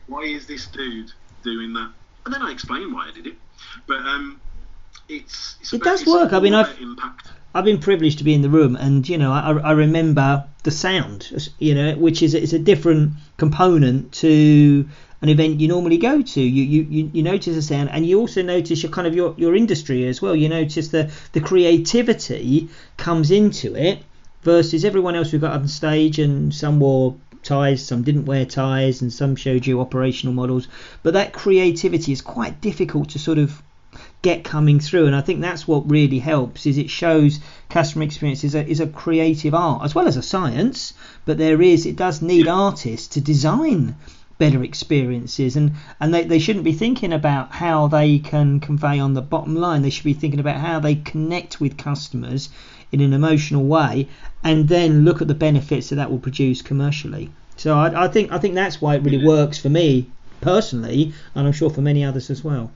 why 0.07 0.21
is 0.23 0.47
this 0.47 0.67
dude 0.67 1.12
doing 1.43 1.73
that?" 1.75 1.91
And 2.27 2.35
then 2.35 2.43
I 2.43 2.51
explain 2.53 2.93
why 2.93 3.09
I 3.09 3.12
did 3.12 3.27
it. 3.27 3.35
But 3.87 3.99
um, 4.01 4.41
it's, 5.09 5.57
it's 5.61 5.73
It 5.73 5.77
about- 5.77 5.85
does 5.93 6.03
it's 6.03 6.11
work. 6.11 6.33
I 6.35 6.41
mean, 6.41 6.53
I've- 6.55 6.83
impact. 6.83 7.29
I've 7.57 7.64
been 7.64 7.79
privileged 7.79 8.19
to 8.19 8.25
be 8.25 8.35
in 8.35 8.42
the 8.42 8.51
room, 8.51 8.77
and 8.77 9.09
you 9.09 9.16
know, 9.16 9.33
I, 9.33 9.53
I 9.53 9.73
remember 9.73 10.45
the 10.64 10.71
sound, 10.71 11.51
you 11.59 11.75
know, 11.75 11.97
which 11.97 12.23
is 12.23 12.35
it's 12.35 12.53
a 12.53 12.59
different 12.59 13.12
component 13.38 14.12
to 14.21 14.87
an 15.23 15.31
event 15.31 15.59
you 15.61 15.66
normally 15.66 15.97
go 15.97 16.21
to. 16.21 16.40
You 16.42 16.62
you, 16.62 17.09
you, 17.14 17.23
notice 17.23 17.55
the 17.55 17.62
sound, 17.62 17.88
and 17.92 18.05
you 18.05 18.21
also 18.21 18.42
notice 18.42 18.83
your 18.83 18.92
kind 18.92 19.07
of 19.07 19.14
your, 19.14 19.35
your 19.38 19.57
industry 19.57 20.07
as 20.07 20.21
well. 20.21 20.37
You 20.37 20.51
notice 20.51 20.88
the 20.88 21.11
the 21.33 21.40
creativity 21.40 22.69
comes 22.99 23.31
into 23.31 23.75
it 23.75 24.01
versus 24.42 24.85
everyone 24.85 25.14
else 25.14 25.31
who 25.31 25.38
got 25.38 25.55
on 25.55 25.66
stage 25.66 26.19
and 26.19 26.55
some 26.55 26.79
wore 26.79 27.16
ties, 27.42 27.83
some 27.83 28.03
didn't 28.03 28.27
wear 28.27 28.45
ties, 28.45 29.01
and 29.01 29.11
some 29.11 29.35
showed 29.35 29.66
you 29.66 29.81
operational 29.81 30.35
models. 30.35 30.69
But 31.03 31.14
that 31.14 31.33
creativity 31.33 32.12
is 32.12 32.21
quite 32.21 32.61
difficult 32.61 33.09
to 33.11 33.19
sort 33.19 33.38
of 33.38 33.62
get 34.22 34.44
coming 34.44 34.81
through. 34.81 35.07
And 35.07 35.14
I 35.14 35.20
think 35.20 35.40
that's 35.40 35.68
what 35.68 35.90
really 35.90 36.18
helps 36.18 36.66
is 36.66 36.79
it 36.79 36.90
shows 36.90 37.40
customer 37.68 38.05
experience 38.05 38.44
is 38.44 38.55
a, 38.55 38.66
is 38.66 38.81
a 38.81 38.87
creative 38.87 39.55
art 39.55 39.85
as 39.85 39.94
well 39.94 40.09
as 40.09 40.16
a 40.16 40.22
science 40.22 40.94
but 41.24 41.38
there 41.38 41.61
is 41.62 41.87
it 41.87 41.96
does 41.96 42.22
need 42.22 42.48
artists 42.48 43.09
to 43.09 43.20
design 43.20 43.94
better 44.38 44.62
experiences. 44.62 45.57
And 45.57 45.72
and 46.00 46.12
they, 46.12 46.24
they 46.24 46.38
shouldn't 46.38 46.64
be 46.64 46.72
thinking 46.72 47.12
about 47.12 47.52
how 47.52 47.88
they 47.88 48.18
can 48.18 48.61
convey 48.61 48.98
on 48.98 49.14
the 49.14 49.22
bottom 49.22 49.55
line. 49.57 49.83
They 49.83 49.90
should 49.90 50.05
be 50.05 50.12
thinking 50.12 50.40
about 50.40 50.61
how 50.61 50.81
they 50.81 50.96
connect 50.96 51.61
with 51.61 51.76
customers 51.76 52.48
in 52.92 53.00
an 53.00 53.12
emotional 53.12 53.64
way 53.64 54.09
and 54.44 54.68
then 54.68 55.05
look 55.05 55.20
at 55.20 55.29
the 55.29 55.35
benefits 55.35 55.88
that 55.88 55.96
that 55.96 56.11
will 56.11 56.18
produce 56.18 56.62
commercially. 56.62 57.31
So 57.57 57.76
I, 57.76 58.05
I 58.05 58.09
think 58.09 58.31
I 58.31 58.38
think 58.38 58.55
that's 58.55 58.81
why 58.81 58.96
it 58.96 59.02
really 59.02 59.24
works 59.24 59.59
for 59.59 59.70
me 59.70 60.07
personally 60.40 61.12
and 61.35 61.46
I'm 61.46 61.52
sure 61.52 61.70
for 61.70 61.81
many 61.81 62.05
others 62.05 62.31
as 62.31 62.44
well 62.44 62.70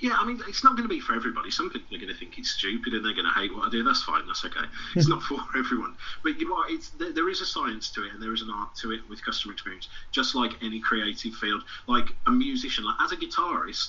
yeah, 0.00 0.14
I 0.18 0.24
mean, 0.26 0.40
it's 0.48 0.62
not 0.62 0.76
going 0.76 0.88
to 0.88 0.94
be 0.94 1.00
for 1.00 1.14
everybody. 1.14 1.50
Some 1.50 1.70
people 1.70 1.96
are 1.96 2.00
going 2.00 2.12
to 2.12 2.18
think 2.18 2.38
it's 2.38 2.50
stupid 2.50 2.92
and 2.94 3.04
they're 3.04 3.14
going 3.14 3.26
to 3.26 3.32
hate 3.32 3.54
what 3.54 3.66
I 3.66 3.70
do. 3.70 3.82
That's 3.82 4.02
fine. 4.02 4.26
That's 4.26 4.44
okay. 4.44 4.66
It's 4.94 5.08
not 5.08 5.22
for 5.28 5.40
everyone. 5.56 5.96
But 6.22 6.38
you 6.38 6.52
are. 6.54 6.64
It's 6.68 6.90
there, 6.90 7.12
there 7.12 7.28
is 7.28 7.40
a 7.40 7.46
science 7.46 7.90
to 7.92 8.04
it 8.04 8.12
and 8.12 8.22
there 8.22 8.32
is 8.34 8.42
an 8.42 8.50
art 8.50 8.74
to 8.82 8.92
it 8.92 9.00
with 9.08 9.24
customer 9.24 9.52
experience. 9.54 9.88
Just 10.12 10.34
like 10.34 10.52
any 10.62 10.80
creative 10.80 11.34
field, 11.34 11.62
like 11.86 12.08
a 12.26 12.30
musician, 12.30 12.84
like 12.84 12.96
as 13.00 13.12
a 13.12 13.16
guitarist, 13.16 13.88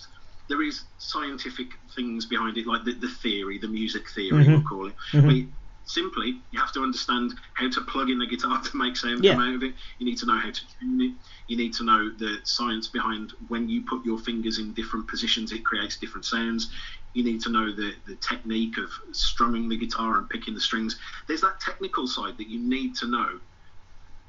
there 0.49 0.61
is 0.61 0.85
scientific 0.97 1.67
things 1.95 2.25
behind 2.25 2.57
it, 2.57 2.65
like 2.67 2.85
the, 2.85 2.93
the 2.93 3.09
theory, 3.09 3.57
the 3.59 3.67
music 3.67 4.09
theory, 4.15 4.45
Mhm. 4.45 4.47
we'll 4.47 4.61
call 4.63 4.87
it. 4.87 4.95
Mhm. 5.11 5.51
Simply, 5.87 6.41
you 6.51 6.59
have 6.59 6.73
to 6.73 6.81
understand 6.83 7.33
how 7.53 7.69
to 7.69 7.81
plug 7.81 8.09
in 8.09 8.19
the 8.19 8.25
guitar 8.27 8.61
to 8.63 8.77
make 8.77 8.97
sound 8.97 9.23
Yeah. 9.23 9.33
come 9.35 9.41
out 9.43 9.55
of 9.55 9.63
it. 9.63 9.73
You 9.99 10.05
need 10.05 10.17
to 10.17 10.25
know 10.25 10.37
how 10.37 10.51
to 10.51 10.61
tune 10.79 11.01
it. 11.01 11.13
You 11.47 11.55
need 11.55 11.73
to 11.75 11.83
know 11.85 12.11
the 12.17 12.39
science 12.43 12.87
behind 12.89 13.31
when 13.47 13.69
you 13.69 13.83
put 13.89 14.05
your 14.05 14.19
fingers 14.19 14.59
in 14.59 14.73
different 14.73 15.07
positions, 15.07 15.53
it 15.53 15.63
creates 15.63 15.97
different 15.97 16.25
sounds. 16.25 16.69
You 17.13 17.23
need 17.23 17.41
to 17.43 17.49
know 17.49 17.73
the, 17.73 17.93
the 18.05 18.17
technique 18.17 18.77
of 18.77 18.89
strumming 19.13 19.69
the 19.69 19.77
guitar 19.77 20.17
and 20.17 20.29
picking 20.29 20.53
the 20.53 20.59
strings. 20.61 20.99
There's 21.27 21.41
that 21.41 21.61
technical 21.61 22.05
side 22.05 22.37
that 22.37 22.49
you 22.49 22.59
need 22.59 22.95
to 22.97 23.07
know, 23.07 23.39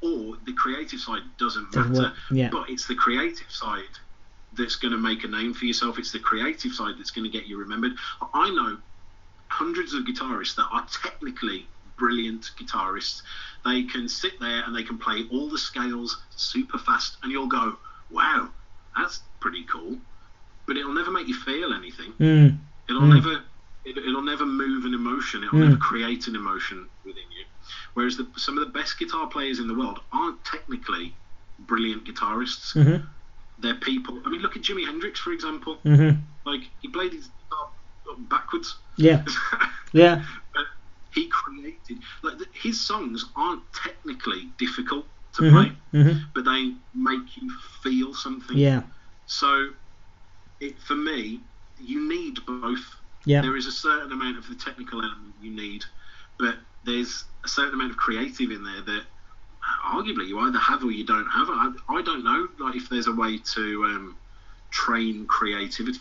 or 0.01 0.37
the 0.47 0.53
creative 0.53 1.01
side 1.01 1.23
doesn't 1.39 1.73
Doesn't 1.73 1.93
matter. 1.93 2.13
yeah. 2.31 2.51
But 2.53 2.71
it's 2.71 2.87
the 2.87 2.95
creative 2.95 3.51
side 3.51 3.83
that's 4.53 4.77
going 4.77 4.93
to 4.93 4.99
make 4.99 5.25
a 5.25 5.29
name 5.29 5.53
for 5.55 5.65
yourself. 5.65 5.99
It's 5.99 6.13
the 6.13 6.21
creative 6.21 6.73
side 6.73 6.95
that's 6.99 7.11
going 7.11 7.31
to 7.31 7.37
get 7.37 7.49
you 7.49 7.59
remembered. 7.59 7.93
I 8.33 8.49
know 8.51 8.79
hundreds 9.49 9.95
of 9.95 10.05
guitarists 10.05 10.55
that 10.57 10.67
are 10.71 10.87
technically 11.03 11.67
brilliant 11.97 12.51
guitarists. 12.59 13.23
They 13.65 13.83
can 13.83 14.09
sit 14.09 14.39
there 14.41 14.63
and 14.65 14.75
they 14.75 14.83
can 14.85 14.99
play 14.99 15.27
all 15.31 15.49
the 15.49 15.59
scales 15.59 16.23
super 16.31 16.79
fast, 16.79 17.17
and 17.23 17.33
you'll 17.33 17.49
go, 17.49 17.77
"Wow, 18.11 18.51
that's 18.97 19.21
pretty 19.41 19.65
cool," 19.65 19.99
but 20.67 20.77
it'll 20.77 20.93
never 20.95 21.11
make 21.11 21.27
you 21.29 21.35
feel 21.35 21.73
anything. 21.73 22.13
Mm. 22.21 22.59
It'll 22.89 23.03
Mm. 23.03 23.15
never, 23.15 23.43
it, 23.85 23.99
it'll 23.99 24.23
never 24.23 24.47
move 24.47 24.85
an 24.85 24.95
emotion. 24.95 25.43
It'll 25.45 25.59
Mm. 25.59 25.65
never 25.71 25.77
create 25.77 26.29
an 26.29 26.37
emotion 26.37 26.89
within 27.05 27.25
you. 27.37 27.45
Whereas 27.95 28.17
the, 28.17 28.27
some 28.37 28.57
of 28.59 28.65
the 28.67 28.73
best 28.73 28.99
guitar 28.99 29.27
players 29.27 29.59
in 29.59 29.67
the 29.67 29.75
world 29.75 30.01
aren't 30.13 30.43
technically 30.45 31.15
brilliant 31.59 32.05
guitarists. 32.05 32.75
Mhm. 32.75 33.07
They're 33.59 33.75
people. 33.75 34.23
I 34.25 34.29
mean, 34.31 34.41
look 34.41 34.57
at 34.57 34.63
Jimi 34.63 34.85
Hendrix, 34.87 35.19
for 35.19 35.33
example. 35.33 35.81
Mhm. 35.85 36.23
Like 36.45 36.63
he 36.81 36.89
played 36.89 37.13
his 37.13 37.29
backwards. 38.17 38.77
Yeah. 38.97 39.25
Yeah. 39.93 40.23
but 40.55 40.67
he 41.15 41.29
created 41.29 41.99
like 42.23 42.35
his 42.53 42.79
songs 42.79 43.25
aren't 43.37 43.63
technically 43.73 44.51
difficult 44.59 45.07
to 45.33 45.43
Mhm. 45.43 45.51
play, 45.53 45.73
Mhm. 45.95 46.21
but 46.35 46.45
they 46.45 46.75
make 46.93 47.37
you 47.37 47.51
feel 47.83 48.13
something. 48.13 48.57
Yeah. 48.59 48.83
So, 49.25 49.71
it 50.61 50.79
for 50.83 50.95
me, 50.95 51.41
you 51.79 52.01
need 52.07 52.45
both. 52.47 52.85
Yeah. 53.25 53.41
There 53.41 53.57
is 53.57 53.67
a 53.67 53.73
certain 53.73 54.13
amount 54.13 54.37
of 54.37 54.47
the 54.49 54.55
technical 54.57 55.03
element 55.03 55.35
you 55.41 55.51
need, 55.51 55.85
but 56.39 56.59
there's 56.85 57.25
a 57.45 57.49
certain 57.49 57.75
amount 57.75 57.93
of 57.93 57.97
creative 57.97 58.51
in 58.51 58.63
there 58.63 58.83
that 58.83 59.05
arguably 59.85 60.27
you 60.29 60.39
either 60.41 60.59
have 60.59 60.85
or 60.85 60.91
you 60.91 61.05
don't 61.05 61.29
have. 61.29 61.49
I, 61.49 61.73
I 61.89 62.03
don't 62.03 62.25
know, 62.25 62.49
like 62.59 62.77
if 62.77 62.89
there's 62.91 63.07
a 63.07 63.13
way 63.13 63.39
to 63.55 63.85
um, 63.85 64.17
train 64.71 65.27
creativity. 65.27 66.01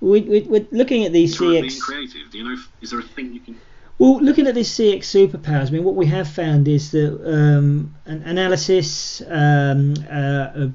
We, 0.00 0.20
we, 0.22 0.40
we're 0.42 0.66
looking 0.70 1.04
at 1.04 1.12
these 1.12 1.36
CX. 1.36 1.80
creative. 1.80 2.30
Do 2.30 2.38
you 2.38 2.44
know? 2.44 2.56
Is 2.80 2.90
there 2.90 3.00
a 3.00 3.02
thing 3.02 3.32
you 3.32 3.40
can? 3.40 3.60
Well, 3.98 4.20
looking 4.20 4.46
at 4.46 4.54
this 4.54 4.78
CX 4.78 5.00
superpowers, 5.00 5.68
I 5.68 5.70
mean, 5.70 5.82
what 5.82 5.96
we 5.96 6.06
have 6.06 6.28
found 6.28 6.68
is 6.68 6.92
that 6.92 7.20
um, 7.26 7.96
an 8.06 8.22
analysis, 8.22 9.20
um, 9.26 9.94
uh, 10.08 10.12
uh, 10.12 10.68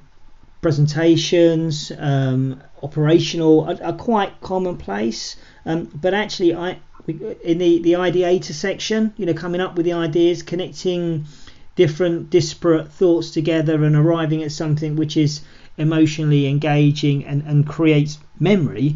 presentations, 0.62 1.90
um, 1.98 2.62
operational 2.82 3.62
are, 3.62 3.82
are 3.82 3.94
quite 3.94 4.42
commonplace. 4.42 5.38
Um, 5.66 5.86
but 5.94 6.14
actually, 6.14 6.54
I 6.54 6.80
in 7.08 7.60
the 7.60 7.82
the 7.82 7.94
ideator 7.94 8.52
section, 8.52 9.14
you 9.16 9.26
know, 9.26 9.34
coming 9.34 9.62
up 9.62 9.78
with 9.78 9.86
the 9.86 9.94
ideas, 9.94 10.44
connecting 10.44 11.26
different 11.76 12.30
disparate 12.30 12.92
thoughts 12.92 13.32
together, 13.32 13.86
and 13.86 13.96
arriving 13.96 14.44
at 14.44 14.52
something 14.52 14.98
which 14.98 15.16
is 15.16 15.42
emotionally 15.78 16.48
engaging 16.48 17.26
and, 17.26 17.42
and 17.44 17.68
creates 17.68 18.20
memory 18.40 18.96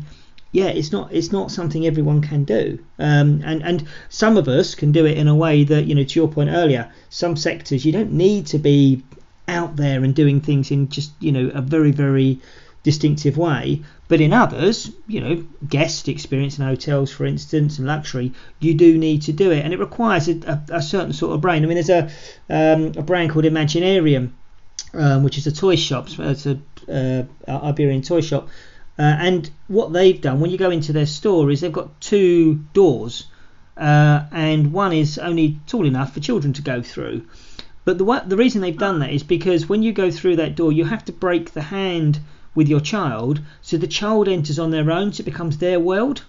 yeah, 0.52 0.68
it's 0.68 0.92
not 0.92 1.12
it's 1.14 1.32
not 1.32 1.52
something 1.52 1.86
everyone 1.86 2.22
can 2.22 2.44
do, 2.44 2.80
um, 3.00 3.42
and 3.46 3.62
and 3.64 3.88
some 4.10 4.38
of 4.38 4.48
us 4.48 4.76
can 4.76 4.92
do 4.92 5.06
it 5.06 5.18
in 5.18 5.28
a 5.28 5.36
way 5.36 5.64
that 5.64 5.86
you 5.86 5.96
know 5.96 6.04
to 6.04 6.20
your 6.20 6.28
point 6.28 6.50
earlier, 6.50 6.92
some 7.10 7.36
sectors 7.36 7.86
you 7.86 7.92
don't 7.92 8.14
need 8.14 8.48
to 8.48 8.58
be 8.58 9.04
out 9.48 9.76
there 9.76 10.04
and 10.04 10.14
doing 10.16 10.42
things 10.42 10.72
in 10.72 10.90
just 10.90 11.12
you 11.20 11.32
know 11.32 11.52
a 11.54 11.62
very 11.62 11.92
very 11.92 12.40
distinctive 12.84 13.38
way, 13.38 13.82
but 14.08 14.22
in 14.22 14.32
others, 14.32 14.92
you 15.08 15.20
know, 15.20 15.44
guest 15.68 16.08
experience 16.08 16.58
in 16.58 16.64
hotels, 16.64 17.12
for 17.12 17.26
instance, 17.26 17.78
and 17.78 17.86
luxury, 17.86 18.32
you 18.62 18.74
do 18.74 18.98
need 18.98 19.22
to 19.24 19.34
do 19.34 19.52
it, 19.52 19.66
and 19.66 19.74
it 19.74 19.80
requires 19.80 20.30
a, 20.30 20.38
a, 20.48 20.78
a 20.78 20.82
certain 20.82 21.12
sort 21.12 21.34
of 21.34 21.42
brain. 21.42 21.64
I 21.64 21.68
mean, 21.68 21.76
there's 21.76 21.90
a 21.90 22.10
um, 22.50 22.94
a 22.96 23.02
brand 23.02 23.32
called 23.32 23.44
Imaginarium, 23.44 24.32
um, 24.94 25.24
which 25.24 25.38
is 25.38 25.46
a 25.48 25.52
toy 25.52 25.76
shop, 25.76 26.08
it's 26.18 26.46
a 26.46 26.58
uh, 26.88 27.24
Iberian 27.48 28.02
toy 28.02 28.22
shop. 28.22 28.48
Uh, 29.00 29.16
and 29.20 29.50
what 29.68 29.94
they've 29.94 30.22
done 30.22 30.40
when 30.40 30.50
you 30.50 30.58
go 30.58 30.72
into 30.72 30.92
their 30.92 31.06
store 31.06 31.52
is 31.52 31.62
they've 31.62 31.72
got 31.72 32.02
two 32.02 32.56
doors, 32.74 33.28
uh, 33.78 34.24
and 34.32 34.74
one 34.74 34.92
is 34.92 35.20
only 35.20 35.60
tall 35.68 35.86
enough 35.86 36.14
for 36.14 36.20
children 36.20 36.52
to 36.54 36.64
go 36.64 36.82
through. 36.82 37.24
But 37.86 38.00
the 38.00 38.24
the 38.26 38.38
reason 38.38 38.62
they've 38.62 38.78
done 38.78 39.00
that 39.00 39.14
is 39.14 39.24
because 39.24 39.70
when 39.70 39.84
you 39.84 39.94
go 39.94 40.10
through 40.10 40.38
that 40.38 40.56
door, 40.56 40.74
you 40.74 40.86
have 40.86 41.06
to 41.06 41.12
break 41.12 41.54
the 41.54 41.62
hand 41.62 42.20
with 42.56 42.68
your 42.68 42.80
child, 42.80 43.40
so 43.62 43.78
the 43.78 43.86
child 43.86 44.28
enters 44.28 44.58
on 44.58 44.72
their 44.72 44.90
own, 44.90 45.14
so 45.14 45.22
it 45.22 45.26
becomes 45.26 45.60
their 45.60 45.80
world, 45.80 46.24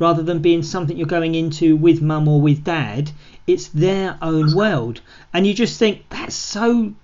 rather 0.00 0.24
than 0.24 0.40
being 0.40 0.62
something 0.64 0.96
you're 0.96 1.06
going 1.06 1.36
into 1.36 1.76
with 1.76 2.02
mum 2.02 2.26
or 2.26 2.40
with 2.40 2.64
dad. 2.64 3.12
It's 3.46 3.68
their 3.68 4.18
own 4.20 4.56
world, 4.56 5.00
and 5.32 5.46
you 5.46 5.54
just 5.54 5.78
think 5.78 6.04
that's 6.10 6.34
so 6.34 6.94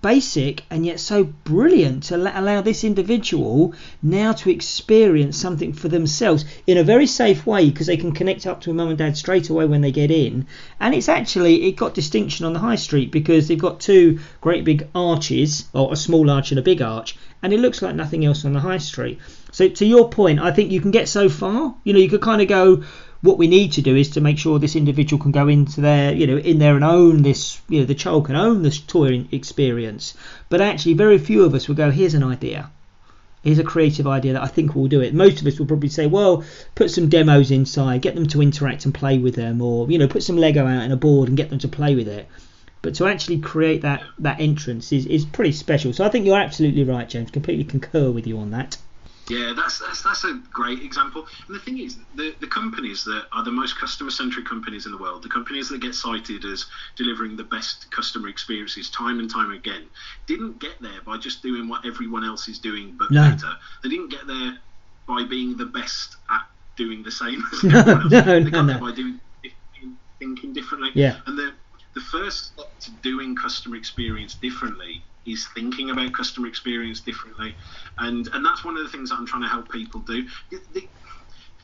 basic 0.00 0.62
and 0.70 0.86
yet 0.86 1.00
so 1.00 1.24
brilliant 1.24 2.04
to 2.04 2.16
allow 2.16 2.60
this 2.60 2.84
individual 2.84 3.74
now 4.02 4.32
to 4.32 4.50
experience 4.50 5.36
something 5.36 5.72
for 5.72 5.88
themselves 5.88 6.44
in 6.66 6.78
a 6.78 6.84
very 6.84 7.06
safe 7.06 7.44
way 7.46 7.68
because 7.68 7.88
they 7.88 7.96
can 7.96 8.12
connect 8.12 8.46
up 8.46 8.60
to 8.60 8.70
a 8.70 8.74
mum 8.74 8.88
and 8.88 8.98
dad 8.98 9.16
straight 9.16 9.48
away 9.48 9.66
when 9.66 9.80
they 9.80 9.90
get 9.90 10.10
in. 10.10 10.46
And 10.78 10.94
it's 10.94 11.08
actually 11.08 11.66
it 11.68 11.76
got 11.76 11.94
distinction 11.94 12.46
on 12.46 12.52
the 12.52 12.60
high 12.60 12.76
street 12.76 13.10
because 13.10 13.48
they've 13.48 13.58
got 13.58 13.80
two 13.80 14.20
great 14.40 14.64
big 14.64 14.86
arches 14.94 15.66
or 15.72 15.92
a 15.92 15.96
small 15.96 16.30
arch 16.30 16.52
and 16.52 16.58
a 16.58 16.62
big 16.62 16.80
arch 16.80 17.16
and 17.42 17.52
it 17.52 17.60
looks 17.60 17.82
like 17.82 17.94
nothing 17.94 18.24
else 18.24 18.44
on 18.44 18.52
the 18.52 18.60
high 18.60 18.78
street. 18.78 19.18
So 19.50 19.68
to 19.68 19.86
your 19.86 20.08
point 20.10 20.40
i 20.40 20.52
think 20.52 20.70
you 20.70 20.80
can 20.80 20.90
get 20.90 21.08
so 21.08 21.28
far. 21.28 21.74
You 21.84 21.92
know 21.92 21.98
you 21.98 22.08
could 22.08 22.20
kind 22.20 22.42
of 22.42 22.48
go 22.48 22.84
what 23.20 23.38
we 23.38 23.48
need 23.48 23.72
to 23.72 23.82
do 23.82 23.96
is 23.96 24.10
to 24.10 24.20
make 24.20 24.38
sure 24.38 24.58
this 24.58 24.76
individual 24.76 25.20
can 25.20 25.32
go 25.32 25.48
into 25.48 25.80
their, 25.80 26.14
you 26.14 26.26
know, 26.26 26.38
in 26.38 26.58
there 26.58 26.76
and 26.76 26.84
own 26.84 27.22
this, 27.22 27.60
you 27.68 27.80
know, 27.80 27.86
the 27.86 27.94
child 27.94 28.26
can 28.26 28.36
own 28.36 28.62
this 28.62 28.78
toy 28.78 29.26
experience. 29.32 30.14
But 30.48 30.60
actually, 30.60 30.94
very 30.94 31.18
few 31.18 31.44
of 31.44 31.54
us 31.54 31.66
will 31.66 31.74
go, 31.74 31.90
here's 31.90 32.14
an 32.14 32.22
idea. 32.22 32.70
Here's 33.42 33.58
a 33.58 33.64
creative 33.64 34.06
idea 34.06 34.34
that 34.34 34.42
I 34.42 34.46
think 34.46 34.74
will 34.74 34.88
do 34.88 35.00
it. 35.00 35.14
Most 35.14 35.40
of 35.40 35.46
us 35.46 35.58
will 35.58 35.66
probably 35.66 35.88
say, 35.88 36.06
well, 36.06 36.44
put 36.74 36.90
some 36.90 37.08
demos 37.08 37.50
inside, 37.50 38.02
get 38.02 38.14
them 38.14 38.26
to 38.28 38.42
interact 38.42 38.84
and 38.84 38.94
play 38.94 39.18
with 39.18 39.34
them, 39.34 39.62
or, 39.62 39.90
you 39.90 39.98
know, 39.98 40.08
put 40.08 40.22
some 40.22 40.36
Lego 40.36 40.66
out 40.66 40.84
in 40.84 40.92
a 40.92 40.96
board 40.96 41.28
and 41.28 41.36
get 41.36 41.50
them 41.50 41.58
to 41.60 41.68
play 41.68 41.94
with 41.94 42.08
it. 42.08 42.28
But 42.82 42.94
to 42.96 43.06
actually 43.06 43.38
create 43.38 43.82
that, 43.82 44.02
that 44.20 44.40
entrance 44.40 44.92
is, 44.92 45.06
is 45.06 45.24
pretty 45.24 45.52
special. 45.52 45.92
So 45.92 46.04
I 46.04 46.08
think 46.08 46.24
you're 46.24 46.38
absolutely 46.38 46.84
right, 46.84 47.08
James. 47.08 47.32
Completely 47.32 47.64
concur 47.64 48.10
with 48.10 48.26
you 48.26 48.38
on 48.38 48.52
that. 48.52 48.76
Yeah, 49.28 49.52
that's 49.54 49.78
that's 49.78 50.02
that's 50.02 50.24
a 50.24 50.40
great 50.52 50.82
example. 50.82 51.26
And 51.48 51.54
the 51.56 51.60
thing 51.60 51.78
is, 51.78 51.98
the 52.14 52.34
the 52.40 52.46
companies 52.46 53.04
that 53.04 53.24
are 53.32 53.44
the 53.44 53.50
most 53.50 53.78
customer 53.78 54.10
centric 54.10 54.46
companies 54.46 54.86
in 54.86 54.92
the 54.92 54.98
world, 54.98 55.22
the 55.22 55.28
companies 55.28 55.68
that 55.68 55.80
get 55.80 55.94
cited 55.94 56.44
as 56.44 56.64
delivering 56.96 57.36
the 57.36 57.44
best 57.44 57.90
customer 57.90 58.28
experiences 58.28 58.90
time 58.90 59.18
and 59.20 59.30
time 59.30 59.52
again, 59.52 59.88
didn't 60.26 60.58
get 60.60 60.80
there 60.80 61.00
by 61.04 61.18
just 61.18 61.42
doing 61.42 61.68
what 61.68 61.84
everyone 61.84 62.24
else 62.24 62.48
is 62.48 62.58
doing 62.58 62.96
but 62.98 63.10
No. 63.10 63.30
better. 63.30 63.52
They 63.82 63.90
didn't 63.90 64.10
get 64.10 64.26
there 64.26 64.58
by 65.06 65.24
being 65.24 65.56
the 65.56 65.66
best 65.66 66.16
at 66.30 66.42
doing 66.76 67.02
the 67.02 67.10
same 67.10 67.42
as 67.52 67.62
No, 67.64 67.78
everyone 67.80 68.02
else. 68.02 68.12
no, 68.12 68.40
they 68.44 68.50
got 68.50 68.66
there 68.66 68.78
by 68.80 68.92
doing 68.92 69.20
thinking, 69.42 69.96
thinking 70.18 70.52
differently. 70.52 70.90
Yeah. 70.94 71.16
And 71.26 71.38
the 71.38 71.52
the 71.94 72.00
first 72.00 72.52
step 72.52 72.66
doing 73.02 73.34
customer 73.34 73.76
experience 73.76 74.34
differently 74.36 75.02
is 75.28 75.46
thinking 75.54 75.90
about 75.90 76.12
customer 76.12 76.46
experience 76.46 77.00
differently, 77.00 77.54
and 77.98 78.28
and 78.32 78.44
that's 78.44 78.64
one 78.64 78.76
of 78.76 78.82
the 78.82 78.88
things 78.88 79.10
that 79.10 79.16
I'm 79.16 79.26
trying 79.26 79.42
to 79.42 79.48
help 79.48 79.70
people 79.70 80.00
do. 80.00 80.26
The, 80.50 80.60
the, 80.72 80.88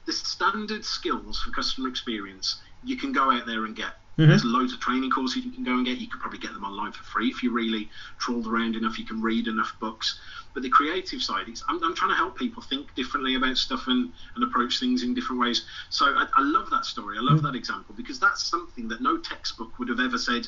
the 0.06 0.12
standard 0.12 0.84
skills 0.84 1.42
for 1.42 1.50
customer 1.50 1.88
experience 1.88 2.60
you 2.84 2.96
can 2.96 3.12
go 3.12 3.30
out 3.30 3.46
there 3.46 3.64
and 3.64 3.74
get. 3.74 3.94
Mm-hmm. 4.18 4.28
There's 4.28 4.44
loads 4.44 4.72
of 4.72 4.78
training 4.78 5.10
courses 5.10 5.44
you 5.44 5.50
can 5.50 5.64
go 5.64 5.72
and 5.72 5.84
get. 5.84 5.98
You 5.98 6.06
could 6.06 6.20
probably 6.20 6.38
get 6.38 6.52
them 6.52 6.64
online 6.64 6.92
for 6.92 7.02
free 7.02 7.28
if 7.28 7.42
you 7.42 7.52
really 7.52 7.90
trawled 8.18 8.46
around 8.46 8.76
enough. 8.76 8.98
You 8.98 9.04
can 9.04 9.20
read 9.20 9.48
enough 9.48 9.74
books. 9.80 10.20
But 10.52 10.62
the 10.62 10.68
creative 10.68 11.20
side, 11.20 11.46
I'm, 11.68 11.82
I'm 11.82 11.96
trying 11.96 12.10
to 12.10 12.16
help 12.16 12.38
people 12.38 12.62
think 12.62 12.94
differently 12.94 13.34
about 13.34 13.56
stuff 13.56 13.88
and, 13.88 14.12
and 14.36 14.44
approach 14.44 14.78
things 14.78 15.02
in 15.02 15.14
different 15.14 15.40
ways. 15.40 15.66
So 15.90 16.06
I, 16.06 16.26
I 16.32 16.42
love 16.42 16.70
that 16.70 16.84
story. 16.84 17.18
I 17.18 17.22
love 17.22 17.38
mm-hmm. 17.38 17.46
that 17.46 17.56
example 17.56 17.94
because 17.96 18.20
that's 18.20 18.44
something 18.44 18.86
that 18.88 19.00
no 19.00 19.18
textbook 19.18 19.76
would 19.80 19.88
have 19.88 19.98
ever 19.98 20.18
said 20.18 20.46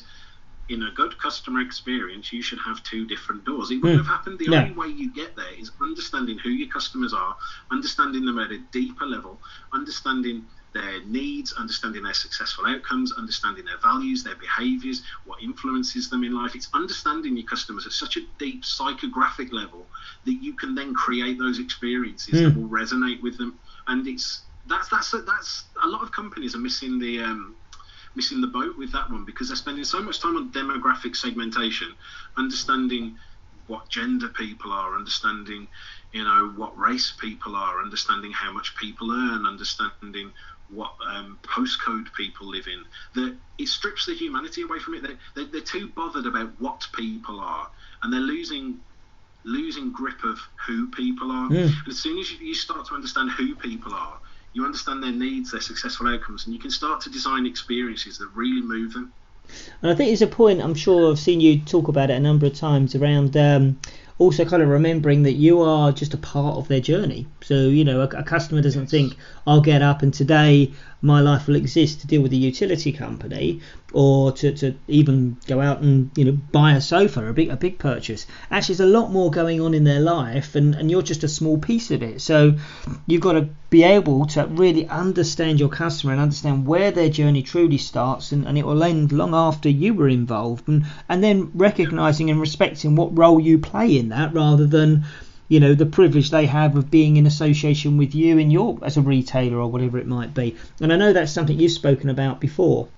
in 0.69 0.83
a 0.83 0.91
good 0.91 1.17
customer 1.17 1.61
experience, 1.61 2.33
you 2.33 2.41
should 2.41 2.59
have 2.59 2.83
two 2.83 3.05
different 3.05 3.45
doors. 3.45 3.71
It 3.71 3.77
wouldn't 3.77 4.01
mm. 4.01 4.05
have 4.05 4.17
happened. 4.17 4.39
The 4.39 4.55
only 4.55 4.73
way 4.73 4.87
you 4.87 5.13
get 5.13 5.35
there 5.35 5.53
is 5.57 5.71
understanding 5.81 6.37
who 6.37 6.49
your 6.49 6.69
customers 6.69 7.13
are, 7.13 7.35
understanding 7.71 8.25
them 8.25 8.39
at 8.39 8.51
a 8.51 8.59
deeper 8.71 9.05
level, 9.05 9.39
understanding 9.73 10.45
their 10.73 11.03
needs, 11.05 11.53
understanding 11.53 12.03
their 12.03 12.13
successful 12.13 12.65
outcomes, 12.67 13.13
understanding 13.13 13.65
their 13.65 13.77
values, 13.77 14.23
their 14.23 14.35
behaviors, 14.35 15.01
what 15.25 15.41
influences 15.41 16.09
them 16.09 16.23
in 16.23 16.35
life. 16.35 16.55
It's 16.55 16.69
understanding 16.73 17.37
your 17.37 17.47
customers 17.47 17.85
at 17.85 17.93
such 17.93 18.17
a 18.17 18.21
deep 18.37 18.63
psychographic 18.63 19.51
level 19.51 19.85
that 20.25 20.33
you 20.33 20.53
can 20.53 20.75
then 20.75 20.93
create 20.93 21.39
those 21.39 21.59
experiences 21.59 22.33
mm. 22.33 22.43
that 22.43 22.59
will 22.59 22.69
resonate 22.69 23.21
with 23.21 23.37
them. 23.37 23.57
And 23.87 24.07
it's 24.07 24.41
that's 24.67 24.89
that's 24.89 25.11
that's 25.11 25.63
a 25.83 25.87
lot 25.87 26.03
of 26.03 26.11
companies 26.11 26.53
are 26.55 26.59
missing 26.59 26.99
the 26.99 27.19
um, 27.19 27.55
missing 28.17 28.41
the 28.41 28.47
boat 28.47 28.77
with 28.77 28.91
that 28.91 29.09
one 29.09 29.23
because 29.23 29.47
they're 29.47 29.55
spending 29.55 29.85
so 29.85 30.01
much 30.01 30.19
time 30.19 30.35
on 30.35 30.51
demographic 30.51 31.15
segmentation, 31.15 31.93
understanding 32.35 33.15
what 33.67 33.87
gender 33.87 34.29
people 34.29 34.71
are, 34.71 34.95
understanding 34.95 35.67
you 36.11 36.23
know 36.23 36.51
what 36.55 36.77
race 36.77 37.13
people 37.21 37.55
are, 37.55 37.79
understanding 37.81 38.31
how 38.31 38.51
much 38.51 38.75
people 38.75 39.11
earn, 39.11 39.45
understanding 39.45 40.31
what 40.69 40.93
um, 41.05 41.37
postcode 41.43 42.11
people 42.13 42.47
live 42.47 42.67
in. 42.67 42.83
That 43.13 43.37
it 43.57 43.67
strips 43.67 44.07
the 44.07 44.15
humanity 44.15 44.63
away 44.63 44.79
from 44.79 44.95
it. 44.95 45.03
They're, 45.03 45.19
they're, 45.35 45.45
they're 45.45 45.61
too 45.61 45.87
bothered 45.95 46.25
about 46.25 46.49
what 46.59 46.85
people 46.93 47.39
are, 47.39 47.69
and 48.01 48.11
they're 48.11 48.19
losing 48.19 48.79
losing 49.43 49.91
grip 49.93 50.23
of 50.23 50.39
who 50.65 50.89
people 50.89 51.31
are. 51.31 51.49
Mm. 51.49 51.67
And 51.67 51.87
as 51.87 51.99
soon 51.99 52.19
as 52.19 52.31
you, 52.31 52.45
you 52.45 52.53
start 52.55 52.87
to 52.87 52.95
understand 52.95 53.31
who 53.31 53.55
people 53.55 53.93
are, 53.93 54.19
you 54.53 54.65
understand 54.65 55.03
their 55.03 55.11
needs, 55.11 55.51
their 55.51 55.61
successful 55.61 56.07
outcomes, 56.07 56.45
and 56.45 56.53
you 56.53 56.59
can 56.59 56.71
start 56.71 57.01
to 57.01 57.09
design 57.09 57.45
experiences 57.45 58.17
that 58.17 58.29
really 58.33 58.61
move 58.61 58.93
them. 58.93 59.13
And 59.81 59.91
I 59.91 59.95
think 59.95 60.11
it's 60.11 60.21
a 60.21 60.27
point 60.27 60.61
I'm 60.61 60.75
sure 60.75 61.11
I've 61.11 61.19
seen 61.19 61.39
you 61.39 61.59
talk 61.59 61.87
about 61.87 62.09
it 62.09 62.15
a 62.15 62.19
number 62.19 62.45
of 62.47 62.53
times 62.53 62.95
around 62.95 63.37
um, 63.37 63.79
also 64.17 64.43
kind 64.45 64.63
of 64.63 64.69
remembering 64.69 65.23
that 65.23 65.33
you 65.33 65.61
are 65.61 65.91
just 65.91 66.13
a 66.13 66.17
part 66.17 66.57
of 66.57 66.67
their 66.67 66.81
journey. 66.81 67.27
So, 67.41 67.53
you 67.53 67.85
know, 67.85 68.01
a, 68.01 68.07
a 68.07 68.23
customer 68.23 68.61
doesn't 68.61 68.83
yes. 68.83 68.91
think, 68.91 69.15
I'll 69.45 69.61
get 69.61 69.81
up 69.81 70.01
and 70.01 70.13
today 70.13 70.73
my 71.01 71.19
life 71.21 71.47
will 71.47 71.55
exist 71.55 72.01
to 72.01 72.07
deal 72.07 72.21
with 72.21 72.33
a 72.33 72.37
utility 72.37 72.91
company 72.91 73.61
or 73.93 74.31
to, 74.31 74.51
to 74.51 74.73
even 74.87 75.37
go 75.45 75.61
out 75.61 75.79
and 75.79 76.11
you 76.15 76.25
know 76.25 76.37
buy 76.51 76.73
a 76.73 76.81
sofa 76.81 77.27
a 77.27 77.33
big 77.33 77.49
a 77.49 77.55
big 77.55 77.77
purchase. 77.77 78.25
Actually 78.49 78.75
there's 78.75 78.89
a 78.89 78.99
lot 78.99 79.11
more 79.11 79.29
going 79.29 79.61
on 79.61 79.73
in 79.73 79.83
their 79.83 79.99
life 79.99 80.55
and, 80.55 80.75
and 80.75 80.89
you're 80.89 81.01
just 81.01 81.23
a 81.23 81.27
small 81.27 81.57
piece 81.57 81.91
of 81.91 82.01
it. 82.01 82.21
So 82.21 82.55
you've 83.05 83.21
got 83.21 83.33
to 83.33 83.49
be 83.69 83.83
able 83.83 84.25
to 84.27 84.45
really 84.47 84.87
understand 84.87 85.59
your 85.59 85.69
customer 85.69 86.13
and 86.13 86.21
understand 86.21 86.65
where 86.65 86.91
their 86.91 87.09
journey 87.09 87.43
truly 87.43 87.77
starts 87.77 88.31
and, 88.31 88.45
and 88.47 88.57
it 88.57 88.65
will 88.65 88.83
end 88.83 89.11
long 89.11 89.33
after 89.35 89.69
you 89.69 89.93
were 89.93 90.09
involved 90.09 90.67
and, 90.67 90.85
and 91.09 91.23
then 91.23 91.51
recognizing 91.53 92.29
and 92.29 92.39
respecting 92.39 92.95
what 92.95 93.17
role 93.17 93.39
you 93.39 93.57
play 93.59 93.97
in 93.97 94.09
that 94.09 94.33
rather 94.33 94.65
than 94.65 95.05
you 95.47 95.59
know 95.59 95.73
the 95.73 95.85
privilege 95.85 96.29
they 96.29 96.45
have 96.45 96.75
of 96.75 96.91
being 96.91 97.17
in 97.17 97.25
association 97.25 97.97
with 97.97 98.13
you 98.13 98.37
in 98.37 98.51
your 98.51 98.79
as 98.83 98.97
a 98.97 99.01
retailer 99.01 99.59
or 99.59 99.71
whatever 99.71 99.97
it 99.97 100.07
might 100.07 100.33
be. 100.33 100.57
And 100.81 100.91
i 100.91 100.97
know 100.97 101.13
that's 101.13 101.31
something 101.31 101.59
you've 101.59 101.71
spoken 101.71 102.09
about 102.09 102.39
before. 102.39 102.89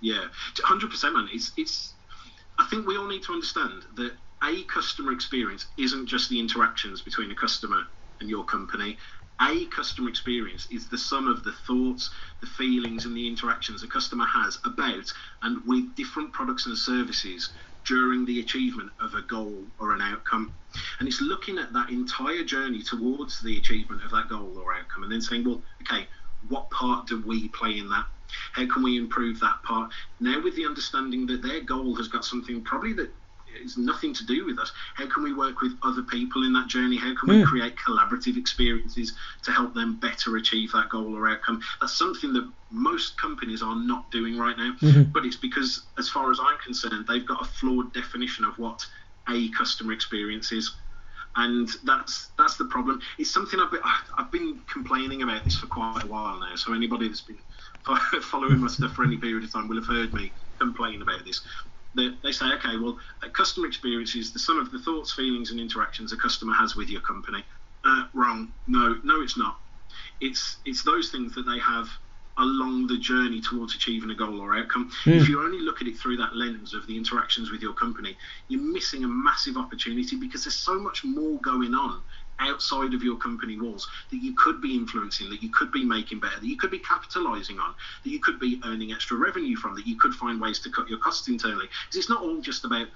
Yeah 0.00 0.24
100% 0.56 1.12
man. 1.14 1.28
It's 1.32 1.52
it's 1.56 1.94
i 2.58 2.66
think 2.66 2.86
we 2.86 2.96
all 2.96 3.06
need 3.08 3.22
to 3.24 3.32
understand 3.32 3.84
that 3.96 4.12
a 4.42 4.64
customer 4.64 5.12
experience 5.12 5.66
isn't 5.78 6.06
just 6.06 6.28
the 6.28 6.40
interactions 6.40 7.02
between 7.02 7.30
a 7.30 7.34
customer 7.34 7.84
and 8.20 8.28
your 8.28 8.44
company. 8.44 8.98
A 9.40 9.66
customer 9.66 10.08
experience 10.08 10.66
is 10.70 10.88
the 10.88 10.98
sum 10.98 11.26
of 11.26 11.42
the 11.42 11.52
thoughts, 11.52 12.10
the 12.40 12.46
feelings, 12.46 13.04
and 13.06 13.16
the 13.16 13.26
interactions 13.26 13.82
a 13.82 13.88
customer 13.88 14.26
has 14.26 14.58
about 14.64 15.12
and 15.42 15.62
with 15.66 15.94
different 15.96 16.32
products 16.32 16.66
and 16.66 16.76
services 16.76 17.52
during 17.84 18.24
the 18.24 18.40
achievement 18.40 18.90
of 19.00 19.14
a 19.14 19.22
goal 19.22 19.64
or 19.78 19.92
an 19.92 20.00
outcome. 20.00 20.54
And 20.98 21.08
it's 21.08 21.20
looking 21.20 21.58
at 21.58 21.72
that 21.72 21.90
entire 21.90 22.44
journey 22.44 22.82
towards 22.82 23.40
the 23.40 23.56
achievement 23.58 24.04
of 24.04 24.10
that 24.12 24.28
goal 24.28 24.56
or 24.58 24.74
outcome 24.74 25.02
and 25.02 25.12
then 25.12 25.20
saying, 25.20 25.44
well, 25.44 25.62
okay, 25.82 26.06
what 26.48 26.70
part 26.70 27.06
do 27.06 27.22
we 27.26 27.48
play 27.48 27.78
in 27.78 27.88
that? 27.90 28.06
How 28.52 28.66
can 28.66 28.82
we 28.82 28.96
improve 28.96 29.40
that 29.40 29.62
part? 29.62 29.92
Now, 30.20 30.40
with 30.42 30.56
the 30.56 30.64
understanding 30.64 31.26
that 31.26 31.42
their 31.42 31.60
goal 31.60 31.94
has 31.96 32.08
got 32.08 32.24
something 32.24 32.62
probably 32.62 32.94
that 32.94 33.10
it's 33.60 33.76
nothing 33.76 34.14
to 34.14 34.24
do 34.26 34.44
with 34.46 34.58
us. 34.58 34.72
How 34.94 35.06
can 35.06 35.22
we 35.22 35.32
work 35.32 35.60
with 35.60 35.72
other 35.82 36.02
people 36.02 36.44
in 36.44 36.52
that 36.54 36.68
journey? 36.68 36.96
How 36.96 37.14
can 37.14 37.28
we 37.28 37.42
mm. 37.42 37.46
create 37.46 37.74
collaborative 37.76 38.36
experiences 38.36 39.12
to 39.42 39.52
help 39.52 39.74
them 39.74 39.98
better 40.00 40.36
achieve 40.36 40.72
that 40.72 40.88
goal 40.88 41.16
or 41.16 41.28
outcome? 41.28 41.62
That's 41.80 41.96
something 41.96 42.32
that 42.32 42.50
most 42.70 43.20
companies 43.20 43.62
are 43.62 43.76
not 43.76 44.10
doing 44.10 44.38
right 44.38 44.56
now. 44.56 44.74
Mm-hmm. 44.80 45.12
But 45.12 45.24
it's 45.26 45.36
because, 45.36 45.82
as 45.98 46.08
far 46.08 46.30
as 46.30 46.38
I'm 46.40 46.58
concerned, 46.64 47.06
they've 47.08 47.26
got 47.26 47.42
a 47.42 47.44
flawed 47.44 47.92
definition 47.92 48.44
of 48.44 48.58
what 48.58 48.86
a 49.28 49.48
customer 49.50 49.92
experience 49.92 50.52
is. 50.52 50.74
And 51.34 51.68
that's 51.84 52.28
that's 52.36 52.58
the 52.58 52.66
problem. 52.66 53.00
It's 53.18 53.30
something 53.30 53.58
I've 53.58 53.70
been, 53.70 53.80
I've 54.18 54.30
been 54.30 54.60
complaining 54.70 55.22
about 55.22 55.44
this 55.44 55.56
for 55.56 55.66
quite 55.66 56.04
a 56.04 56.06
while 56.06 56.38
now. 56.38 56.54
So 56.56 56.74
anybody 56.74 57.08
that's 57.08 57.22
been 57.22 57.38
following 58.22 58.58
my 58.58 58.68
stuff 58.68 58.92
for 58.92 59.04
any 59.04 59.16
period 59.16 59.44
of 59.44 59.52
time 59.52 59.66
will 59.66 59.76
have 59.76 59.86
heard 59.86 60.12
me 60.12 60.30
complain 60.58 61.00
about 61.02 61.24
this 61.24 61.40
they, 61.94 62.10
they 62.22 62.32
say, 62.32 62.46
okay, 62.54 62.76
well, 62.76 62.98
a 63.22 63.28
customer 63.30 63.66
experience 63.66 64.14
is 64.14 64.32
the 64.32 64.38
sum 64.38 64.58
of 64.58 64.70
the 64.70 64.78
thoughts, 64.78 65.12
feelings, 65.12 65.50
and 65.50 65.60
interactions 65.60 66.12
a 66.12 66.16
customer 66.16 66.54
has 66.54 66.74
with 66.76 66.88
your 66.88 67.00
company. 67.00 67.44
Uh, 67.84 68.04
wrong. 68.14 68.52
No, 68.66 68.98
no, 69.04 69.22
it's 69.22 69.36
not. 69.36 69.58
It's 70.20 70.58
it's 70.64 70.84
those 70.84 71.10
things 71.10 71.34
that 71.34 71.42
they 71.42 71.58
have 71.58 71.88
along 72.38 72.86
the 72.86 72.96
journey 72.96 73.40
towards 73.40 73.74
achieving 73.74 74.10
a 74.10 74.14
goal 74.14 74.40
or 74.40 74.56
outcome. 74.56 74.90
Mm. 75.04 75.20
If 75.20 75.28
you 75.28 75.42
only 75.42 75.60
look 75.60 75.82
at 75.82 75.86
it 75.86 75.98
through 75.98 76.16
that 76.18 76.34
lens 76.34 76.72
of 76.72 76.86
the 76.86 76.96
interactions 76.96 77.50
with 77.50 77.60
your 77.60 77.74
company, 77.74 78.16
you're 78.48 78.62
missing 78.62 79.04
a 79.04 79.08
massive 79.08 79.56
opportunity 79.56 80.16
because 80.16 80.44
there's 80.44 80.54
so 80.54 80.78
much 80.78 81.04
more 81.04 81.38
going 81.40 81.74
on 81.74 82.00
outside 82.38 82.94
of 82.94 83.02
your 83.02 83.16
company 83.18 83.58
walls 83.58 83.86
that 84.10 84.18
you 84.18 84.34
could 84.36 84.60
be 84.60 84.74
influencing, 84.74 85.30
that 85.30 85.42
you 85.42 85.50
could 85.50 85.70
be 85.72 85.84
making 85.84 86.20
better, 86.20 86.40
that 86.40 86.46
you 86.46 86.56
could 86.56 86.70
be 86.70 86.78
capitalizing 86.78 87.58
on, 87.58 87.74
that 88.04 88.10
you 88.10 88.20
could 88.20 88.38
be 88.38 88.60
earning 88.64 88.92
extra 88.92 89.16
revenue 89.16 89.56
from, 89.56 89.74
that 89.74 89.86
you 89.86 89.98
could 89.98 90.14
find 90.14 90.40
ways 90.40 90.60
to 90.60 90.70
cut 90.70 90.88
your 90.88 90.98
costs 90.98 91.28
internally. 91.28 91.66
Because 91.86 91.98
it's 91.98 92.10
not 92.10 92.22
all 92.22 92.40
just 92.40 92.64
about 92.64 92.86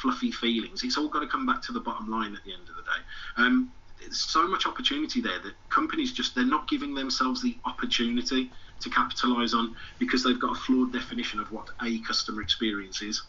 fluffy 0.00 0.30
feelings. 0.30 0.82
It's 0.82 0.96
all 0.96 1.08
got 1.08 1.20
to 1.20 1.26
come 1.26 1.46
back 1.46 1.62
to 1.62 1.72
the 1.72 1.80
bottom 1.80 2.10
line 2.10 2.34
at 2.34 2.44
the 2.44 2.52
end 2.52 2.68
of 2.68 2.76
the 2.76 2.82
day. 2.82 3.00
Um, 3.36 3.72
there's 4.00 4.20
so 4.20 4.46
much 4.46 4.66
opportunity 4.66 5.20
there 5.20 5.38
that 5.40 5.54
companies 5.68 6.12
just 6.12 6.34
they're 6.34 6.44
not 6.44 6.68
giving 6.68 6.94
themselves 6.94 7.42
the 7.42 7.56
opportunity 7.64 8.50
to 8.80 8.90
capitalize 8.90 9.54
on 9.54 9.74
because 9.98 10.24
they've 10.24 10.40
got 10.40 10.56
a 10.56 10.60
flawed 10.60 10.92
definition 10.92 11.38
of 11.38 11.50
what 11.52 11.68
a 11.82 12.00
customer 12.00 12.42
experience 12.42 13.00
is. 13.00 13.22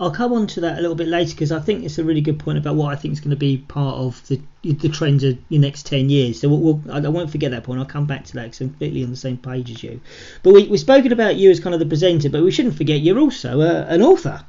I'll 0.00 0.10
come 0.10 0.32
on 0.32 0.46
to 0.48 0.60
that 0.60 0.78
a 0.78 0.80
little 0.80 0.96
bit 0.96 1.06
later 1.06 1.30
because 1.30 1.52
I 1.52 1.60
think 1.60 1.84
it's 1.84 1.98
a 1.98 2.04
really 2.04 2.20
good 2.20 2.38
point 2.38 2.58
about 2.58 2.74
what 2.74 2.92
I 2.92 2.96
think 2.96 3.12
is 3.12 3.20
going 3.20 3.30
to 3.30 3.36
be 3.36 3.58
part 3.58 3.96
of 3.96 4.26
the 4.28 4.40
the 4.64 4.88
trends 4.88 5.22
of 5.22 5.38
the 5.50 5.58
next 5.58 5.84
10 5.86 6.08
years. 6.08 6.40
So 6.40 6.48
we'll, 6.48 6.58
we'll, 6.58 7.06
I 7.06 7.06
won't 7.08 7.30
forget 7.30 7.50
that 7.50 7.64
point. 7.64 7.80
I'll 7.80 7.86
come 7.86 8.06
back 8.06 8.24
to 8.24 8.32
that 8.34 8.44
because 8.44 8.62
I'm 8.62 8.70
completely 8.70 9.04
on 9.04 9.10
the 9.10 9.16
same 9.16 9.36
page 9.36 9.70
as 9.70 9.82
you. 9.82 10.00
But 10.42 10.54
we, 10.54 10.66
we've 10.68 10.80
spoken 10.80 11.12
about 11.12 11.36
you 11.36 11.50
as 11.50 11.60
kind 11.60 11.74
of 11.74 11.80
the 11.80 11.86
presenter, 11.86 12.30
but 12.30 12.42
we 12.42 12.50
shouldn't 12.50 12.76
forget 12.76 13.02
you're 13.02 13.18
also 13.18 13.60
a, 13.60 13.82
an 13.82 14.00
author. 14.00 14.42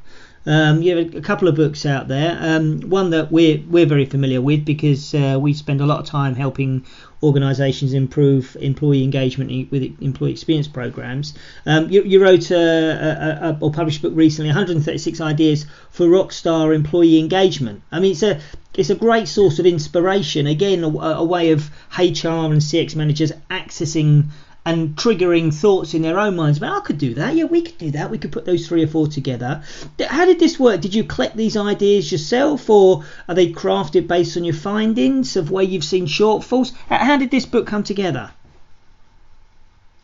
Um, 0.46 0.82
you 0.82 0.96
have 0.96 1.16
a, 1.16 1.22
couple 1.22 1.48
of 1.48 1.56
books 1.56 1.86
out 1.86 2.08
there. 2.08 2.38
Um, 2.40 2.82
one 2.82 3.10
that 3.10 3.32
we're 3.32 3.64
we're 3.68 3.86
very 3.86 4.06
familiar 4.06 4.42
with 4.42 4.64
because 4.64 5.14
uh, 5.16 5.38
we 5.42 5.54
spend 5.54 5.82
a 5.82 5.86
lot 5.86 6.00
of 6.00 6.06
time 6.06 6.36
helping 6.36 6.86
organisations 7.24 7.94
improve 7.94 8.56
employee 8.60 9.04
engagement 9.04 9.72
with 9.72 9.84
employee 10.02 10.32
experience 10.32 10.68
programs. 10.68 11.34
Um, 11.66 11.90
you, 11.90 12.04
you, 12.04 12.22
wrote 12.22 12.52
a, 12.52 12.58
a, 12.58 13.50
a, 13.50 13.58
or 13.60 13.72
published 13.72 14.00
a 14.00 14.02
book 14.04 14.14
recently, 14.16 14.50
136 14.50 15.20
ideas 15.22 15.66
for 15.90 16.06
rockstar 16.06 16.76
employee 16.76 17.20
engagement. 17.20 17.82
I 17.92 18.00
mean, 18.00 18.12
it's 18.12 18.24
a 18.24 18.40
it's 18.76 18.90
a 18.90 18.96
great 18.96 19.28
source 19.28 19.58
of 19.58 19.66
inspiration. 19.66 20.46
Again, 20.46 20.84
a, 20.84 20.88
a 20.88 21.24
way 21.24 21.52
of 21.52 21.70
HR 21.98 22.52
and 22.52 22.62
CX 22.62 22.96
managers 22.96 23.32
accessing 23.50 24.26
and 24.66 24.96
triggering 24.96 25.54
thoughts 25.54 25.94
in 25.94 26.02
their 26.02 26.20
own 26.20 26.36
minds. 26.36 26.60
But 26.60 26.72
I 26.72 26.80
could 26.80 26.98
do 26.98 27.14
that. 27.14 27.36
Yeah, 27.36 27.46
we 27.46 27.62
could 27.62 27.78
do 27.78 27.92
that. 27.92 28.10
We 28.10 28.18
could 28.18 28.32
put 28.32 28.46
those 28.46 28.68
three 28.68 28.84
or 28.84 28.88
four 28.88 29.08
together. 29.08 29.64
How 30.08 30.26
did 30.26 30.40
this 30.40 30.60
work? 30.60 30.82
Did 30.82 30.96
you 30.96 31.04
collect 31.04 31.38
these 31.38 31.56
ideas 31.56 32.12
yourself, 32.12 32.70
or 32.70 33.06
are 33.30 33.36
they 33.36 33.52
crafted 33.52 34.08
based 34.08 34.36
on 34.38 34.44
your 34.44 34.56
findings 34.56 35.36
of 35.36 35.52
where 35.52 35.64
you've 35.64 35.84
seen 35.84 36.08
shortfalls? 36.08 36.74
How 36.90 37.18
did 37.18 37.32
this 37.32 37.46
book 37.46 37.68
come 37.68 37.84
together? 37.84 38.32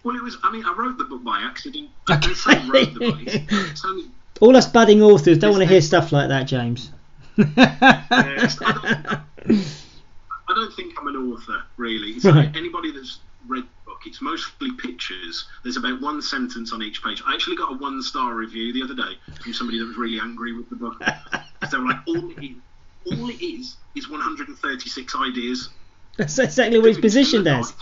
Well, 0.04 0.16
it 0.16 0.24
was. 0.24 0.38
I 0.44 0.52
mean, 0.52 0.66
I 0.66 0.74
wrote 0.74 0.98
the 0.98 1.04
book 1.06 1.24
by 1.24 1.42
accident. 1.42 1.90
I 2.08 2.20
say 2.34 2.68
wrote 2.68 2.94
the 2.94 3.80
book. 3.92 4.06
All 4.42 4.56
us 4.56 4.68
budding 4.68 5.04
authors 5.04 5.38
don't 5.38 5.52
want 5.52 5.62
to 5.62 5.70
hear 5.70 5.82
stuff 5.82 6.12
like 6.12 6.30
that, 6.30 6.44
James. 6.44 6.92
Yes, 7.38 8.58
I, 8.62 8.72
don't, 9.46 9.66
I 10.50 10.54
don't 10.54 10.74
think 10.74 10.96
I'm 11.00 11.08
an 11.08 11.16
author, 11.16 11.64
really. 11.78 12.14
Right. 12.14 12.48
like 12.48 12.58
anybody 12.58 12.92
that's 12.92 13.20
read 13.48 13.66
book, 14.02 14.08
it's 14.08 14.22
mostly 14.22 14.72
pictures. 14.72 15.48
There's 15.64 15.78
about 15.78 16.02
one 16.02 16.22
sentence 16.22 16.74
on 16.74 16.82
each 16.82 17.04
page. 17.04 17.22
I 17.26 17.34
actually 17.34 17.56
got 17.56 17.72
a 17.72 17.78
one 17.78 18.02
star 18.02 18.36
review 18.36 18.74
the 18.74 18.84
other 18.84 18.96
day 18.96 19.18
from 19.42 19.54
somebody 19.54 19.80
that 19.80 19.86
was 19.86 19.98
really 19.98 20.20
angry 20.20 20.54
with 20.54 20.70
the 20.70 20.76
book. 20.76 20.96
they 21.72 21.78
were 21.78 21.86
like, 21.86 21.98
all 22.08 22.30
it 22.32 22.44
is, 22.44 22.58
all 23.06 23.30
it 23.30 23.44
is, 23.44 23.78
is 23.96 24.10
136 24.10 25.16
ideas. 25.16 25.70
That's 26.18 26.38
exactly 26.40 26.80
what 26.80 26.90
it's 26.90 27.00
positioned 27.00 27.48
as. 27.48 27.74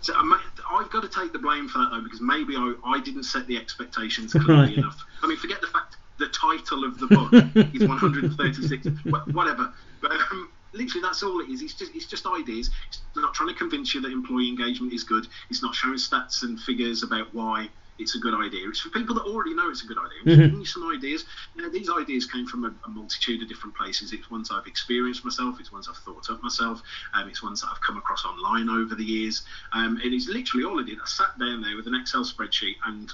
So 0.00 0.14
I 0.14 0.40
I've 0.70 0.90
got 0.90 1.02
to 1.02 1.08
take 1.08 1.32
the 1.32 1.38
blame 1.38 1.68
for 1.68 1.78
that 1.78 1.90
though, 1.90 2.02
because 2.02 2.20
maybe 2.20 2.54
I, 2.56 2.74
I 2.86 3.00
didn't 3.00 3.24
set 3.24 3.46
the 3.46 3.56
expectations 3.56 4.32
clearly 4.32 4.52
Right. 4.62 4.78
enough. 4.78 5.04
I 5.22 5.26
mean, 5.26 5.36
forget 5.36 5.60
the 5.60 5.66
fact 5.66 5.96
the 6.18 6.28
title 6.28 6.84
of 6.84 6.98
the 6.98 7.06
book 7.06 7.32
is 7.74 7.86
136, 7.86 8.86
whatever. 9.32 9.72
But 10.00 10.12
um, 10.12 10.50
literally, 10.78 11.02
that's 11.02 11.22
all 11.22 11.40
it 11.40 11.50
is. 11.50 11.60
It's 11.62 11.74
just 11.74 11.94
it's 11.94 12.06
just 12.06 12.26
ideas. 12.26 12.70
It's 12.88 13.02
not 13.16 13.34
trying 13.34 13.48
to 13.50 13.54
convince 13.54 13.94
you 13.94 14.00
that 14.02 14.12
employee 14.12 14.48
engagement 14.48 14.92
is 14.92 15.04
good. 15.04 15.26
It's 15.50 15.62
not 15.62 15.74
showing 15.74 15.96
stats 15.98 16.42
and 16.42 16.58
figures 16.60 17.02
about 17.02 17.34
why 17.34 17.68
it's 17.98 18.14
a 18.14 18.18
good 18.20 18.34
idea. 18.34 18.68
It's 18.68 18.78
for 18.80 18.90
people 18.90 19.14
that 19.16 19.22
already 19.22 19.54
know 19.54 19.68
it's 19.70 19.82
a 19.82 19.86
good 19.86 19.98
idea. 19.98 20.18
It's 20.24 20.38
Mhm. 20.38 20.44
giving 20.44 20.60
you 20.60 20.66
some 20.66 20.88
ideas. 20.88 21.24
You 21.56 21.62
know, 21.62 21.68
these 21.68 21.90
ideas 21.90 22.26
came 22.26 22.46
from 22.46 22.64
a, 22.64 22.72
a 22.86 22.90
multitude 22.90 23.42
of 23.42 23.48
different 23.48 23.74
places. 23.76 24.12
It's 24.12 24.30
ones 24.30 24.52
I've 24.52 24.68
experienced 24.68 25.24
myself. 25.24 25.58
It's 25.58 25.72
ones 25.72 25.88
I've 25.88 25.96
thought 25.98 26.30
up 26.30 26.40
myself. 26.40 26.80
Um, 27.14 27.28
it's 27.28 27.42
ones 27.42 27.60
that 27.60 27.70
I've 27.72 27.80
come 27.80 27.96
across 27.96 28.24
online 28.24 28.68
over 28.68 28.94
the 28.94 29.04
years. 29.04 29.44
Um, 29.72 29.96
and 30.02 30.14
it's 30.14 30.28
literally 30.28 30.64
all 30.64 30.78
I 30.80 30.84
did. 30.84 30.98
I 31.02 31.06
sat 31.06 31.36
down 31.40 31.60
there 31.60 31.74
with 31.76 31.88
an 31.88 31.94
Excel 31.96 32.24
spreadsheet 32.24 32.76
and 32.86 33.12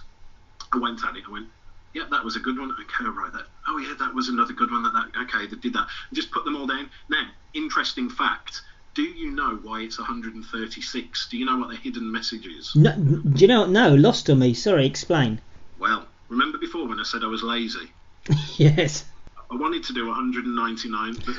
I 0.73 0.77
went 0.77 1.03
at 1.03 1.17
it. 1.17 1.25
I 1.27 1.31
went, 1.33 1.49
yeah, 1.95 2.05
that 2.11 2.23
was 2.23 2.37
a 2.37 2.41
good 2.41 2.59
one. 2.59 2.71
Okay, 2.73 3.05
I'll 3.07 3.13
write 3.13 3.33
that. 3.33 3.47
Oh 3.67 3.79
yeah, 3.79 3.95
that 3.99 4.13
was 4.15 4.29
another 4.29 4.53
good 4.53 4.71
one. 4.71 4.83
That, 4.83 4.93
that 4.93 5.09
okay, 5.23 5.47
they 5.47 5.57
did 5.57 5.73
that. 5.75 5.87
Just 6.13 6.31
put 6.31 6.45
them 6.45 6.57
all 6.57 6.67
down. 6.67 6.91
Now, 7.09 7.25
interesting 7.65 8.11
fact. 8.11 8.61
Do 8.95 9.03
you 9.03 9.31
know 9.33 9.59
why 9.63 9.81
it's 9.81 9.99
136? 9.99 11.29
Do 11.29 11.37
you 11.37 11.45
know 11.47 11.59
what 11.59 11.71
the 11.71 11.77
hidden 11.77 12.13
message 12.13 12.47
is? 12.47 12.77
No, 12.77 12.95
do 12.95 13.41
you 13.41 13.49
know? 13.49 13.67
No, 13.67 13.95
lost 13.95 14.31
on 14.31 14.39
me. 14.39 14.55
Sorry, 14.55 14.87
explain. 14.87 15.41
Well, 15.81 16.07
remember 16.29 16.59
before 16.59 16.87
when 16.87 17.01
I 17.01 17.03
said 17.03 17.25
I 17.25 17.27
was 17.27 17.43
lazy? 17.43 17.91
yes. 18.57 19.05
I 19.51 19.57
wanted 19.57 19.83
to 19.85 19.93
do 19.93 20.07
199, 20.07 21.15
but 21.27 21.35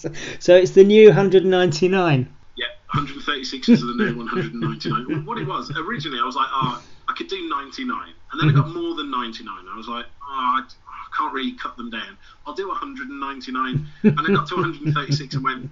so 0.40 0.56
it's 0.56 0.72
the 0.72 0.84
new 0.84 1.08
199. 1.08 2.28
yeah, 2.56 2.66
136 2.92 3.68
is 3.68 3.80
the 3.80 3.94
new 3.94 4.16
199. 4.16 5.26
What 5.26 5.38
it 5.38 5.46
was 5.46 5.70
originally, 5.76 6.18
I 6.20 6.24
was 6.24 6.36
like, 6.36 6.48
oh, 6.50 6.82
I 7.08 7.12
could 7.14 7.28
do 7.28 7.48
99, 7.48 8.08
and 8.32 8.40
then 8.40 8.48
I 8.48 8.52
got 8.52 8.66
mm-hmm. 8.66 8.82
more 8.82 8.94
than 8.96 9.10
99. 9.10 9.66
I 9.72 9.76
was 9.76 9.88
like, 9.88 10.06
oh, 10.22 10.26
I, 10.28 10.62
can't 11.20 11.34
really 11.34 11.52
cut 11.52 11.76
them 11.76 11.90
down. 11.90 12.16
I'll 12.46 12.54
do 12.54 12.68
199, 12.68 13.86
and 14.02 14.20
I 14.20 14.26
got 14.34 14.46
to 14.48 14.54
136 14.56 15.34
and 15.34 15.44
went, 15.44 15.70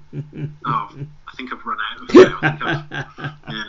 oh, 0.67 0.91
I 1.27 1.33
think 1.37 1.53
I've 1.53 1.65
run 1.65 1.79
out 1.91 2.03
of 2.03 2.11
it. 2.15 2.33
I 2.43 2.51
think 2.51 2.63
I've, 2.63 3.33
yeah, 3.49 3.65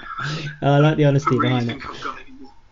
I 0.62 0.80
like 0.80 0.98
the 0.98 1.06
I 1.06 1.08
honesty 1.08 1.38
really 1.38 1.50
behind 1.50 1.70
it. 1.70 1.74
think 1.82 1.90
I've 1.90 2.04
got 2.04 2.20
it. 2.20 2.26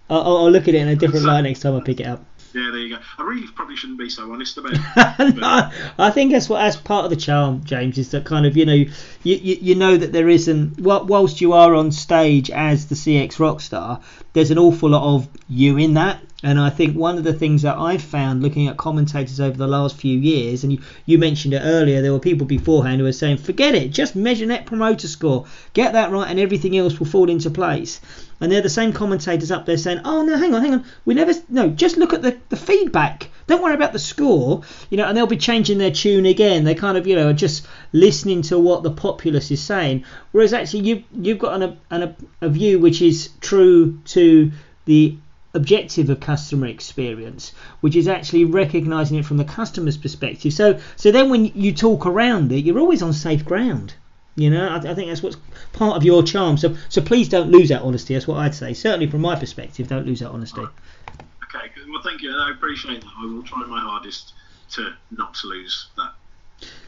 I'll, 0.09 0.21
I'll 0.21 0.37
I'll 0.37 0.51
look 0.51 0.67
at 0.67 0.75
it 0.75 0.81
in 0.81 0.87
a 0.89 0.95
different 0.95 1.25
light 1.25 1.41
next 1.41 1.61
time 1.61 1.75
I 1.75 1.81
pick 1.81 1.99
it 1.99 2.05
up. 2.07 2.23
Yeah, 2.53 2.71
there 2.71 2.79
you 2.79 2.95
go. 2.95 3.01
I 3.17 3.23
really 3.23 3.47
probably 3.47 3.75
shouldn't 3.75 3.99
be 3.99 4.09
so 4.09 4.31
honest 4.31 4.57
about 4.57 4.73
it. 4.73 5.35
no, 5.35 5.69
I 5.99 6.11
think 6.11 6.31
that's 6.31 6.49
what 6.49 6.59
that's 6.59 6.77
part 6.77 7.05
of 7.05 7.11
the 7.11 7.17
charm, 7.17 7.63
James, 7.63 7.97
is 7.97 8.11
that 8.11 8.25
kind 8.25 8.45
of 8.45 8.55
you 8.55 8.65
know 8.65 8.73
you, 8.73 8.89
you, 9.23 9.57
you 9.61 9.75
know 9.75 9.97
that 9.97 10.11
there 10.11 10.29
isn't 10.29 10.79
whilst 10.79 11.41
you 11.41 11.53
are 11.53 11.75
on 11.75 11.91
stage 11.91 12.49
as 12.49 12.87
the 12.87 12.95
CX 12.95 13.39
rock 13.39 13.61
star, 13.61 14.01
there's 14.33 14.51
an 14.51 14.57
awful 14.57 14.89
lot 14.89 15.15
of 15.15 15.27
you 15.49 15.77
in 15.77 15.95
that. 15.95 16.21
And 16.43 16.59
I 16.59 16.69
think 16.69 16.95
one 16.95 17.17
of 17.17 17.23
the 17.23 17.33
things 17.33 17.63
that 17.63 17.77
I've 17.77 18.01
found 18.01 18.43
looking 18.43 18.67
at 18.67 18.77
commentators 18.77 19.39
over 19.39 19.57
the 19.57 19.67
last 19.67 19.95
few 19.95 20.19
years, 20.19 20.63
and 20.63 20.71
you, 20.71 20.79
you 21.07 21.17
mentioned 21.17 21.55
it 21.55 21.61
earlier, 21.63 22.03
there 22.03 22.13
were 22.13 22.19
people 22.19 22.45
beforehand 22.45 22.99
who 22.99 23.05
were 23.05 23.11
saying, 23.11 23.37
forget 23.37 23.73
it, 23.73 23.89
just 23.89 24.15
measure 24.15 24.45
net 24.45 24.67
promoter 24.67 25.07
score, 25.07 25.47
get 25.73 25.93
that 25.93 26.11
right, 26.11 26.29
and 26.29 26.39
everything 26.39 26.77
else 26.77 26.99
will 26.99 27.07
fall 27.07 27.27
into 27.27 27.49
place. 27.49 27.99
And 28.39 28.51
they're 28.51 28.61
the 28.61 28.69
same 28.69 28.93
commentators 28.93 29.51
up 29.51 29.65
there 29.65 29.77
saying, 29.77 30.01
oh 30.05 30.21
no, 30.23 30.37
hang 30.37 30.53
on, 30.53 30.61
hang 30.61 30.73
on, 30.75 30.85
we 31.05 31.13
never, 31.13 31.33
no, 31.49 31.69
just 31.69 31.97
look 31.97 32.13
at 32.13 32.21
the, 32.21 32.37
the 32.49 32.55
feedback. 32.55 33.29
Don't 33.47 33.63
worry 33.63 33.73
about 33.73 33.93
the 33.93 33.99
score, 33.99 34.61
you 34.89 34.97
know, 34.97 35.05
and 35.05 35.15
they'll 35.15 35.25
be 35.25 35.37
changing 35.37 35.77
their 35.77 35.91
tune 35.91 36.25
again. 36.25 36.65
They 36.65 36.75
kind 36.75 36.97
of, 36.97 37.07
you 37.07 37.15
know, 37.15 37.29
are 37.29 37.33
just 37.33 37.65
listening 37.93 38.41
to 38.43 38.59
what 38.59 38.83
the 38.83 38.91
populace 38.91 39.49
is 39.51 39.61
saying. 39.61 40.03
Whereas 40.33 40.53
actually, 40.53 40.81
you 40.81 41.03
you've 41.13 41.39
got 41.39 41.61
an, 41.61 41.79
an, 41.89 42.15
a 42.41 42.49
view 42.49 42.77
which 42.77 43.01
is 43.01 43.29
true 43.39 43.99
to 44.07 44.51
the 44.83 45.17
objective 45.53 46.09
of 46.09 46.19
customer 46.19 46.67
experience, 46.67 47.53
which 47.79 47.95
is 47.95 48.07
actually 48.07 48.43
recognizing 48.43 49.17
it 49.17 49.25
from 49.25 49.37
the 49.37 49.45
customer's 49.45 49.97
perspective. 49.97 50.51
So, 50.53 50.79
so 50.97 51.11
then 51.11 51.29
when 51.29 51.45
you 51.45 51.73
talk 51.73 52.05
around 52.05 52.51
it, 52.51 52.65
you're 52.65 52.79
always 52.79 53.01
on 53.01 53.13
safe 53.13 53.45
ground. 53.45 53.93
You 54.37 54.51
know, 54.51 54.67
I, 54.67 54.75
I 54.77 54.93
think 54.93 55.09
that's 55.09 55.23
what's 55.23 55.35
part 55.73 55.97
of 55.97 56.03
your 56.03 56.21
charm. 56.21 56.57
So, 56.57 56.77
so 56.89 57.01
please 57.01 57.27
don't 57.27 57.49
lose 57.49 57.69
that 57.69 57.81
honesty. 57.81 58.13
That's 58.13 58.27
what 58.27 58.37
I'd 58.37 58.53
say. 58.53 58.73
Certainly 58.73 59.07
from 59.07 59.21
my 59.21 59.35
perspective, 59.35 59.87
don't 59.87 60.05
lose 60.05 60.19
that 60.19 60.29
honesty. 60.29 60.61
Okay, 60.61 61.71
well, 61.89 62.01
thank 62.03 62.21
you. 62.21 62.37
I 62.37 62.51
appreciate 62.51 63.01
that. 63.01 63.11
I 63.17 63.25
will 63.25 63.41
try 63.41 63.65
my 63.65 63.79
hardest 63.79 64.33
to 64.73 64.93
not 65.09 65.33
to 65.35 65.47
lose 65.47 65.87
that. 65.97 66.13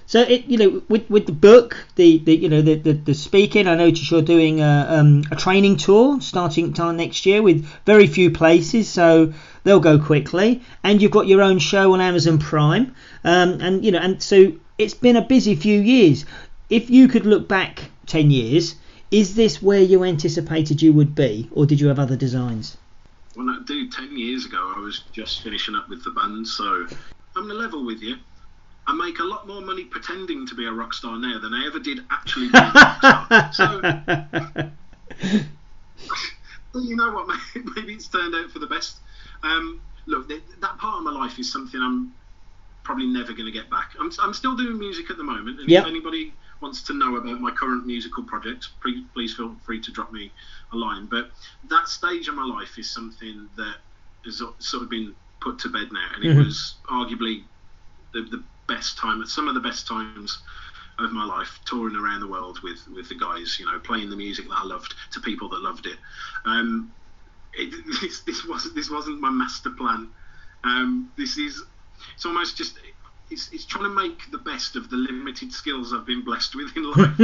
So 0.05 0.21
it, 0.21 0.45
you 0.45 0.57
know, 0.57 0.83
with 0.89 1.09
with 1.09 1.25
the 1.25 1.31
book, 1.31 1.85
the, 1.95 2.19
the 2.19 2.35
you 2.35 2.49
know 2.49 2.61
the, 2.61 2.75
the, 2.75 2.93
the 2.93 3.13
speaking, 3.15 3.67
I 3.67 3.75
notice 3.75 4.11
you're 4.11 4.21
doing 4.21 4.61
a, 4.61 4.85
um, 4.89 5.23
a 5.31 5.35
training 5.35 5.77
tour 5.77 6.21
starting 6.21 6.73
time 6.73 6.97
next 6.97 7.25
year 7.25 7.41
with 7.41 7.65
very 7.85 8.05
few 8.05 8.29
places, 8.29 8.89
so 8.89 9.33
they'll 9.63 9.79
go 9.79 9.97
quickly. 9.97 10.61
And 10.83 11.01
you've 11.01 11.11
got 11.11 11.27
your 11.27 11.41
own 11.41 11.57
show 11.59 11.93
on 11.93 12.01
Amazon 12.01 12.37
Prime, 12.37 12.95
um, 13.23 13.61
and 13.61 13.85
you 13.85 13.91
know, 13.91 13.99
and 13.99 14.21
so 14.21 14.53
it's 14.79 14.93
been 14.95 15.15
a 15.15 15.21
busy 15.21 15.55
few 15.55 15.79
years. 15.79 16.25
If 16.69 16.89
you 16.89 17.07
could 17.07 17.25
look 17.25 17.47
back 17.47 17.89
ten 18.05 18.29
years, 18.29 18.75
is 19.11 19.35
this 19.35 19.61
where 19.61 19.81
you 19.81 20.03
anticipated 20.03 20.81
you 20.81 20.93
would 20.93 21.15
be, 21.15 21.49
or 21.51 21.65
did 21.65 21.79
you 21.79 21.87
have 21.87 21.99
other 21.99 22.15
designs? 22.15 22.77
Well, 23.35 23.49
I 23.49 23.59
do 23.65 23.89
ten 23.89 24.17
years 24.17 24.45
ago, 24.45 24.73
I 24.75 24.79
was 24.79 25.03
just 25.11 25.41
finishing 25.41 25.75
up 25.75 25.89
with 25.89 26.03
the 26.03 26.11
band, 26.11 26.47
so 26.47 26.87
I'm 27.35 27.47
gonna 27.47 27.53
level 27.55 27.85
with 27.85 28.01
you. 28.01 28.17
I 28.85 28.93
make 28.93 29.19
a 29.19 29.23
lot 29.23 29.47
more 29.47 29.61
money 29.61 29.83
pretending 29.83 30.47
to 30.47 30.55
be 30.55 30.65
a 30.65 30.71
rock 30.71 30.93
star 30.93 31.17
now 31.17 31.39
than 31.39 31.53
I 31.53 31.65
ever 31.67 31.79
did 31.79 31.99
actually 32.11 32.49
being 32.49 32.63
a 32.63 32.71
rock 32.73 33.53
star. 33.53 33.53
So 33.53 34.71
Well, 36.73 36.83
you 36.83 36.95
know 36.95 37.11
what? 37.11 37.27
Maybe 37.75 37.93
it's 37.93 38.07
turned 38.07 38.35
out 38.35 38.51
for 38.51 38.59
the 38.59 38.67
best. 38.67 38.97
Um, 39.43 39.81
look, 40.05 40.29
that 40.29 40.77
part 40.77 40.97
of 40.97 41.03
my 41.03 41.11
life 41.11 41.39
is 41.39 41.51
something 41.51 41.81
I'm 41.81 42.13
probably 42.89 43.05
never 43.05 43.33
going 43.33 43.45
to 43.45 43.51
get 43.51 43.69
back. 43.69 43.91
I'm, 43.99 44.09
I'm 44.19 44.33
still 44.33 44.55
doing 44.55 44.79
music 44.79 45.11
at 45.11 45.17
the 45.17 45.23
moment, 45.23 45.59
and 45.59 45.69
Yep. 45.69 45.83
if 45.83 45.87
anybody 45.87 46.33
wants 46.59 46.81
to 46.85 46.93
know 46.93 47.17
about 47.17 47.39
my 47.39 47.51
current 47.51 47.85
musical 47.85 48.23
projects, 48.23 48.67
pre- 48.81 49.05
please 49.13 49.35
feel 49.35 49.55
free 49.63 49.79
to 49.81 49.91
drop 49.91 50.11
me 50.11 50.31
a 50.73 50.75
line. 50.75 51.05
But 51.05 51.29
that 51.69 51.87
stage 51.87 52.27
of 52.29 52.33
my 52.33 52.43
life 52.45 52.79
is 52.79 52.89
something 52.91 53.47
that 53.57 53.75
has 54.25 54.41
sort 54.57 54.81
of 54.81 54.89
been 54.89 55.13
put 55.39 55.59
to 55.59 55.69
bed 55.69 55.89
now, 55.91 56.09
and 56.15 56.23
it 56.25 56.33
Mhm. 56.33 56.45
was 56.45 56.79
arguably 56.89 57.43
the, 58.13 58.21
the 58.23 58.43
best 58.67 58.97
time, 58.97 59.23
some 59.27 59.47
of 59.47 59.53
the 59.53 59.61
best 59.69 59.87
times 59.87 60.41
of 60.97 61.11
my 61.11 61.25
life, 61.25 61.59
touring 61.65 61.95
around 61.95 62.21
the 62.21 62.27
world 62.27 62.57
with 62.63 62.79
with 62.95 63.07
the 63.09 63.15
guys, 63.19 63.57
you 63.59 63.67
know, 63.67 63.77
playing 63.79 64.09
the 64.09 64.15
music 64.15 64.47
that 64.49 64.57
I 64.57 64.65
loved 64.65 64.95
to 65.13 65.19
people 65.19 65.47
that 65.49 65.61
loved 65.61 65.85
it. 65.85 65.99
Um, 66.45 66.91
it 67.53 67.69
this, 68.01 68.23
this 68.23 68.45
wasn't 68.47 68.73
this 68.75 68.89
wasn't 68.89 69.21
my 69.21 69.29
master 69.29 69.69
plan. 69.77 70.09
Um, 70.63 71.11
this 71.17 71.37
is 71.37 71.61
it's 72.15 72.25
almost 72.25 72.57
just 72.57 72.77
it's, 73.29 73.51
it's 73.51 73.65
trying 73.65 73.83
to 73.83 73.89
make 73.89 74.19
the 74.31 74.37
best 74.39 74.75
of 74.75 74.89
the 74.89 74.95
limited 74.95 75.51
skills 75.51 75.93
I've 75.93 76.05
been 76.05 76.23
blessed 76.23 76.55
with 76.55 76.75
in 76.75 76.91
life. 76.91 77.19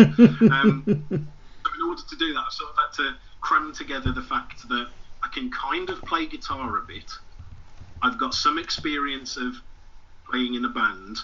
um, 0.51 0.84
in 0.86 1.82
order 1.88 2.01
to 2.07 2.15
do 2.17 2.34
that, 2.34 2.43
I've 2.45 2.53
sort 2.53 2.71
of 2.71 2.78
had 2.78 3.03
to 3.03 3.15
cram 3.41 3.73
together 3.73 4.11
the 4.11 4.21
fact 4.21 4.67
that 4.69 4.88
I 5.23 5.30
can 5.34 5.51
kind 5.51 5.89
of 5.89 6.05
play 6.05 6.28
guitar 6.28 6.78
a 6.78 6.82
bit. 6.82 7.11
I've 8.01 8.19
got 8.19 8.34
some 8.34 8.59
experience 8.59 9.38
of 9.38 9.55
playing 10.30 10.55
in 10.55 10.65
a 10.65 10.69
band. 10.69 11.17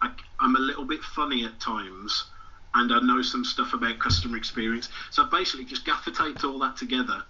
I, 0.00 0.12
I'm 0.38 0.54
a 0.54 0.60
little 0.60 0.84
bit 0.84 1.02
funny 1.02 1.44
at 1.44 1.58
times, 1.60 2.30
and 2.74 2.92
I 2.92 3.00
know 3.00 3.22
some 3.22 3.44
stuff 3.44 3.72
about 3.72 3.98
customer 3.98 4.36
experience. 4.36 4.88
So 5.10 5.24
I've 5.24 5.30
basically 5.30 5.64
just 5.64 5.84
gaffer 5.84 6.12
taped 6.12 6.44
all 6.44 6.58
that 6.60 6.76
together 6.76 7.24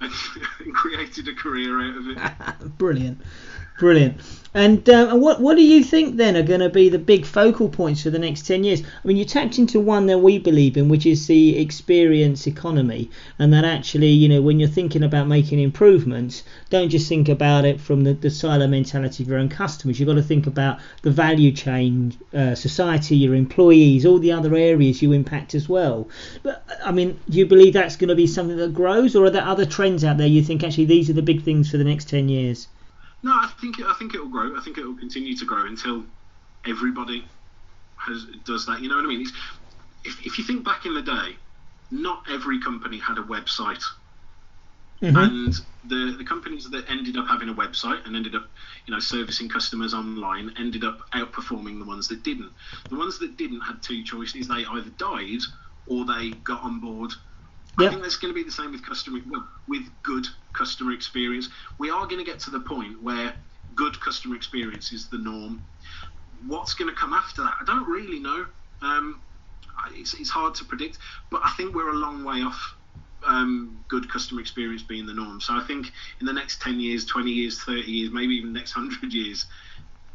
and, 0.00 0.12
created 0.74 1.28
a 1.28 1.34
career 1.34 1.80
out 1.80 1.96
of 1.96 2.08
it. 2.08 2.68
Brilliant. 2.78 3.20
Brilliant. 3.78 4.20
And, 4.56 4.88
uh, 4.88 5.08
and 5.10 5.20
what 5.20 5.38
what 5.38 5.58
do 5.58 5.62
you 5.62 5.84
think 5.84 6.16
then 6.16 6.34
are 6.34 6.42
going 6.42 6.60
to 6.60 6.70
be 6.70 6.88
the 6.88 6.98
big 6.98 7.26
focal 7.26 7.68
points 7.68 8.02
for 8.02 8.08
the 8.08 8.18
next 8.18 8.46
10 8.46 8.64
years? 8.64 8.80
I 8.80 9.06
mean, 9.06 9.18
you 9.18 9.26
tapped 9.26 9.58
into 9.58 9.78
one 9.78 10.06
that 10.06 10.20
we 10.20 10.38
believe 10.38 10.78
in, 10.78 10.88
which 10.88 11.04
is 11.04 11.26
the 11.26 11.58
experience 11.58 12.46
economy. 12.46 13.10
And 13.38 13.52
that 13.52 13.66
actually, 13.66 14.08
you 14.08 14.30
know, 14.30 14.40
when 14.40 14.58
you're 14.58 14.66
thinking 14.70 15.02
about 15.02 15.28
making 15.28 15.60
improvements, 15.60 16.42
don't 16.70 16.88
just 16.88 17.06
think 17.06 17.28
about 17.28 17.66
it 17.66 17.82
from 17.82 18.04
the, 18.04 18.14
the 18.14 18.30
silo 18.30 18.66
mentality 18.66 19.22
of 19.22 19.28
your 19.28 19.38
own 19.38 19.50
customers. 19.50 20.00
You've 20.00 20.08
got 20.08 20.14
to 20.14 20.22
think 20.22 20.46
about 20.46 20.80
the 21.02 21.10
value 21.10 21.52
chain, 21.52 22.14
uh, 22.32 22.54
society, 22.54 23.14
your 23.14 23.34
employees, 23.34 24.06
all 24.06 24.18
the 24.18 24.32
other 24.32 24.54
areas 24.54 25.02
you 25.02 25.12
impact 25.12 25.54
as 25.54 25.68
well. 25.68 26.08
But, 26.42 26.64
I 26.82 26.92
mean, 26.92 27.20
do 27.28 27.36
you 27.36 27.44
believe 27.44 27.74
that's 27.74 27.96
going 27.96 28.08
to 28.08 28.14
be 28.14 28.26
something 28.26 28.56
that 28.56 28.72
grows, 28.72 29.14
or 29.14 29.26
are 29.26 29.30
there 29.30 29.44
other 29.44 29.66
trends 29.66 30.02
out 30.02 30.16
there 30.16 30.26
you 30.26 30.42
think 30.42 30.64
actually 30.64 30.86
these 30.86 31.10
are 31.10 31.12
the 31.12 31.20
big 31.20 31.42
things 31.42 31.70
for 31.70 31.76
the 31.76 31.84
next 31.84 32.08
10 32.08 32.30
years? 32.30 32.68
No, 33.22 33.32
I 33.32 33.50
think 33.60 33.78
it, 33.78 33.86
I 33.86 33.94
think 33.94 34.14
it 34.14 34.20
will 34.20 34.28
grow. 34.28 34.56
I 34.56 34.60
think 34.60 34.78
it 34.78 34.84
will 34.84 34.96
continue 34.96 35.36
to 35.36 35.44
grow 35.44 35.66
until 35.66 36.04
everybody 36.66 37.24
has 37.96 38.26
does 38.44 38.66
that. 38.66 38.80
You 38.80 38.88
know 38.88 38.96
what 38.96 39.04
I 39.04 39.08
mean? 39.08 39.22
It's, 39.22 39.32
if 40.04 40.26
if 40.26 40.38
you 40.38 40.44
think 40.44 40.64
back 40.64 40.86
in 40.86 40.94
the 40.94 41.02
day, 41.02 41.36
not 41.90 42.24
every 42.30 42.60
company 42.60 42.98
had 42.98 43.18
a 43.18 43.22
website. 43.22 43.82
Mm-hmm. 45.02 45.16
And 45.16 45.54
the, 45.84 46.16
the 46.16 46.24
companies 46.24 46.70
that 46.70 46.88
ended 46.88 47.18
up 47.18 47.26
having 47.26 47.50
a 47.50 47.54
website 47.54 48.06
and 48.06 48.16
ended 48.16 48.34
up, 48.34 48.48
you 48.86 48.94
know, 48.94 48.98
servicing 48.98 49.46
customers 49.46 49.92
online 49.92 50.54
ended 50.58 50.84
up 50.84 51.10
outperforming 51.12 51.78
the 51.78 51.84
ones 51.84 52.08
that 52.08 52.22
didn't. 52.22 52.50
The 52.88 52.96
ones 52.96 53.18
that 53.18 53.36
didn't 53.36 53.60
had 53.60 53.82
two 53.82 54.02
choices: 54.02 54.48
they 54.48 54.64
either 54.64 54.90
died 54.96 55.40
or 55.86 56.04
they 56.06 56.30
got 56.30 56.62
on 56.62 56.80
board 56.80 57.12
Yep. 57.78 57.88
I 57.88 57.90
think 57.90 58.02
that's 58.02 58.16
going 58.16 58.32
to 58.32 58.34
be 58.34 58.44
the 58.44 58.52
same 58.52 58.72
with 58.72 58.84
customer 58.84 59.20
well, 59.28 59.46
with 59.68 59.82
good 60.02 60.26
customer 60.54 60.92
experience. 60.92 61.48
We 61.78 61.90
are 61.90 62.06
going 62.06 62.24
to 62.24 62.24
get 62.24 62.40
to 62.40 62.50
the 62.50 62.60
point 62.60 63.02
where 63.02 63.34
good 63.74 64.00
customer 64.00 64.34
experience 64.34 64.92
is 64.92 65.08
the 65.08 65.18
norm. 65.18 65.62
What's 66.46 66.74
going 66.74 66.88
to 66.88 66.96
come 66.96 67.12
after 67.12 67.42
that? 67.42 67.54
I 67.60 67.64
don't 67.64 67.88
really 67.88 68.18
know. 68.18 68.46
Um, 68.80 69.20
it's, 69.92 70.14
it's 70.14 70.30
hard 70.30 70.54
to 70.56 70.64
predict, 70.64 70.98
but 71.30 71.42
I 71.44 71.52
think 71.56 71.74
we're 71.74 71.90
a 71.90 71.96
long 71.96 72.24
way 72.24 72.42
off 72.42 72.76
um, 73.26 73.84
good 73.88 74.10
customer 74.10 74.40
experience 74.40 74.82
being 74.82 75.06
the 75.06 75.14
norm. 75.14 75.40
So 75.40 75.54
I 75.54 75.62
think 75.64 75.88
in 76.20 76.26
the 76.26 76.32
next 76.32 76.62
10 76.62 76.80
years, 76.80 77.04
20 77.04 77.30
years, 77.30 77.62
30 77.62 77.82
years, 77.82 78.10
maybe 78.12 78.34
even 78.34 78.52
next 78.52 78.76
100 78.76 79.12
years, 79.12 79.46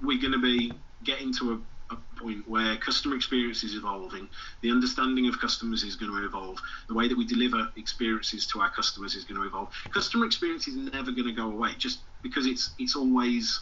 we're 0.02 0.20
going 0.20 0.34
to 0.34 0.42
be 0.42 0.74
getting 1.04 1.34
to 1.36 1.64
a 1.92 2.20
point 2.20 2.48
where 2.48 2.78
customer 2.78 3.16
experience 3.16 3.64
is 3.64 3.76
evolving, 3.76 4.30
the 4.62 4.72
understanding 4.72 5.28
of 5.28 5.40
customers 5.40 5.84
is 5.84 5.96
going 5.96 6.12
to 6.12 6.26
evolve, 6.26 6.60
the 6.88 6.94
way 6.94 7.08
that 7.08 7.18
we 7.18 7.26
deliver 7.26 7.70
experiences 7.78 8.46
to 8.48 8.62
our 8.62 8.70
customers 8.70 9.16
is 9.16 9.24
going 9.24 9.40
to 9.40 9.48
evolve. 9.48 9.70
Customer 9.94 10.26
experience 10.26 10.68
is 10.68 10.76
never 10.76 11.12
going 11.12 11.28
to 11.28 11.34
go 11.34 11.52
away 11.52 11.72
just 11.78 12.00
because 12.22 12.46
it's 12.46 12.72
it's 12.80 12.96
always 12.96 13.62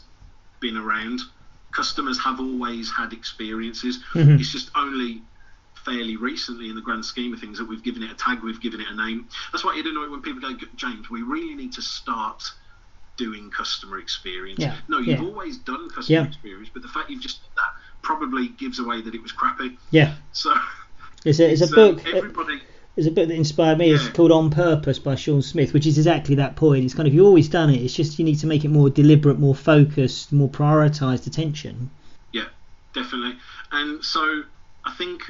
been 0.60 0.78
around. 0.78 1.20
Customers 1.72 2.20
have 2.20 2.40
always 2.40 2.92
had 2.92 3.14
experiences. 3.14 4.00
Mm-hmm. 4.14 4.40
It's 4.40 4.52
just 4.52 4.72
only 4.76 5.22
fairly 5.86 6.18
recently 6.18 6.70
in 6.70 6.76
the 6.76 6.82
grand 6.82 7.06
scheme 7.06 7.34
of 7.34 7.40
things 7.40 7.58
that 7.58 7.66
we've 7.66 7.84
given 7.84 8.04
it 8.04 8.12
a 8.12 8.16
tag, 8.16 8.44
we've 8.44 8.62
given 8.62 8.82
it 8.82 8.88
a 8.90 8.96
name. 8.96 9.28
That's 9.52 9.64
why 9.64 9.76
you 9.76 9.84
don't 9.84 10.12
when 10.12 10.22
people 10.22 10.42
go, 10.42 10.56
James, 10.76 11.10
we 11.10 11.22
really 11.22 11.56
need 11.56 11.74
to 11.74 11.82
start 11.82 12.44
doing 13.18 13.52
customer 13.52 14.00
experience. 14.00 14.60
Yeah. 14.60 14.78
No, 14.88 14.98
you've 14.98 15.20
yeah. 15.20 15.26
always 15.26 15.58
done 15.58 15.90
customer 15.90 16.22
yeah. 16.22 16.26
experience, 16.26 16.70
but 16.74 16.82
the 16.82 16.88
fact 16.88 17.10
you've 17.10 17.22
just 17.22 17.42
done 17.42 17.52
that 17.58 17.74
probably 18.02 18.50
gives 18.50 18.80
away 18.80 19.02
that 19.02 19.14
it 19.14 19.22
was 19.22 19.32
crappy. 19.32 19.78
Yeah. 19.92 20.16
So 20.32 20.54
it's 21.26 21.40
a, 21.40 21.52
it's, 21.52 21.62
it's 21.62 21.72
a 21.72 21.76
book. 21.76 22.06
Um, 22.06 22.16
everybody. 22.16 22.62
There's 22.96 23.08
a 23.08 23.12
book 23.12 23.30
that 23.30 23.36
inspired 23.36 23.78
me. 23.78 23.90
Yeah. 23.90 23.96
It's 23.96 24.10
called 24.10 24.32
On 24.32 24.50
Purpose 24.50 25.00
by 25.00 25.16
Shaun 25.16 25.42
Smith, 25.42 25.74
which 25.74 25.86
is 25.86 25.98
exactly 25.98 26.36
that 26.36 26.56
point. 26.56 26.84
It's 26.84 26.94
kind 26.94 27.08
of 27.08 27.14
you've 27.14 27.26
always 27.26 27.48
done 27.48 27.70
it. 27.70 27.82
It's 27.82 27.94
just 27.94 28.20
you 28.20 28.26
need 28.26 28.40
to 28.40 28.48
make 28.48 28.66
it 28.66 28.70
more 28.70 28.90
deliberate, 28.90 29.40
more 29.40 29.56
focused, 29.56 30.34
more 30.34 30.50
prioritised 30.50 31.26
attention. 31.26 31.92
Yeah, 32.34 32.48
definitely. 32.94 33.38
And 33.72 34.04
so 34.04 34.44
I 34.84 34.94
think 34.98 35.24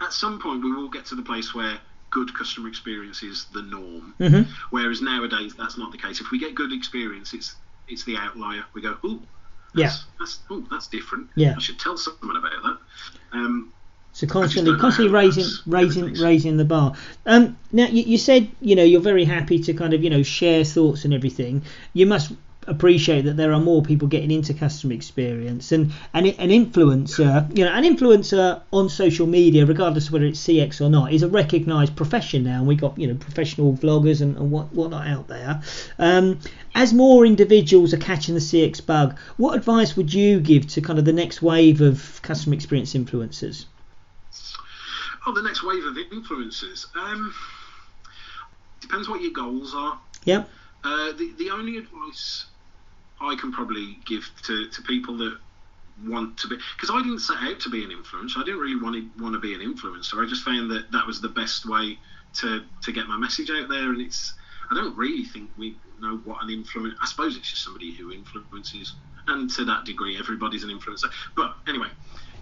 at 0.00 0.12
some 0.12 0.40
point 0.40 0.64
we 0.64 0.72
will 0.72 0.88
get 0.88 1.06
to 1.06 1.14
the 1.14 1.22
place 1.22 1.54
where 1.54 1.78
good 2.10 2.34
customer 2.36 2.68
experience 2.68 3.22
is 3.22 3.44
the 3.52 3.62
norm. 3.62 4.14
Mm-hmm. 4.18 4.50
Whereas 4.70 5.02
nowadays 5.02 5.54
that's 5.56 5.78
not 5.78 5.92
the 5.92 5.98
case. 5.98 6.20
If 6.20 6.30
we 6.30 6.38
get 6.38 6.54
good 6.54 6.72
experience, 6.72 7.34
it's 7.34 7.54
it's 7.88 8.04
the 8.04 8.16
outlier. 8.16 8.64
We 8.74 8.82
go, 8.82 8.96
ooh, 9.04 9.22
yeah. 9.76 9.92
That's, 10.18 10.38
oh, 10.50 10.64
that's 10.70 10.88
different. 10.88 11.28
Yeah. 11.34 11.54
I 11.56 11.60
should 11.60 11.78
tell 11.78 11.96
someone 11.96 12.36
about 12.36 12.62
that. 12.62 12.78
Um, 13.32 13.72
so 14.12 14.26
constantly, 14.26 14.74
constantly 14.78 15.12
raising, 15.12 15.44
raising, 15.66 16.14
raising 16.14 16.56
the 16.56 16.64
bar. 16.64 16.94
Um, 17.26 17.58
now 17.70 17.86
you, 17.86 18.02
you 18.02 18.16
said 18.16 18.48
you 18.62 18.74
know 18.74 18.82
you're 18.82 19.02
very 19.02 19.26
happy 19.26 19.58
to 19.58 19.74
kind 19.74 19.92
of 19.92 20.02
you 20.02 20.08
know 20.08 20.22
share 20.22 20.64
thoughts 20.64 21.04
and 21.04 21.12
everything. 21.12 21.62
You 21.92 22.06
must 22.06 22.32
appreciate 22.66 23.22
that 23.22 23.36
there 23.36 23.52
are 23.52 23.60
more 23.60 23.82
people 23.82 24.08
getting 24.08 24.30
into 24.30 24.54
customer 24.54 24.92
experience. 24.92 25.72
And, 25.72 25.92
and 26.14 26.26
an 26.26 26.50
influencer 26.50 27.56
you 27.56 27.64
know 27.64 27.72
an 27.72 27.84
influencer 27.84 28.60
on 28.72 28.88
social 28.88 29.26
media 29.26 29.66
regardless 29.66 30.08
of 30.08 30.12
whether 30.12 30.26
it's 30.26 30.44
cx 30.46 30.80
or 30.80 30.90
not 30.90 31.12
is 31.12 31.22
a 31.22 31.28
recognized 31.28 31.96
profession 31.96 32.44
now. 32.44 32.58
And 32.58 32.66
we've 32.66 32.80
got 32.80 32.98
you 32.98 33.06
know 33.06 33.14
professional 33.14 33.72
vloggers 33.74 34.20
and, 34.20 34.36
and 34.36 34.50
what 34.50 34.72
whatnot 34.72 35.06
out 35.06 35.28
there. 35.28 35.62
Um, 35.98 36.40
as 36.74 36.92
more 36.92 37.24
individuals 37.24 37.94
are 37.94 37.98
catching 37.98 38.34
the 38.34 38.40
cx 38.40 38.84
bug 38.84 39.18
what 39.36 39.56
advice 39.56 39.96
would 39.96 40.12
you 40.12 40.40
give 40.40 40.66
to 40.68 40.80
kind 40.80 40.98
of 40.98 41.04
the 41.04 41.12
next 41.12 41.42
wave 41.42 41.80
of 41.80 42.20
customer 42.22 42.54
experience 42.54 42.94
influencers? 42.94 43.66
Oh 45.26 45.32
the 45.32 45.42
next 45.42 45.64
wave 45.64 45.84
of 45.84 45.96
influencers. 45.96 46.86
Um, 46.96 47.34
depends 48.80 49.08
what 49.08 49.20
your 49.20 49.32
goals 49.32 49.74
are. 49.74 49.98
Yep. 50.24 50.48
Uh, 50.84 51.12
the, 51.12 51.32
the 51.38 51.50
only 51.50 51.78
advice 51.78 52.46
I 53.20 53.34
can 53.36 53.52
probably 53.52 53.98
give 54.04 54.30
to, 54.44 54.68
to 54.68 54.82
people 54.82 55.16
that 55.18 55.38
want 56.04 56.36
to 56.38 56.48
be 56.48 56.56
because 56.76 56.90
I 56.92 57.02
didn't 57.02 57.20
set 57.20 57.38
out 57.38 57.58
to 57.60 57.70
be 57.70 57.82
an 57.82 57.90
influencer. 57.90 58.36
I 58.36 58.44
didn't 58.44 58.60
really 58.60 58.80
want 58.80 58.96
to 58.96 59.22
want 59.22 59.34
to 59.34 59.40
be 59.40 59.54
an 59.54 59.60
influencer. 59.60 60.22
I 60.22 60.28
just 60.28 60.42
found 60.42 60.70
that 60.70 60.90
that 60.92 61.06
was 61.06 61.20
the 61.20 61.28
best 61.28 61.66
way 61.66 61.98
to 62.34 62.62
to 62.82 62.92
get 62.92 63.06
my 63.06 63.16
message 63.16 63.50
out 63.50 63.68
there. 63.68 63.90
And 63.90 64.00
it's 64.00 64.34
I 64.70 64.74
don't 64.74 64.96
really 64.96 65.24
think 65.24 65.50
we 65.56 65.76
know 66.00 66.18
what 66.24 66.42
an 66.42 66.48
influencer. 66.48 66.94
I 67.00 67.06
suppose 67.06 67.36
it's 67.36 67.48
just 67.48 67.64
somebody 67.64 67.92
who 67.92 68.12
influences, 68.12 68.94
and 69.26 69.48
to 69.50 69.64
that 69.64 69.84
degree, 69.84 70.18
everybody's 70.18 70.64
an 70.64 70.70
influencer. 70.70 71.10
But 71.34 71.54
anyway, 71.66 71.88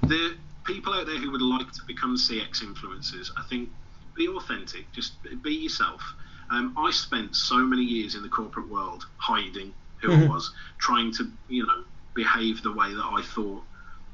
the 0.03 0.37
people 0.65 0.93
out 0.95 1.07
there 1.07 1.19
who 1.19 1.31
would 1.31 1.43
like 1.43 1.71
to 1.73 1.83
become 1.87 2.17
CX 2.17 2.63
influencers, 2.63 3.31
I 3.37 3.43
think 3.49 3.69
be 4.17 4.29
authentic. 4.29 4.91
Just 4.93 5.13
be 5.43 5.55
yourself. 5.55 6.03
Um, 6.51 6.75
I 6.77 6.91
spent 6.91 7.35
so 7.37 7.59
many 7.59 7.83
years 7.83 8.15
in 8.15 8.23
the 8.23 8.29
corporate 8.29 8.69
world 8.69 9.07
hiding 9.17 9.73
who 10.11 10.13
mm-hmm. 10.13 10.31
I 10.31 10.35
was, 10.35 10.53
trying 10.79 11.13
to 11.15 11.31
you 11.49 11.67
know 11.67 11.85
behave 12.15 12.63
the 12.63 12.73
way 12.73 12.95
that 12.95 13.05
I 13.05 13.23
thought 13.23 13.63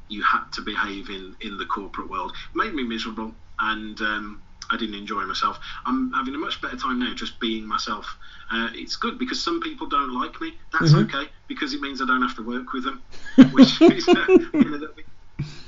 you 0.08 0.22
had 0.22 0.44
to 0.52 0.62
behave 0.62 1.08
in 1.08 1.36
in 1.40 1.56
the 1.58 1.66
corporate 1.66 2.10
world. 2.10 2.32
It 2.32 2.56
made 2.56 2.74
me 2.74 2.82
miserable, 2.82 3.34
and 3.58 4.00
um, 4.00 4.42
I 4.70 4.76
didn't 4.76 4.94
enjoy 4.94 5.24
myself. 5.24 5.58
I'm 5.84 6.12
having 6.12 6.34
a 6.34 6.38
much 6.38 6.60
better 6.60 6.76
time 6.76 6.98
now 6.98 7.14
just 7.14 7.38
being 7.40 7.66
myself. 7.66 8.06
Uh, 8.50 8.68
it's 8.72 8.96
good 8.96 9.18
because 9.18 9.42
some 9.42 9.60
people 9.60 9.86
don't 9.86 10.12
like 10.12 10.40
me. 10.40 10.54
That's 10.72 10.92
mm-hmm. 10.92 11.16
okay 11.16 11.30
because 11.48 11.74
it 11.74 11.80
means 11.80 12.00
I 12.00 12.06
don't 12.06 12.22
have 12.22 12.36
to 12.36 12.46
work 12.46 12.72
with 12.72 12.84
them, 12.84 13.02
which 13.52 13.80
is 13.82 14.08
uh, 14.08 14.12
a, 14.12 14.32
little 14.32 14.88
bit, 14.94 15.06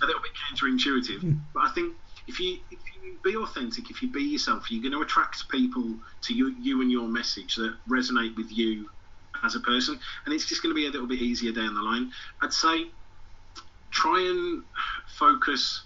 a 0.03 0.07
little 0.07 0.23
bit 0.23 0.33
counterintuitive. 0.51 1.20
Mm. 1.20 1.41
But 1.55 1.64
I 1.64 1.70
think 1.73 1.95
if 2.27 2.39
you 2.41 2.59
if 2.70 2.79
you 3.03 3.16
be 3.23 3.37
authentic, 3.37 3.91
if 3.91 4.03
you 4.03 4.09
be 4.09 4.23
yourself, 4.23 4.70
you're 4.70 4.83
going 4.83 4.93
to 4.93 5.03
attract 5.03 5.49
people 5.49 5.95
to 6.23 6.35
you, 6.35 6.55
you 6.61 6.81
and 6.81 6.91
your 6.91 7.09
message 7.09 7.57
that 7.57 7.75
resonate 7.89 8.37
with 8.37 8.51
you 8.51 8.89
as 9.45 9.55
a 9.55 9.61
person, 9.61 9.99
and 10.24 10.34
it's 10.34 10.47
just 10.47 10.62
going 10.62 10.74
to 10.74 10.74
be 10.74 10.86
a 10.86 10.90
little 10.90 11.07
bit 11.07 11.20
easier 11.20 11.53
down 11.53 11.74
the 11.74 11.82
line. 11.82 12.12
I'd 12.40 12.53
say 12.53 12.86
try 13.90 14.20
and 14.20 14.62
focus 15.18 15.82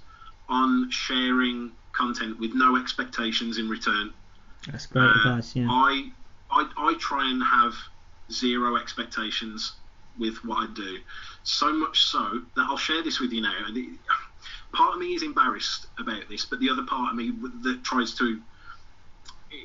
on 0.49 0.91
sharing 0.91 1.73
content 1.93 2.39
with 2.39 2.53
no 2.55 2.77
expectations 2.77 3.59
in 3.59 3.69
return. 3.69 4.13
That's 4.71 4.87
great 4.87 5.05
uh, 5.05 5.15
advice. 5.17 5.57
Yeah. 5.57 5.69
I, 5.71 6.11
I 6.51 6.69
I 6.77 6.95
try 7.01 7.31
and 7.31 7.43
have 7.43 7.75
zero 8.31 8.77
expectations 8.77 9.73
with 10.19 10.37
what 10.45 10.69
I 10.69 10.73
do. 10.75 10.99
So 11.43 11.73
much 11.73 12.05
so 12.05 12.43
that 12.57 12.67
I'll 12.69 12.77
share 12.77 13.03
this 13.03 13.21
with 13.21 13.33
you 13.33 13.43
now. 13.43 13.55
And 13.67 13.77
it, 13.77 13.89
part 14.73 14.95
of 14.95 15.01
me 15.01 15.15
is 15.15 15.23
embarrassed 15.23 15.87
about 15.99 16.29
this, 16.29 16.45
but 16.45 16.61
the 16.61 16.71
other 16.71 16.85
part 16.85 17.11
of 17.11 17.17
me 17.17 17.33
that 17.63 17.85
tries 17.85 18.15
to, 18.15 18.41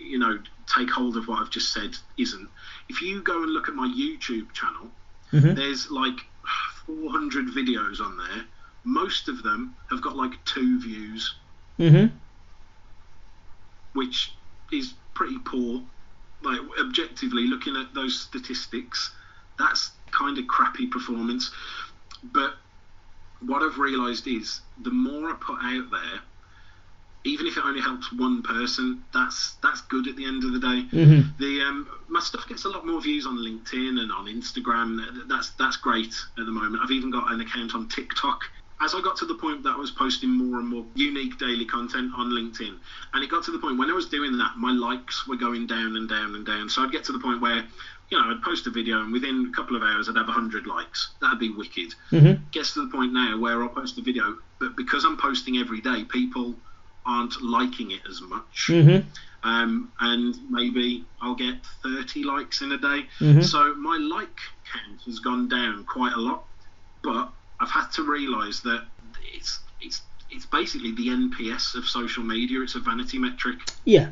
you 0.04 0.20
know, 0.20 0.40
take 0.74 0.90
hold 0.90 1.18
of 1.18 1.28
what 1.28 1.40
I've 1.40 1.50
just 1.50 1.74
said 1.74 1.96
isn't 2.18 2.48
if 2.90 3.02
you 3.02 3.22
go 3.22 3.44
and 3.44 3.52
look 3.52 3.70
at 3.70 3.76
my 3.76 3.88
YouTube 3.88 4.52
channel, 4.54 4.88
mm-hmm. 5.32 5.54
there's 5.54 5.90
like 5.90 6.20
400 6.86 7.48
videos 7.48 8.02
on 8.02 8.18
there. 8.18 8.46
Most 8.84 9.30
of 9.30 9.44
them 9.44 9.76
have 9.90 10.02
got 10.02 10.16
like 10.16 10.44
two 10.46 10.82
views, 10.82 11.36
mm-hmm. 11.80 12.14
which 13.94 14.34
is 14.72 14.94
pretty 15.14 15.38
poor. 15.46 15.82
Like 16.44 16.60
objectively 16.80 17.48
looking 17.48 17.78
at 17.78 17.94
those 17.94 18.20
statistics, 18.20 19.14
that's 19.58 19.92
kind 20.12 20.38
of 20.38 20.48
crappy 20.48 20.88
performance. 20.88 21.52
But 22.24 22.56
what 23.46 23.62
I've 23.62 23.78
realised 23.78 24.28
is 24.28 24.62
the 24.82 24.92
more 24.92 25.30
I 25.30 25.34
put 25.40 25.60
out 25.62 25.92
there, 25.92 26.22
even 27.24 27.46
if 27.46 27.58
it 27.58 27.64
only 27.64 27.82
helps 27.82 28.12
one 28.14 28.42
person, 28.42 29.04
that's 29.14 29.56
that's 29.62 29.82
good 29.82 30.08
at 30.08 30.16
the 30.16 30.26
end 30.26 30.44
of 30.44 30.54
the 30.54 30.60
day. 30.60 30.98
Mm-hmm. 30.98 31.22
The 31.40 31.62
um, 31.62 31.88
my 32.08 32.20
stuff 32.20 32.48
gets 32.48 32.66
a 32.66 32.70
lot 32.70 32.86
more 32.86 33.02
views 33.02 33.26
on 33.26 33.38
LinkedIn 33.38 34.00
and 34.00 34.12
on 34.12 34.26
Instagram. 34.26 35.28
That's 35.28 35.52
that's 35.52 35.78
great 35.78 36.14
at 36.38 36.46
the 36.46 36.52
moment. 36.52 36.82
I've 36.84 36.92
even 36.92 37.12
got 37.12 37.32
an 37.32 37.42
account 37.42 37.76
on 37.76 37.88
TikTok. 37.90 38.42
As 38.84 38.96
I 38.96 39.02
got 39.02 39.16
to 39.18 39.26
the 39.26 39.36
point 39.36 39.62
that 39.64 39.76
I 39.76 39.78
was 39.78 39.92
posting 39.92 40.32
more 40.32 40.60
and 40.60 40.68
more 40.68 40.84
unique 40.96 41.38
daily 41.38 41.66
content 41.66 42.12
on 42.18 42.32
LinkedIn, 42.32 42.76
and 43.14 43.24
it 43.24 43.30
got 43.30 43.44
to 43.44 43.52
the 43.52 43.60
point 43.60 43.78
when 43.78 43.92
I 43.92 43.94
was 43.94 44.10
doing 44.10 44.36
that, 44.40 44.58
my 44.58 44.72
likes 44.72 45.28
were 45.28 45.36
going 45.36 45.68
down 45.68 45.96
and 45.96 46.10
down 46.10 46.34
and 46.34 46.44
down. 46.44 46.68
So 46.68 46.82
I'd 46.82 46.92
get 46.92 47.04
to 47.04 47.12
the 47.12 47.20
point 47.20 47.42
where, 47.42 47.64
you 48.10 48.18
know, 48.18 48.32
I'd 48.32 48.42
post 48.42 48.66
a 48.66 48.72
video 48.72 49.02
and 49.02 49.14
within 49.14 49.52
a 49.54 49.56
couple 49.56 49.76
of 49.76 49.84
hours 49.84 50.10
I'd 50.10 50.18
have 50.18 50.26
100 50.26 50.66
likes. 50.66 51.12
That'd 51.22 51.38
be 51.38 51.52
wicked. 51.52 51.94
Mm-hmm. 52.12 52.44
Gets 52.52 52.74
to 52.74 52.88
the 52.88 52.92
point 52.92 53.14
now 53.14 53.38
where 53.38 53.62
I'll 53.62 53.70
post 53.70 54.00
a 54.00 54.02
video, 54.02 54.40
but 54.60 54.76
because 54.76 55.06
I'm 55.06 55.16
posting 55.16 55.58
every 55.58 55.82
day, 55.82 56.04
people 56.04 56.56
aren't 57.06 57.42
liking 57.42 57.92
it 57.92 58.02
as 58.10 58.22
much. 58.22 58.68
Mm-hmm. 58.68 59.08
Um, 59.44 59.92
and 60.00 60.36
maybe 60.50 61.04
I'll 61.22 61.36
get 61.36 61.56
30 61.84 62.24
likes 62.24 62.62
in 62.62 62.72
a 62.74 62.78
day. 62.78 63.08
Mhm. 63.20 63.44
So 63.44 63.74
my 63.76 63.98
like 63.98 64.38
count 64.72 65.02
has 65.06 65.20
gone 65.20 65.48
down 65.48 65.84
quite 65.86 66.14
a 66.14 66.20
lot, 66.20 66.46
but 67.04 67.30
I've 67.60 67.72
had 67.72 67.88
to 67.94 68.04
realise 68.04 68.60
that 68.62 68.84
it's 69.34 69.60
it's 69.82 70.02
it's 70.30 70.46
basically 70.46 70.92
the 70.94 71.08
NPS 71.08 71.76
of 71.76 71.86
social 71.86 72.24
media. 72.24 72.62
It's 72.62 72.76
a 72.76 72.80
vanity 72.80 73.18
metric. 73.18 73.60
Yeah. 73.86 74.12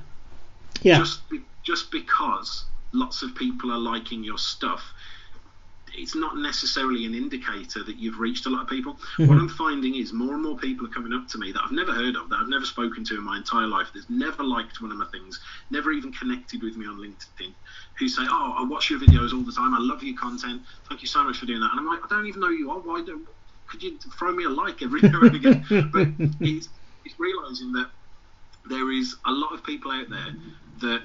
Yeah. 0.81 0.97
Just 0.99 1.29
be, 1.29 1.41
just 1.63 1.91
because 1.91 2.65
lots 2.91 3.21
of 3.21 3.35
people 3.35 3.71
are 3.71 3.77
liking 3.77 4.23
your 4.23 4.37
stuff, 4.37 4.83
it's 5.95 6.15
not 6.15 6.37
necessarily 6.37 7.05
an 7.05 7.13
indicator 7.13 7.83
that 7.83 7.97
you've 7.97 8.19
reached 8.19 8.45
a 8.45 8.49
lot 8.49 8.61
of 8.61 8.67
people. 8.67 8.99
Mhm. 9.17 9.27
What 9.27 9.37
I'm 9.37 9.49
finding 9.49 9.95
is 9.95 10.13
more 10.13 10.33
and 10.33 10.43
more 10.43 10.57
people 10.57 10.85
are 10.85 10.89
coming 10.89 11.13
up 11.13 11.27
to 11.29 11.37
me 11.37 11.51
that 11.51 11.63
I've 11.63 11.71
never 11.71 11.93
heard 11.93 12.15
of, 12.15 12.29
that 12.29 12.39
I've 12.39 12.47
never 12.49 12.65
spoken 12.65 13.03
to 13.05 13.15
in 13.15 13.23
my 13.23 13.37
entire 13.37 13.67
life, 13.67 13.89
that's 13.93 14.09
never 14.09 14.43
liked 14.43 14.81
one 14.81 14.91
of 14.91 14.97
my 14.97 15.07
things, 15.11 15.39
never 15.69 15.91
even 15.91 16.11
connected 16.13 16.63
with 16.63 16.75
me 16.75 16.85
on 16.85 16.97
LinkedIn, 16.97 17.53
who 17.97 18.07
say, 18.07 18.23
"Oh, 18.29 18.53
I 18.57 18.63
watch 18.63 18.89
your 18.89 18.99
videos 18.99 19.33
all 19.33 19.43
the 19.43 19.51
time. 19.51 19.73
I 19.73 19.79
love 19.79 20.03
your 20.03 20.17
content. 20.17 20.61
Thank 20.87 21.01
you 21.01 21.07
so 21.07 21.23
much 21.23 21.37
for 21.37 21.45
doing 21.45 21.61
that." 21.61 21.71
And 21.71 21.79
I'm 21.79 21.87
like, 21.87 22.03
"I 22.03 22.07
don't 22.07 22.27
even 22.27 22.41
know 22.41 22.49
you 22.49 22.71
are. 22.71 22.79
Why 22.79 23.01
don't? 23.01 23.27
Could 23.67 23.83
you 23.83 23.99
throw 24.17 24.31
me 24.31 24.45
a 24.45 24.49
like 24.49 24.81
every 24.81 25.01
now 25.01 25.21
and 25.21 25.35
again?" 25.35 25.65
but 25.93 26.07
it's, 26.41 26.69
it's 27.05 27.19
realizing 27.19 27.71
that 27.73 27.91
there 28.65 28.91
is 28.91 29.15
a 29.25 29.31
lot 29.31 29.53
of 29.53 29.63
people 29.63 29.91
out 29.91 30.09
there 30.09 30.35
that 30.81 31.03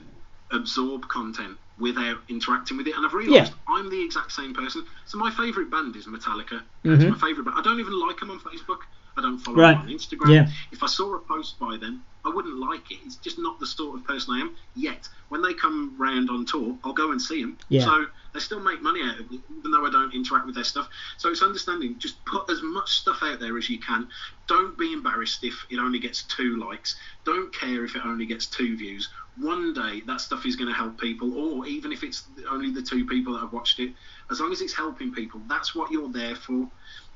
absorb 0.50 1.08
content 1.08 1.58
without 1.78 2.18
interacting 2.28 2.76
with 2.76 2.86
it. 2.86 2.96
And 2.96 3.04
I've 3.04 3.14
realised 3.14 3.52
I'm 3.68 3.90
the 3.90 4.02
exact 4.04 4.32
same 4.32 4.54
person. 4.54 4.84
So 5.06 5.18
my 5.18 5.30
favourite 5.30 5.70
band 5.70 5.96
is 5.96 6.06
Metallica. 6.06 6.62
It's 6.84 7.02
Mhm. 7.04 7.10
my 7.10 7.16
favourite 7.16 7.44
band. 7.44 7.58
I 7.58 7.62
don't 7.62 7.80
even 7.80 7.98
like 7.98 8.20
them 8.20 8.30
on 8.30 8.38
Facebook. 8.40 8.80
I 9.16 9.22
don't 9.22 9.38
follow 9.38 9.58
Right. 9.58 9.72
them 9.74 9.82
on 9.82 9.88
Instagram. 9.88 10.32
Yeah. 10.34 10.50
If 10.72 10.82
I 10.82 10.86
saw 10.86 11.14
a 11.14 11.20
post 11.20 11.58
by 11.58 11.76
them, 11.76 12.04
I 12.24 12.30
wouldn't 12.30 12.58
like 12.58 12.90
it. 12.90 12.98
It's 13.04 13.16
just 13.16 13.38
not 13.38 13.60
the 13.60 13.66
sort 13.66 13.98
of 13.98 14.06
person 14.06 14.34
I 14.34 14.40
am. 14.40 14.56
Yet, 14.74 15.08
when 15.28 15.42
they 15.42 15.52
come 15.54 15.94
round 15.98 16.30
on 16.30 16.46
tour, 16.46 16.78
I'll 16.82 16.94
go 16.94 17.10
and 17.12 17.20
see 17.20 17.42
them. 17.42 17.58
Yeah. 17.68 17.84
So 17.84 18.06
they 18.32 18.40
still 18.40 18.60
make 18.60 18.80
money 18.82 19.02
out 19.02 19.20
of 19.20 19.30
it, 19.30 19.40
even 19.58 19.70
though 19.70 19.84
I 19.84 19.90
don't 19.90 20.12
interact 20.14 20.46
with 20.46 20.54
their 20.54 20.64
stuff. 20.64 20.88
So 21.18 21.28
it's 21.30 21.42
understanding. 21.42 21.98
Just 21.98 22.24
put 22.24 22.50
as 22.50 22.62
much 22.62 22.90
stuff 22.90 23.18
out 23.22 23.40
there 23.40 23.56
as 23.58 23.68
you 23.68 23.78
can. 23.78 24.08
Don't 24.46 24.76
be 24.78 24.92
embarrassed 24.92 25.44
if 25.44 25.54
it 25.70 25.78
only 25.78 25.98
gets 25.98 26.22
two 26.22 26.56
likes. 26.56 26.96
Don't 27.24 27.54
care 27.54 27.84
if 27.84 27.94
it 27.94 28.02
only 28.04 28.26
gets 28.26 28.46
two 28.46 28.76
views. 28.76 29.10
One 29.36 29.74
day 29.74 30.00
that 30.06 30.20
stuff 30.20 30.46
is 30.46 30.56
going 30.56 30.68
to 30.68 30.74
help 30.74 30.98
people, 30.98 31.36
or 31.38 31.66
even 31.66 31.92
if 31.92 32.02
it's 32.02 32.24
only 32.50 32.70
the 32.72 32.82
two 32.82 33.04
people 33.04 33.34
that 33.34 33.40
have 33.40 33.52
watched 33.52 33.78
it. 33.80 33.92
As 34.30 34.40
long 34.40 34.50
as 34.50 34.60
it's 34.62 34.74
helping 34.74 35.12
people, 35.12 35.40
that's 35.48 35.74
what 35.74 35.90
you're 35.90 36.08
there 36.08 36.36
for. 36.36 36.68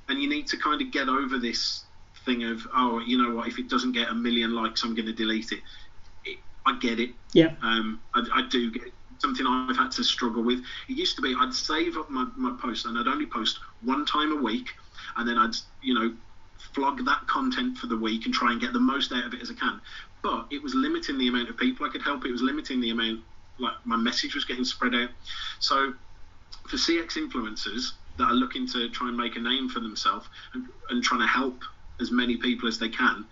And 0.09 0.21
you 0.23 0.29
need 0.29 0.47
to 0.49 0.57
kind 0.57 0.81
of 0.83 0.91
get 0.91 1.09
over 1.09 1.39
this 1.39 1.85
thing 2.29 2.45
of, 2.45 2.67
oh, 2.75 3.01
you 3.01 3.17
know 3.17 3.35
what? 3.35 3.49
If 3.49 3.59
it 3.59 3.69
doesn't 3.69 3.93
get 3.93 4.09
a 4.09 4.15
million 4.15 4.55
likes, 4.55 4.83
I'm 4.83 4.95
going 4.95 5.07
to 5.07 5.13
delete 5.13 5.51
it. 5.53 5.61
it 6.25 6.39
I 6.67 6.79
get 6.79 7.01
it. 7.01 7.11
Yeah. 7.33 7.55
Um, 7.63 8.01
I, 8.15 8.25
I 8.35 8.49
do 8.49 8.71
get 8.71 8.83
it. 8.85 8.93
something 9.19 9.47
I've 9.47 9.77
had 9.77 9.91
to 9.93 10.05
struggle 10.05 10.43
with. 10.43 10.61
It 10.89 10.97
used 10.97 11.17
to 11.17 11.23
be 11.23 11.35
I'd 11.39 11.55
save 11.55 11.97
up 11.97 12.11
my, 12.11 12.27
my 12.37 12.57
posts 12.61 12.85
and 12.85 12.99
I'd 12.99 13.09
only 13.09 13.27
post 13.27 13.59
one 13.83 14.05
time 14.05 14.33
a 14.33 14.41
week, 14.41 14.69
and 15.17 15.29
then 15.29 15.39
I'd 15.39 15.55
you 15.83 15.95
know 15.95 16.15
flog 16.75 17.05
that 17.05 17.27
content 17.27 17.79
for 17.79 17.87
the 17.87 17.97
week 17.97 18.27
and 18.27 18.35
try 18.35 18.53
and 18.53 18.61
get 18.61 18.73
the 18.73 18.81
most 18.81 19.13
out 19.13 19.25
of 19.25 19.33
it 19.33 19.41
as 19.41 19.51
I 19.51 19.55
can. 19.55 19.81
But 20.23 20.47
it 20.51 20.63
was 20.63 20.75
limiting 20.75 21.17
the 21.17 21.29
amount 21.29 21.49
of 21.49 21.57
people 21.57 21.87
I 21.87 21.91
could 21.91 22.03
help. 22.03 22.25
It 22.25 22.33
was 22.33 22.43
limiting 22.43 22.81
the 22.81 22.91
amount 22.91 23.21
like 23.59 23.75
my 23.85 23.97
message 23.97 24.35
was 24.35 24.45
getting 24.45 24.65
spread 24.65 24.95
out. 24.95 25.11
So 25.61 25.95
for 26.69 26.77
CX 26.77 27.17
influencers 27.17 27.93
that 28.19 28.25
are 28.25 28.35
looking 28.35 28.67
to 28.69 28.89
try 28.91 29.09
and 29.09 29.17
make 29.17 29.37
a 29.37 29.41
name 29.41 29.69
for 29.69 29.81
themselves 29.81 30.29
and, 30.55 30.67
and 30.91 31.03
trying 31.03 31.21
to 31.21 31.27
help 31.27 31.63
as 32.01 32.11
many 32.11 32.37
people 32.37 32.69
as 32.69 32.79
they 32.79 32.89
can, 32.89 33.25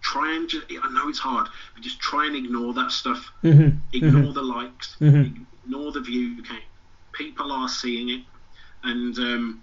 try 0.00 0.34
and 0.36 0.48
just, 0.48 0.66
I 0.82 0.90
know 0.90 1.08
it's 1.08 1.18
hard, 1.18 1.48
but 1.74 1.82
just 1.82 2.00
try 2.00 2.26
and 2.26 2.36
ignore 2.36 2.72
that 2.74 2.90
stuff. 2.90 3.30
Mm-hmm. 3.42 3.78
Ignore 3.92 4.32
the 4.32 4.42
likes, 4.42 4.96
Mhm. 5.00 5.44
ignore 5.64 5.92
the 5.92 6.00
view 6.00 6.42
count. 6.42 6.62
People 7.12 7.50
are 7.52 7.68
seeing 7.68 8.08
it, 8.10 8.22
and 8.84 9.16
um, 9.18 9.62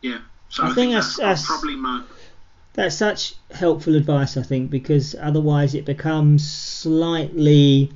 yeah. 0.00 0.18
So 0.48 0.62
I 0.62 0.66
I, 0.66 0.68
think 0.68 0.76
think, 0.76 0.90
that's- 0.92 1.16
that's, 1.16 1.18
that's- 1.18 1.46
probably 1.46 1.76
my 1.76 2.02
That's 2.74 2.96
such 2.96 3.34
helpful 3.50 3.96
advice, 3.96 4.36
I 4.36 4.42
think, 4.42 4.70
because 4.70 5.14
otherwise 5.20 5.74
it 5.74 5.84
becomes 5.84 6.48
slightly 6.50 7.90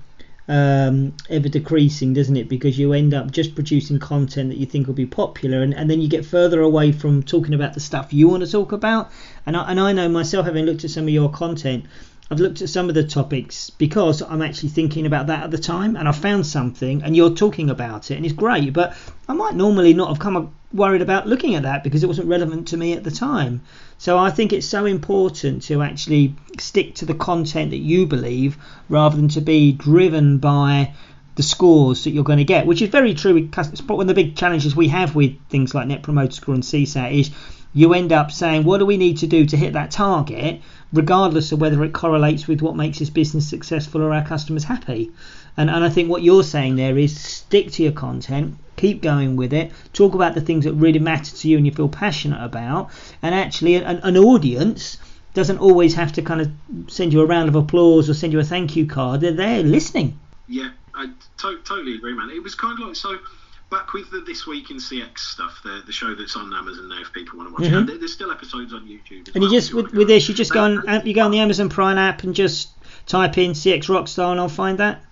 um, 0.48 1.14
ever 1.28 1.48
decreasing, 1.48 2.12
doesn't 2.14 2.36
it? 2.36 2.48
Because 2.48 2.78
you 2.78 2.92
end 2.92 3.14
up 3.14 3.30
just 3.30 3.54
producing 3.54 3.98
content 3.98 4.50
that 4.50 4.58
you 4.58 4.66
think 4.66 4.86
will 4.86 4.94
be 4.94 5.06
popular, 5.06 5.62
and, 5.62 5.74
and 5.74 5.90
then 5.90 6.00
you 6.00 6.08
get 6.08 6.24
further 6.24 6.60
away 6.60 6.92
from 6.92 7.22
talking 7.22 7.54
about 7.54 7.74
the 7.74 7.80
stuff 7.80 8.12
you 8.12 8.28
want 8.28 8.44
to 8.44 8.50
talk 8.50 8.72
about. 8.72 9.10
And 9.44 9.56
I, 9.56 9.70
and 9.70 9.80
I 9.80 9.92
know 9.92 10.08
myself, 10.08 10.46
having 10.46 10.64
looked 10.64 10.84
at 10.84 10.90
some 10.90 11.04
of 11.04 11.10
your 11.10 11.30
content, 11.30 11.86
I've 12.30 12.40
looked 12.40 12.60
at 12.60 12.68
some 12.68 12.88
of 12.88 12.96
the 12.96 13.04
topics 13.04 13.70
because 13.70 14.20
I'm 14.20 14.42
actually 14.42 14.70
thinking 14.70 15.06
about 15.06 15.28
that 15.28 15.44
at 15.44 15.50
the 15.52 15.58
time, 15.58 15.94
and 15.94 16.08
I 16.08 16.12
found 16.12 16.44
something, 16.44 17.02
and 17.02 17.16
you're 17.16 17.34
talking 17.34 17.70
about 17.70 18.10
it, 18.10 18.16
and 18.16 18.26
it's 18.26 18.34
great. 18.34 18.72
But 18.72 18.96
I 19.28 19.32
might 19.32 19.54
normally 19.54 19.94
not 19.94 20.08
have 20.08 20.18
come 20.18 20.52
worried 20.72 21.02
about 21.02 21.28
looking 21.28 21.54
at 21.54 21.62
that 21.62 21.84
because 21.84 22.02
it 22.02 22.08
wasn't 22.08 22.28
relevant 22.28 22.68
to 22.68 22.76
me 22.76 22.92
at 22.94 23.04
the 23.04 23.10
time. 23.10 23.62
So 23.98 24.18
I 24.18 24.30
think 24.30 24.52
it's 24.52 24.66
so 24.66 24.86
important 24.86 25.62
to 25.64 25.82
actually 25.82 26.34
stick 26.58 26.96
to 26.96 27.04
the 27.04 27.14
content 27.14 27.70
that 27.70 27.78
you 27.78 28.06
believe 28.06 28.58
rather 28.88 29.16
than 29.16 29.28
to 29.28 29.40
be 29.40 29.72
driven 29.72 30.38
by 30.38 30.94
the 31.36 31.42
scores 31.42 32.04
that 32.04 32.10
you're 32.10 32.24
going 32.24 32.38
to 32.38 32.44
get, 32.44 32.66
which 32.66 32.82
is 32.82 32.88
very 32.88 33.14
true. 33.14 33.34
With. 33.34 33.54
One 33.86 34.00
of 34.00 34.06
the 34.08 34.14
big 34.14 34.36
challenges 34.36 34.74
we 34.74 34.88
have 34.88 35.14
with 35.14 35.36
things 35.48 35.74
like 35.74 35.86
Net 35.86 36.02
Promoter 36.02 36.32
Score 36.32 36.54
and 36.54 36.64
CSAT 36.64 37.20
is 37.20 37.30
you 37.76 37.92
end 37.92 38.10
up 38.10 38.32
saying, 38.32 38.64
what 38.64 38.78
do 38.78 38.86
we 38.86 38.96
need 38.96 39.18
to 39.18 39.26
do 39.26 39.44
to 39.44 39.54
hit 39.54 39.74
that 39.74 39.90
target, 39.90 40.62
regardless 40.94 41.52
of 41.52 41.60
whether 41.60 41.84
it 41.84 41.92
correlates 41.92 42.48
with 42.48 42.62
what 42.62 42.74
makes 42.74 43.00
this 43.00 43.10
business 43.10 43.46
successful 43.46 44.00
or 44.00 44.14
our 44.14 44.24
customers 44.24 44.64
happy. 44.64 45.12
And, 45.58 45.68
and 45.68 45.84
I 45.84 45.90
think 45.90 46.08
what 46.08 46.22
you're 46.22 46.42
saying 46.42 46.76
there 46.76 46.96
is 46.96 47.20
stick 47.20 47.70
to 47.72 47.82
your 47.82 47.92
content, 47.92 48.56
keep 48.76 49.02
going 49.02 49.36
with 49.36 49.52
it, 49.52 49.72
talk 49.92 50.14
about 50.14 50.34
the 50.34 50.40
things 50.40 50.64
that 50.64 50.72
really 50.72 50.98
matter 50.98 51.36
to 51.36 51.48
you 51.48 51.58
and 51.58 51.66
you 51.66 51.72
feel 51.72 51.90
passionate 51.90 52.42
about, 52.42 52.88
and 53.20 53.34
actually 53.34 53.74
an, 53.74 53.98
an 53.98 54.16
audience 54.16 54.96
doesn't 55.34 55.58
always 55.58 55.92
have 55.94 56.14
to 56.14 56.22
kind 56.22 56.40
of 56.40 56.50
send 56.90 57.12
you 57.12 57.20
a 57.20 57.26
round 57.26 57.50
of 57.50 57.56
applause 57.56 58.08
or 58.08 58.14
send 58.14 58.32
you 58.32 58.40
a 58.40 58.44
thank 58.44 58.74
you 58.74 58.86
card. 58.86 59.20
They're 59.20 59.32
there 59.32 59.62
listening. 59.62 60.18
Yeah, 60.48 60.70
I 60.94 61.10
to- 61.40 61.60
totally 61.62 61.96
agree, 61.96 62.14
man. 62.14 62.30
It 62.30 62.42
was 62.42 62.54
kind 62.54 62.80
of 62.80 62.86
like 62.86 62.96
so. 62.96 63.18
Back 63.68 63.92
with 63.94 64.10
the 64.12 64.20
This 64.20 64.46
Week 64.46 64.70
in 64.70 64.76
CX 64.76 65.18
stuff, 65.18 65.60
the, 65.64 65.82
the 65.86 65.92
show 65.92 66.14
that's 66.14 66.36
on 66.36 66.54
Amazon 66.54 66.88
now, 66.88 67.00
if 67.00 67.12
people 67.12 67.38
want 67.38 67.48
to 67.48 67.54
watch 67.62 67.72
Mhm. 67.72 67.88
it. 67.90 67.98
There's 67.98 68.12
still 68.12 68.30
episodes 68.30 68.72
on 68.72 68.86
YouTube. 68.86 69.34
And 69.34 69.42
you 69.42 69.50
just 69.50 69.70
you 69.70 69.76
with, 69.76 69.92
with 69.92 70.06
this, 70.08 70.28
you 70.28 70.34
just 70.36 70.52
go 70.52 70.60
on 70.62 71.04
you 71.04 71.12
go 71.14 71.22
on 71.24 71.32
the 71.32 71.40
Amazon 71.40 71.68
Prime 71.68 71.98
app 71.98 72.22
and 72.22 72.32
just 72.34 72.68
type 73.06 73.38
in 73.38 73.52
CX 73.52 73.86
Rockstar 73.88 74.30
and 74.30 74.38
I'll 74.40 74.48
find 74.48 74.78
that. 74.78 75.02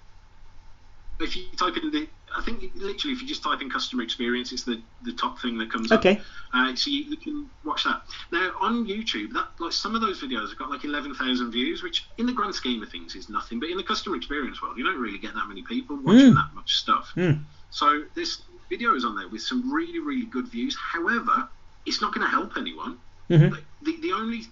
If 1.21 1.37
you 1.37 1.45
type 1.57 1.77
in 1.77 1.91
the, 1.91 2.09
I 2.37 2.43
think 2.43 2.71
literally 2.77 3.15
if 3.15 3.23
you 3.23 3.27
just 3.27 3.43
type 3.43 3.61
in 3.61 3.69
customer 3.71 4.03
experience, 4.03 4.53
it's 4.53 4.63
the, 4.63 4.81
the 5.03 5.13
top 5.13 5.41
thing 5.41 5.59
that 5.59 5.71
comes 5.73 5.91
up. 5.91 6.01
Okay. 6.01 6.21
Uh, 6.53 6.75
so 6.77 6.91
you, 6.91 7.05
you 7.05 7.17
can 7.17 7.51
watch 7.65 7.83
that. 7.85 8.03
Now 8.31 8.53
on 8.61 8.87
YouTube, 8.87 9.33
that 9.33 9.49
like 9.59 9.73
some 9.73 9.97
of 9.97 10.01
those 10.01 10.23
videos 10.23 10.51
have 10.51 10.59
got 10.59 10.71
like 10.71 10.85
eleven 10.85 11.13
thousand 11.13 11.51
views, 11.51 11.83
which 11.83 12.07
in 12.19 12.27
the 12.27 12.33
grand 12.33 12.55
scheme 12.55 12.85
of 12.85 12.89
things 12.89 13.17
is 13.17 13.29
nothing. 13.29 13.59
But 13.59 13.71
in 13.71 13.77
the 13.77 13.83
customer 13.83 14.15
experience 14.15 14.63
world, 14.63 14.79
you 14.79 14.85
don't 14.85 15.01
really 15.01 15.19
get 15.19 15.35
that 15.35 15.49
many 15.49 15.63
people 15.63 15.97
watching 15.97 16.31
Mm. 16.33 16.35
that 16.37 16.55
much 16.55 16.77
stuff. 16.77 17.11
Mm. 17.17 17.43
So 17.75 18.05
this 18.15 18.41
video 18.71 18.95
is 18.95 19.05
on 19.05 19.17
there 19.17 19.29
with 19.29 19.43
some 19.43 19.73
really 19.73 19.99
really 19.99 20.27
good 20.27 20.47
views. 20.47 20.77
However, 20.77 21.49
it's 21.85 22.01
not 22.01 22.15
going 22.15 22.25
to 22.25 22.31
help 22.31 22.53
anyone. 22.57 22.99
hmm 23.29 23.49
the, 23.83 24.01
the 24.01 24.13
only 24.13 24.43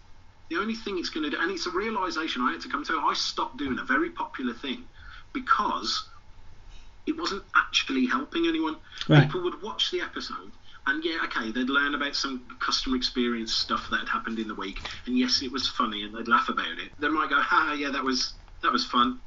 the 0.51 0.57
only 0.57 0.75
thing 0.75 0.99
it's 0.99 1.09
going 1.09 1.23
to 1.23 1.31
do, 1.31 1.41
and 1.41 1.51
it's 1.51 1.66
a 1.66 1.70
realization 1.70 2.43
I 2.43 2.51
had 2.53 2.61
to 2.62 2.68
come 2.68 2.85
to. 2.85 2.99
I 2.99 3.14
stopped 3.14 3.59
doing 3.59 3.79
a 3.79 3.85
very 3.85 4.11
popular 4.11 4.53
thing 4.55 4.85
because 5.33 6.05
it 7.07 7.16
wasn't 7.16 7.45
actually 7.55 8.07
helping 8.07 8.47
anyone. 8.49 8.77
Right. 9.09 9.25
People 9.25 9.45
would 9.45 9.62
watch 9.62 9.91
the 9.93 10.01
episode. 10.01 10.53
And 10.89 11.05
yeah, 11.05 11.18
okay, 11.27 11.53
they'd 11.53 11.70
learn 11.70 11.95
about 11.95 12.16
some 12.16 12.45
customer 12.61 12.97
experience 12.97 13.55
stuff 13.55 13.89
that 13.91 14.01
had 14.01 14.09
happened 14.09 14.41
in 14.41 14.49
the 14.49 14.55
week, 14.57 14.81
and 15.07 15.16
yes, 15.16 15.43
it 15.43 15.53
was 15.53 15.68
funny, 15.68 16.03
and 16.03 16.12
they'd 16.12 16.27
laugh 16.27 16.49
about 16.49 16.66
it. 16.85 16.91
They 16.99 17.09
might 17.09 17.31
go, 17.31 17.41
"Ha, 17.41 17.77
yeah, 17.79 17.91
that 17.91 18.03
was 18.03 18.35
that 18.62 18.73
was 18.73 18.85
fun," 18.85 19.20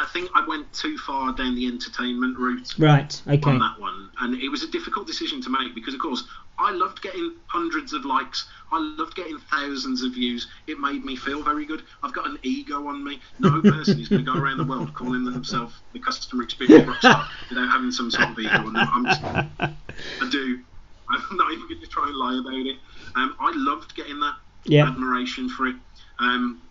I 0.00 0.06
think 0.06 0.30
I 0.34 0.46
went 0.46 0.72
too 0.72 0.96
far 0.96 1.32
down 1.34 1.54
the 1.54 1.66
entertainment 1.66 2.38
route 2.38 2.72
Right. 2.78 3.22
Okay. 3.26 3.50
on 3.50 3.58
that 3.58 3.78
one, 3.78 4.10
and 4.20 4.34
it 4.34 4.48
was 4.48 4.62
a 4.62 4.68
difficult 4.70 5.06
decision 5.06 5.42
to 5.42 5.50
make 5.50 5.74
because, 5.74 5.92
of 5.94 6.00
course, 6.00 6.24
I 6.58 6.72
loved 6.72 7.02
getting 7.02 7.36
hundreds 7.48 7.92
of 7.92 8.04
likes. 8.04 8.46
I 8.72 8.78
loved 8.98 9.14
getting 9.14 9.38
thousands 9.38 10.02
of 10.02 10.12
views. 10.14 10.48
It 10.66 10.78
made 10.78 11.04
me 11.04 11.16
feel 11.16 11.42
very 11.42 11.66
good. 11.66 11.82
I've 12.02 12.12
got 12.14 12.26
an 12.26 12.38
ego 12.42 12.86
on 12.86 13.04
me. 13.04 13.20
No 13.38 13.60
person 13.62 14.00
is 14.00 14.08
going 14.08 14.24
to 14.24 14.30
go 14.32 14.38
around 14.38 14.58
the 14.58 14.64
world 14.64 14.94
calling 14.94 15.24
themselves 15.24 15.74
the 15.92 16.00
customer 16.00 16.42
experience 16.42 16.88
rockstar 16.88 17.26
without 17.50 17.70
having 17.70 17.90
some 17.90 18.10
sort 18.10 18.30
of 18.30 18.38
ego 18.38 18.66
on 18.66 18.72
them. 18.74 18.88
I'm 18.92 19.06
just, 19.06 19.20
I 19.22 20.28
do. 20.30 20.60
I'm 21.10 21.36
not 21.36 21.52
even 21.52 21.68
going 21.68 21.80
to 21.80 21.86
try 21.88 22.06
and 22.06 22.16
lie 22.16 22.38
about 22.40 22.54
it. 22.54 22.76
Um, 23.16 23.36
I 23.40 23.52
loved 23.54 23.94
getting 23.96 24.20
that 24.20 24.34
Yeah. 24.64 24.86
admiration 24.86 25.48
for 25.48 25.66
it, 25.66 25.76
um, 26.20 26.62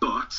but 0.00 0.32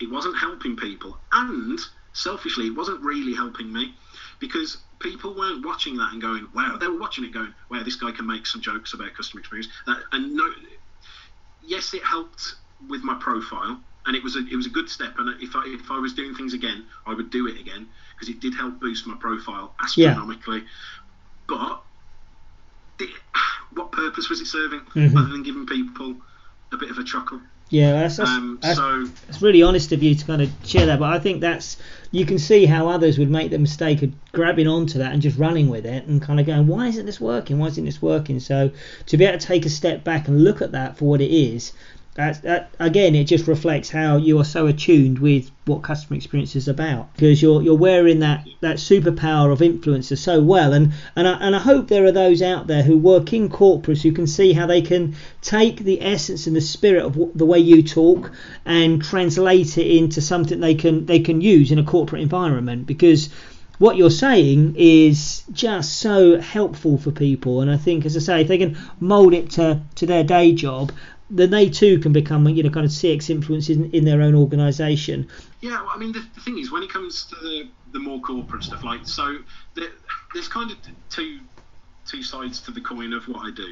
it 0.00 0.10
wasn't 0.10 0.36
helping 0.36 0.76
people, 0.76 1.18
and 1.32 1.78
selfishly, 2.12 2.66
it 2.66 2.74
wasn't 2.74 3.00
really 3.02 3.34
helping 3.34 3.72
me 3.72 3.94
because 4.40 4.84
people 5.00 5.34
weren't 5.34 5.64
watching 5.64 5.96
that 5.96 6.12
and 6.12 6.20
going, 6.20 6.48
"Wow!" 6.52 6.76
They 6.76 6.88
were 6.88 6.98
watching 6.98 7.24
it 7.24 7.32
going, 7.32 7.54
"Wow, 7.70 7.82
this 7.82 7.96
guy 7.96 8.12
can 8.12 8.26
make 8.26 8.46
some 8.46 8.60
jokes 8.60 8.94
about 8.94 9.14
customer 9.14 9.40
experience." 9.40 9.68
That, 9.86 10.02
and 10.12 10.34
no, 10.34 10.52
yes, 11.60 11.94
it 11.94 12.04
helped 12.04 12.42
with 12.88 13.02
my 13.02 13.14
profile, 13.14 13.82
and 14.06 14.16
it 14.16 14.22
was 14.22 14.36
a 14.36 14.40
it 14.46 14.56
was 14.56 14.66
a 14.66 14.70
good 14.70 14.88
step. 14.88 15.18
And 15.18 15.40
if 15.42 15.56
I 15.56 15.62
if 15.66 15.90
I 15.90 15.98
was 15.98 16.14
doing 16.14 16.34
things 16.34 16.54
again, 16.54 16.86
I 17.06 17.14
would 17.14 17.30
do 17.30 17.46
it 17.46 17.58
again 17.58 17.88
because 18.14 18.28
it 18.28 18.40
did 18.40 18.54
help 18.54 18.80
boost 18.80 19.06
my 19.06 19.16
profile 19.16 19.74
astronomically. 19.82 20.64
But 21.48 21.82
the, 22.98 23.08
what 23.72 23.92
purpose 23.92 24.28
was 24.28 24.40
it 24.40 24.46
serving 24.46 24.80
Mhm. 24.94 25.16
other 25.16 25.28
than 25.30 25.42
giving 25.42 25.66
people 25.66 26.20
a 26.72 26.76
bit 26.76 26.90
of 26.90 26.98
a 26.98 27.04
chuckle? 27.04 27.40
Yeah. 27.68 27.92
That's, 27.92 28.16
that's, 28.16 28.30
Um, 28.30 28.58
that's, 28.62 28.78
so 28.78 29.06
it's 29.28 29.42
really 29.42 29.62
honest 29.62 29.92
of 29.92 30.02
you 30.02 30.14
to 30.14 30.24
kind 30.24 30.42
of 30.42 30.50
share 30.64 30.86
that, 30.86 30.98
but 30.98 31.12
I 31.12 31.18
think 31.18 31.40
that's 31.40 31.76
you 32.12 32.24
can 32.24 32.38
see 32.38 32.66
how 32.66 32.88
others 32.88 33.18
would 33.18 33.30
make 33.30 33.50
the 33.50 33.58
mistake 33.58 34.02
of 34.02 34.12
grabbing 34.32 34.68
onto 34.68 34.98
that 34.98 35.12
and 35.12 35.20
just 35.20 35.36
running 35.36 35.68
with 35.68 35.84
it 35.84 36.06
and 36.06 36.22
kind 36.22 36.38
of 36.38 36.46
going, 36.46 36.66
why 36.66 36.86
isn't 36.86 37.04
this 37.04 37.20
working? 37.20 37.58
Why 37.58 37.66
isn't 37.66 37.84
this 37.84 38.00
working? 38.00 38.40
So 38.40 38.70
to 39.06 39.16
be 39.16 39.24
able 39.24 39.38
to 39.38 39.46
take 39.46 39.66
a 39.66 39.68
step 39.68 40.04
back 40.04 40.28
and 40.28 40.44
look 40.44 40.62
at 40.62 40.72
that 40.72 40.96
for 40.96 41.06
what 41.06 41.20
it 41.20 41.30
is, 41.30 41.72
that, 42.16 42.42
that 42.42 42.70
again, 42.78 43.14
it 43.14 43.24
just 43.24 43.46
reflects 43.46 43.90
how 43.90 44.16
you 44.16 44.38
are 44.38 44.44
so 44.44 44.66
attuned 44.66 45.18
with 45.18 45.50
what 45.66 45.82
customer 45.82 46.16
experience 46.16 46.56
is 46.56 46.68
about 46.68 47.12
because 47.14 47.42
you're 47.42 47.60
you're 47.60 47.76
wearing 47.76 48.20
that 48.20 48.46
that 48.60 48.76
superpower 48.76 49.52
of 49.52 49.58
influencer 49.58 50.16
so 50.16 50.40
well 50.40 50.72
and 50.72 50.92
and 51.16 51.26
I, 51.26 51.32
and 51.40 51.56
I 51.56 51.58
hope 51.58 51.88
there 51.88 52.04
are 52.04 52.12
those 52.12 52.40
out 52.40 52.68
there 52.68 52.84
who 52.84 52.96
work 52.96 53.32
in 53.32 53.48
corporates 53.48 54.02
who 54.02 54.12
can 54.12 54.28
see 54.28 54.52
how 54.52 54.66
they 54.66 54.80
can 54.80 55.16
take 55.42 55.80
the 55.80 56.00
essence 56.00 56.46
and 56.46 56.54
the 56.54 56.60
spirit 56.60 57.04
of 57.04 57.36
the 57.36 57.44
way 57.44 57.58
you 57.58 57.82
talk 57.82 58.30
and 58.64 59.02
translate 59.02 59.76
it 59.76 59.86
into 59.86 60.20
something 60.20 60.60
they 60.60 60.76
can 60.76 61.04
they 61.06 61.18
can 61.18 61.40
use 61.40 61.72
in 61.72 61.80
a 61.80 61.84
corporate 61.84 62.22
environment 62.22 62.86
because 62.86 63.28
what 63.78 63.96
you're 63.96 64.08
saying 64.08 64.74
is 64.78 65.42
just 65.52 65.98
so 65.98 66.40
helpful 66.40 66.96
for 66.96 67.10
people 67.10 67.60
and 67.60 67.70
I 67.70 67.76
think 67.76 68.06
as 68.06 68.16
I 68.16 68.20
say 68.20 68.40
if 68.42 68.48
they 68.48 68.58
can 68.58 68.78
mold 69.00 69.34
it 69.34 69.50
to 69.52 69.82
to 69.96 70.06
their 70.06 70.22
day 70.22 70.54
job 70.54 70.92
then 71.28 71.50
they 71.50 71.68
too 71.68 71.98
can 71.98 72.12
become 72.12 72.46
you 72.48 72.62
know 72.62 72.70
kind 72.70 72.86
of 72.86 72.92
CX 72.92 73.30
influences 73.30 73.76
in, 73.76 73.90
in 73.90 74.04
their 74.04 74.22
own 74.22 74.34
organization 74.34 75.28
Yeah, 75.60 75.82
well, 75.82 75.92
I 75.94 75.98
mean, 75.98 76.12
the, 76.12 76.24
the 76.34 76.40
thing 76.40 76.58
is, 76.58 76.70
when 76.70 76.82
it 76.82 76.90
comes 76.92 77.26
to 77.26 77.36
the, 77.36 77.68
the 77.92 77.98
more 77.98 78.20
corporate 78.20 78.62
stuff, 78.62 78.84
like, 78.84 79.06
so 79.06 79.38
there, 79.74 79.88
there's 80.34 80.48
kind 80.48 80.70
of 80.70 80.76
two 81.10 81.40
two 82.08 82.22
sides 82.22 82.60
to 82.60 82.70
the 82.70 82.80
coin 82.80 83.12
of 83.12 83.24
what 83.26 83.44
I 83.44 83.50
do. 83.50 83.66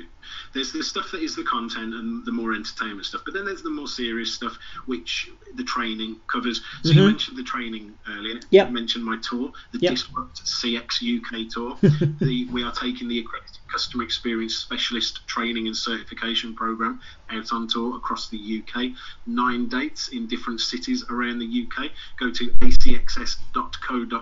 There's 0.54 0.72
the 0.72 0.82
stuff 0.82 1.12
that 1.12 1.22
is 1.22 1.36
the 1.36 1.44
content 1.44 1.94
and 1.94 2.26
the 2.26 2.32
more 2.32 2.52
entertainment 2.52 3.06
stuff, 3.06 3.22
but 3.24 3.32
then 3.32 3.44
there's 3.44 3.62
the 3.62 3.70
more 3.70 3.86
serious 3.86 4.34
stuff, 4.34 4.58
which 4.86 5.30
the 5.54 5.62
training 5.62 6.16
covers. 6.26 6.60
So 6.82 6.90
you 6.90 7.00
Mhm. 7.02 7.06
mentioned 7.06 7.36
the 7.38 7.44
training 7.44 7.94
earlier. 8.08 8.40
Yep. 8.50 8.68
You 8.68 8.74
mentioned 8.74 9.04
my 9.04 9.18
tour, 9.18 9.52
the 9.72 9.78
Yep. 9.78 9.92
Disrupt 9.92 10.42
CX 10.44 11.00
UK 11.00 11.46
tour. 11.48 11.76
the, 12.18 12.46
we 12.50 12.64
are 12.64 12.72
taking 12.72 13.06
the 13.06 13.20
accredited 13.20 13.63
customer 13.74 14.04
experience 14.04 14.54
specialist 14.54 15.26
training 15.26 15.66
and 15.66 15.76
certification 15.76 16.54
program 16.54 17.00
out 17.30 17.52
on 17.52 17.66
tour 17.66 17.96
across 17.96 18.28
the 18.28 18.62
UK. 18.62 18.92
Nine 19.26 19.68
dates 19.68 20.08
in 20.08 20.28
different 20.28 20.60
cities 20.60 21.04
around 21.10 21.40
the 21.40 21.66
UK. 21.66 21.90
Go 22.20 22.30
to 22.30 22.50
acxs.co.uk 22.60 24.18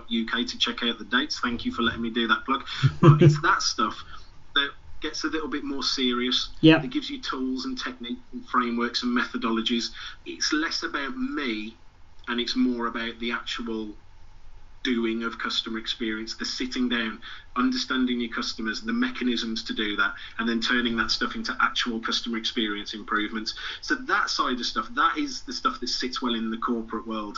to 0.47 0.57
check 0.57 0.81
out 0.81 0.97
the 0.97 1.05
dates. 1.05 1.39
Thank 1.39 1.65
you 1.65 1.71
for 1.71 1.83
letting 1.83 2.01
me 2.01 2.09
do 2.09 2.27
that 2.27 2.43
plug. 2.45 2.63
But 2.99 3.21
it's 3.21 3.39
that 3.43 3.61
stuff 3.73 3.95
that 4.55 4.71
gets 5.01 5.23
a 5.23 5.27
little 5.27 5.49
bit 5.49 5.63
more 5.63 5.83
serious. 5.83 6.49
Yeah. 6.61 6.81
It 6.81 6.89
gives 6.89 7.11
you 7.11 7.21
tools 7.21 7.65
and 7.65 7.77
techniques 7.77 8.21
and 8.31 8.43
frameworks 8.49 9.03
and 9.03 9.15
methodologies. 9.15 9.91
It's 10.25 10.51
less 10.51 10.81
about 10.81 11.15
me 11.15 11.77
and 12.27 12.39
it's 12.39 12.55
more 12.55 12.87
about 12.87 13.19
the 13.19 13.31
actual 13.31 13.89
doing 14.83 15.23
of 15.23 15.39
customer 15.39 15.79
experience, 15.79 16.35
the 16.35 16.45
sitting 16.45 16.89
down, 16.89 17.21
understanding 17.55 18.19
your 18.19 18.33
customers, 18.33 18.81
the 18.81 18.93
mechanisms 18.93 19.63
to 19.63 19.73
do 19.73 19.95
that, 19.95 20.13
and 20.39 20.47
then 20.47 20.59
turning 20.61 20.95
that 20.97 21.11
stuff 21.11 21.35
into 21.35 21.55
actual 21.61 21.99
customer 21.99 22.37
experience 22.37 22.93
improvements. 22.93 23.53
So 23.81 23.95
that 23.95 24.29
side 24.29 24.59
of 24.59 24.65
stuff, 24.65 24.89
that 24.95 25.17
is 25.17 25.43
the 25.43 25.53
stuff 25.53 25.79
that 25.79 25.87
sits 25.87 26.21
well 26.21 26.35
in 26.35 26.49
the 26.49 26.57
corporate 26.57 27.07
world 27.07 27.37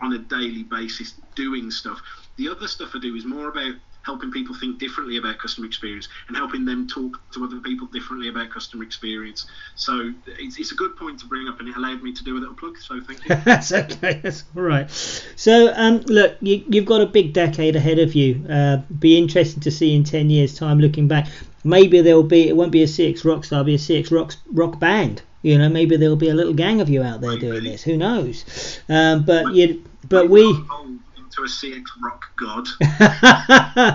on 0.00 0.12
a 0.12 0.18
daily 0.18 0.62
basis, 0.62 1.20
doing 1.34 1.70
stuff. 1.70 2.00
The 2.36 2.48
other 2.48 2.68
stuff 2.68 2.90
I 2.94 2.98
do 2.98 3.14
is 3.14 3.24
more 3.24 3.48
about 3.48 3.74
helping 4.06 4.30
people 4.30 4.54
think 4.54 4.78
differently 4.78 5.16
about 5.16 5.36
customer 5.38 5.66
experience 5.66 6.08
and 6.28 6.36
helping 6.36 6.64
them 6.64 6.86
talk 6.86 7.20
to 7.32 7.44
other 7.44 7.58
people 7.58 7.88
differently 7.88 8.28
about 8.28 8.48
customer 8.50 8.84
experience. 8.84 9.46
So 9.74 10.12
it's, 10.38 10.58
it's 10.58 10.70
a 10.70 10.76
good 10.76 10.96
point 10.96 11.18
to 11.20 11.26
bring 11.26 11.48
up, 11.48 11.58
and 11.58 11.68
it 11.68 11.76
allowed 11.76 12.02
me 12.02 12.14
to 12.14 12.24
do 12.24 12.38
a 12.38 12.40
little 12.40 12.54
plug. 12.54 12.78
So 12.78 13.00
thank 13.00 13.28
you. 13.28 13.34
that's 13.44 13.72
okay. 13.72 14.20
That's 14.22 14.44
all 14.56 14.62
right. 14.62 14.88
So, 14.90 15.72
um, 15.74 15.98
look, 16.06 16.36
you, 16.40 16.64
you've 16.68 16.86
got 16.86 17.00
a 17.00 17.06
big 17.06 17.32
decade 17.32 17.74
ahead 17.74 17.98
of 17.98 18.14
you. 18.14 18.46
Uh, 18.48 18.78
be 19.00 19.18
interesting 19.18 19.60
to 19.62 19.72
see 19.72 19.94
in 19.94 20.04
ten 20.04 20.30
years' 20.30 20.56
time, 20.56 20.78
looking 20.78 21.08
back. 21.08 21.26
Maybe 21.64 22.00
there'll 22.00 22.22
be. 22.22 22.48
It 22.48 22.56
won't 22.56 22.70
be 22.70 22.84
a 22.84 22.86
CX 22.86 23.24
rock 23.24 23.44
star. 23.44 23.60
It'll 23.60 23.66
be 23.66 23.74
a 23.74 23.78
CX 23.78 24.12
rock 24.12 24.34
rock 24.52 24.78
band. 24.78 25.22
You 25.42 25.58
know, 25.58 25.68
maybe 25.68 25.96
there'll 25.96 26.16
be 26.16 26.28
a 26.28 26.34
little 26.34 26.54
gang 26.54 26.80
of 26.80 26.88
you 26.88 27.02
out 27.02 27.20
there 27.20 27.36
doing 27.38 27.64
this. 27.64 27.82
Who 27.82 27.96
knows? 27.96 28.80
Um, 28.88 29.24
but 29.24 29.52
you, 29.52 29.84
but 30.08 30.28
we. 30.28 30.42
evolve 30.42 30.98
into 31.36 31.42
a 31.42 31.48
CX 31.48 31.84
rock 32.02 32.24
god. 32.36 32.66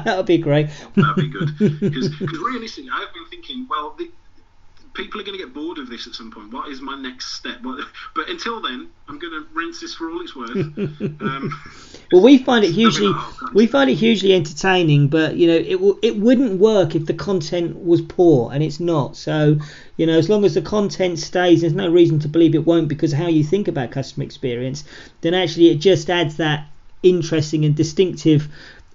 that 0.05 0.17
would 0.17 0.25
be 0.25 0.37
great. 0.37 0.69
That'd 0.95 1.15
be 1.15 1.27
good. 1.29 1.57
Because 1.57 2.39
realistically, 2.39 2.89
I've 2.93 3.13
been 3.13 3.27
thinking, 3.29 3.67
well, 3.69 3.95
the, 3.97 4.11
people 4.93 5.21
are 5.21 5.23
going 5.23 5.37
to 5.37 5.43
get 5.43 5.53
bored 5.53 5.77
of 5.77 5.89
this 5.89 6.07
at 6.07 6.13
some 6.13 6.31
point. 6.31 6.51
What 6.51 6.69
is 6.69 6.81
my 6.81 6.95
next 6.95 7.33
step? 7.33 7.61
What, 7.61 7.85
but 8.15 8.29
until 8.29 8.61
then, 8.61 8.89
I'm 9.07 9.19
going 9.19 9.33
to 9.33 9.47
rinse 9.53 9.79
this 9.79 9.95
for 9.95 10.09
all 10.09 10.21
it's 10.21 10.35
worth. 10.35 10.51
Um, 11.21 11.51
Well, 12.11 12.23
we 12.23 12.39
find 12.39 12.65
it 12.65 12.71
hugely 12.73 13.11
Oh, 13.13 13.49
we 13.53 13.67
find 13.67 13.89
it 13.89 13.95
hugely 13.95 14.33
entertaining, 14.33 15.07
but 15.07 15.35
you 15.35 15.47
know 15.47 15.55
it 15.55 15.73
w- 15.73 15.99
it 16.01 16.17
wouldn't 16.17 16.59
work 16.59 16.95
if 16.95 17.05
the 17.05 17.13
content 17.13 17.77
was 17.77 18.01
poor, 18.01 18.51
and 18.51 18.63
it's 18.63 18.79
not. 18.79 19.15
So 19.15 19.57
you 19.97 20.07
know, 20.07 20.17
as 20.17 20.29
long 20.29 20.43
as 20.45 20.55
the 20.55 20.61
content 20.61 21.19
stays, 21.19 21.61
there's 21.61 21.73
no 21.73 21.89
reason 21.89 22.19
to 22.19 22.27
believe 22.27 22.55
it 22.55 22.65
won't 22.65 22.87
because 22.87 23.13
of 23.13 23.19
how 23.19 23.27
you 23.27 23.43
think 23.43 23.67
about 23.67 23.91
customer 23.91 24.23
experience. 24.23 24.83
Then 25.21 25.33
actually, 25.33 25.69
it 25.69 25.75
just 25.75 26.09
adds 26.09 26.37
that 26.37 26.67
interesting 27.03 27.65
and 27.65 27.75
distinctive 27.75 28.47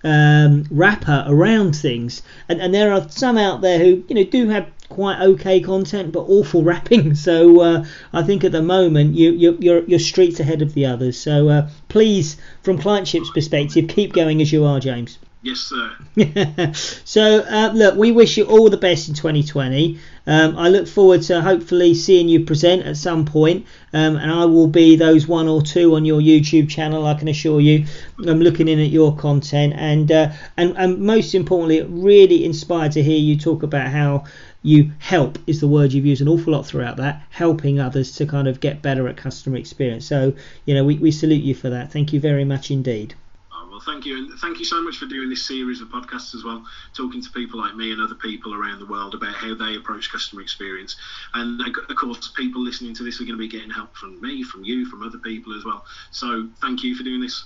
um, 0.05 0.65
wrapper 0.71 1.25
around 1.27 1.75
things. 1.75 2.23
And, 2.49 2.61
and 2.61 2.73
there 2.73 2.93
are 2.93 3.09
some 3.09 3.37
out 3.39 3.61
there 3.61 3.79
who 3.79 4.05
you 4.09 4.15
know 4.15 4.25
do 4.25 4.49
have 4.49 4.67
quite 4.89 5.21
okay 5.21 5.61
content 5.61 6.13
but 6.13 6.21
awful 6.21 6.63
wrapping. 6.69 7.15
So 7.15 7.61
uh, 7.61 7.85
I 8.13 8.23
think 8.23 8.45
at 8.45 8.53
the 8.53 8.63
moment 8.63 9.15
you 9.15 9.33
you're, 9.33 9.55
you're 9.55 9.85
you're 9.85 9.99
streets 9.99 10.41
ahead 10.41 10.63
of 10.63 10.75
the 10.75 10.87
others. 10.87 11.19
So 11.19 11.49
uh, 11.49 11.69
please, 11.89 12.37
from 12.63 12.79
Clientship's 12.79 13.31
perspective, 13.31 13.89
keep 13.89 14.13
going 14.13 14.41
as 14.41 14.53
you 14.53 14.65
are, 14.65 14.81
James. 14.81 15.19
Yes, 15.47 15.61
sir. 15.61 16.73
so 17.05 17.41
uh, 17.43 17.71
look, 17.73 17.95
we 17.95 18.11
wish 18.11 18.37
you 18.37 18.45
all 18.47 18.69
the 18.69 18.77
best 18.77 19.09
in 19.09 19.15
2020. 19.15 19.99
Um, 20.27 20.59
I 20.59 20.69
look 20.69 20.89
forward 20.89 21.23
to 21.23 21.41
hopefully 21.41 21.95
seeing 21.95 22.29
you 22.29 22.45
present 22.45 22.85
at 22.85 22.97
some 22.97 23.25
point, 23.25 23.65
um, 23.93 24.17
and 24.17 24.31
I 24.31 24.45
will 24.45 24.67
be 24.67 24.97
those 24.97 25.29
one 25.29 25.47
or 25.47 25.63
two 25.63 25.95
on 25.95 26.05
your 26.05 26.21
YouTube 26.21 26.69
channel. 26.69 27.07
I 27.07 27.15
can 27.15 27.29
assure 27.29 27.61
you. 27.61 27.87
I'm 28.27 28.41
looking 28.41 28.67
in 28.67 28.81
at 28.81 28.91
your 28.91 29.15
content, 29.17 29.75
and 29.77 30.11
uh, 30.11 30.33
and 30.57 30.77
and 30.77 30.99
most 30.99 31.33
importantly, 31.33 31.83
really 31.83 32.45
inspired 32.45 32.93
to 32.93 33.03
hear 33.03 33.19
you 33.19 33.39
talk 33.39 33.63
about 33.63 33.87
how 33.93 34.25
you 34.63 34.91
help 34.99 35.39
is 35.47 35.61
the 35.61 35.69
word 35.69 35.93
you've 35.93 36.05
used 36.05 36.23
an 36.23 36.29
awful 36.29 36.53
lot 36.55 36.67
throughout 36.67 36.97
that, 36.97 37.23
helping 37.31 37.79
others 37.79 38.17
to 38.17 38.27
kind 38.27 38.49
of 38.49 38.59
get 38.59 38.83
better 38.83 39.07
at 39.07 39.17
customer 39.17 39.57
experience. 39.57 40.05
So 40.05 40.35
you 40.65 40.75
know, 40.75 40.85
we, 40.85 40.99
we 40.99 41.13
salute 41.13 41.45
you 41.45 41.55
for 41.55 41.71
that. 41.71 41.93
Thank 41.93 42.13
you 42.13 42.19
very 42.19 42.45
much 42.45 42.73
indeed. 42.73 43.15
Thank 43.87 44.05
you, 44.05 44.19
and 44.19 44.39
thank 44.41 44.59
you 44.59 44.65
so 44.65 44.83
much 44.83 44.97
for 44.97 45.07
doing 45.07 45.31
this 45.31 45.47
series 45.47 45.81
of 45.81 45.89
podcasts 45.89 46.35
as 46.35 46.43
well, 46.43 46.67
talking 46.93 47.23
to 47.23 47.31
people 47.31 47.61
like 47.61 47.77
me 47.77 47.93
and 47.93 48.03
other 48.03 48.17
people 48.17 48.53
around 48.53 48.81
the 48.81 48.87
world 48.87 49.15
about 49.15 49.33
how 49.33 49.55
they 49.55 49.77
approach 49.77 50.11
customer 50.11 50.43
experience. 50.43 50.97
And 51.35 51.61
of 51.61 51.97
course, 51.97 52.33
people 52.37 52.63
listening 52.63 52.95
to 52.97 53.05
this 53.05 53.21
are 53.21 53.25
going 53.25 53.39
to 53.39 53.39
be 53.39 53.47
getting 53.47 53.71
help 53.71 53.95
from 53.97 54.21
me, 54.21 54.43
from 54.43 54.65
you, 54.65 54.87
from 54.87 55.05
other 55.05 55.19
people 55.19 55.57
as 55.57 55.65
well. 55.65 55.85
So 56.11 56.49
thank 56.61 56.83
you 56.83 56.97
for 56.97 57.05
doing 57.05 57.21
this. 57.21 57.45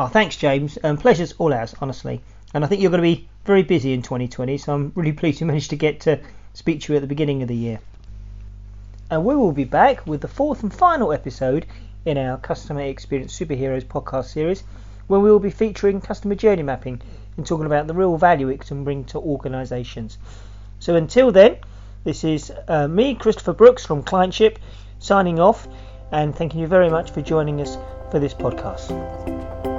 Oh, 0.00 0.08
thanks, 0.08 0.34
James. 0.34 0.78
Um, 0.82 0.96
pleasure's 0.96 1.32
all 1.38 1.54
ours, 1.54 1.76
honestly. 1.80 2.20
And 2.52 2.64
I 2.64 2.66
think 2.66 2.82
you're 2.82 2.90
going 2.90 3.02
to 3.02 3.16
be 3.16 3.28
very 3.44 3.62
busy 3.62 3.92
in 3.92 4.02
2020, 4.02 4.58
so 4.58 4.74
I'm 4.74 4.92
really 4.96 5.12
pleased 5.12 5.40
you 5.40 5.46
managed 5.46 5.70
to 5.70 5.76
get 5.76 6.00
to 6.00 6.18
speak 6.54 6.80
to 6.80 6.92
you 6.92 6.96
at 6.96 7.02
the 7.02 7.06
beginning 7.06 7.42
of 7.42 7.48
the 7.48 7.56
year. 7.56 7.78
And 9.10 9.24
we 9.24 9.36
will 9.36 9.52
be 9.52 9.64
back 9.64 10.06
with 10.08 10.22
the 10.22 10.28
fourth 10.28 10.64
and 10.64 10.74
final 10.74 11.12
episode 11.12 11.66
in 12.04 12.18
our 12.18 12.36
Customer 12.38 12.80
Experience 12.80 13.38
Superheroes 13.38 13.84
podcast 13.84 14.32
series, 14.32 14.64
where 15.10 15.18
we 15.18 15.28
will 15.28 15.40
be 15.40 15.50
featuring 15.50 16.00
customer 16.00 16.36
journey 16.36 16.62
mapping 16.62 17.02
and 17.36 17.44
talking 17.44 17.66
about 17.66 17.88
the 17.88 17.94
real 17.94 18.16
value 18.16 18.48
it 18.48 18.60
can 18.60 18.84
bring 18.84 19.02
to 19.02 19.18
organisations. 19.18 20.18
So 20.78 20.94
until 20.94 21.32
then, 21.32 21.56
this 22.04 22.22
is 22.22 22.52
uh, 22.68 22.86
me, 22.86 23.16
Christopher 23.16 23.52
Brooks 23.52 23.84
from 23.84 24.04
Clientship, 24.04 24.58
signing 25.00 25.40
off 25.40 25.66
and 26.12 26.32
thanking 26.32 26.60
you 26.60 26.68
very 26.68 26.88
much 26.88 27.10
for 27.10 27.22
joining 27.22 27.60
us 27.60 27.76
for 28.12 28.20
this 28.20 28.34
podcast. 28.34 29.69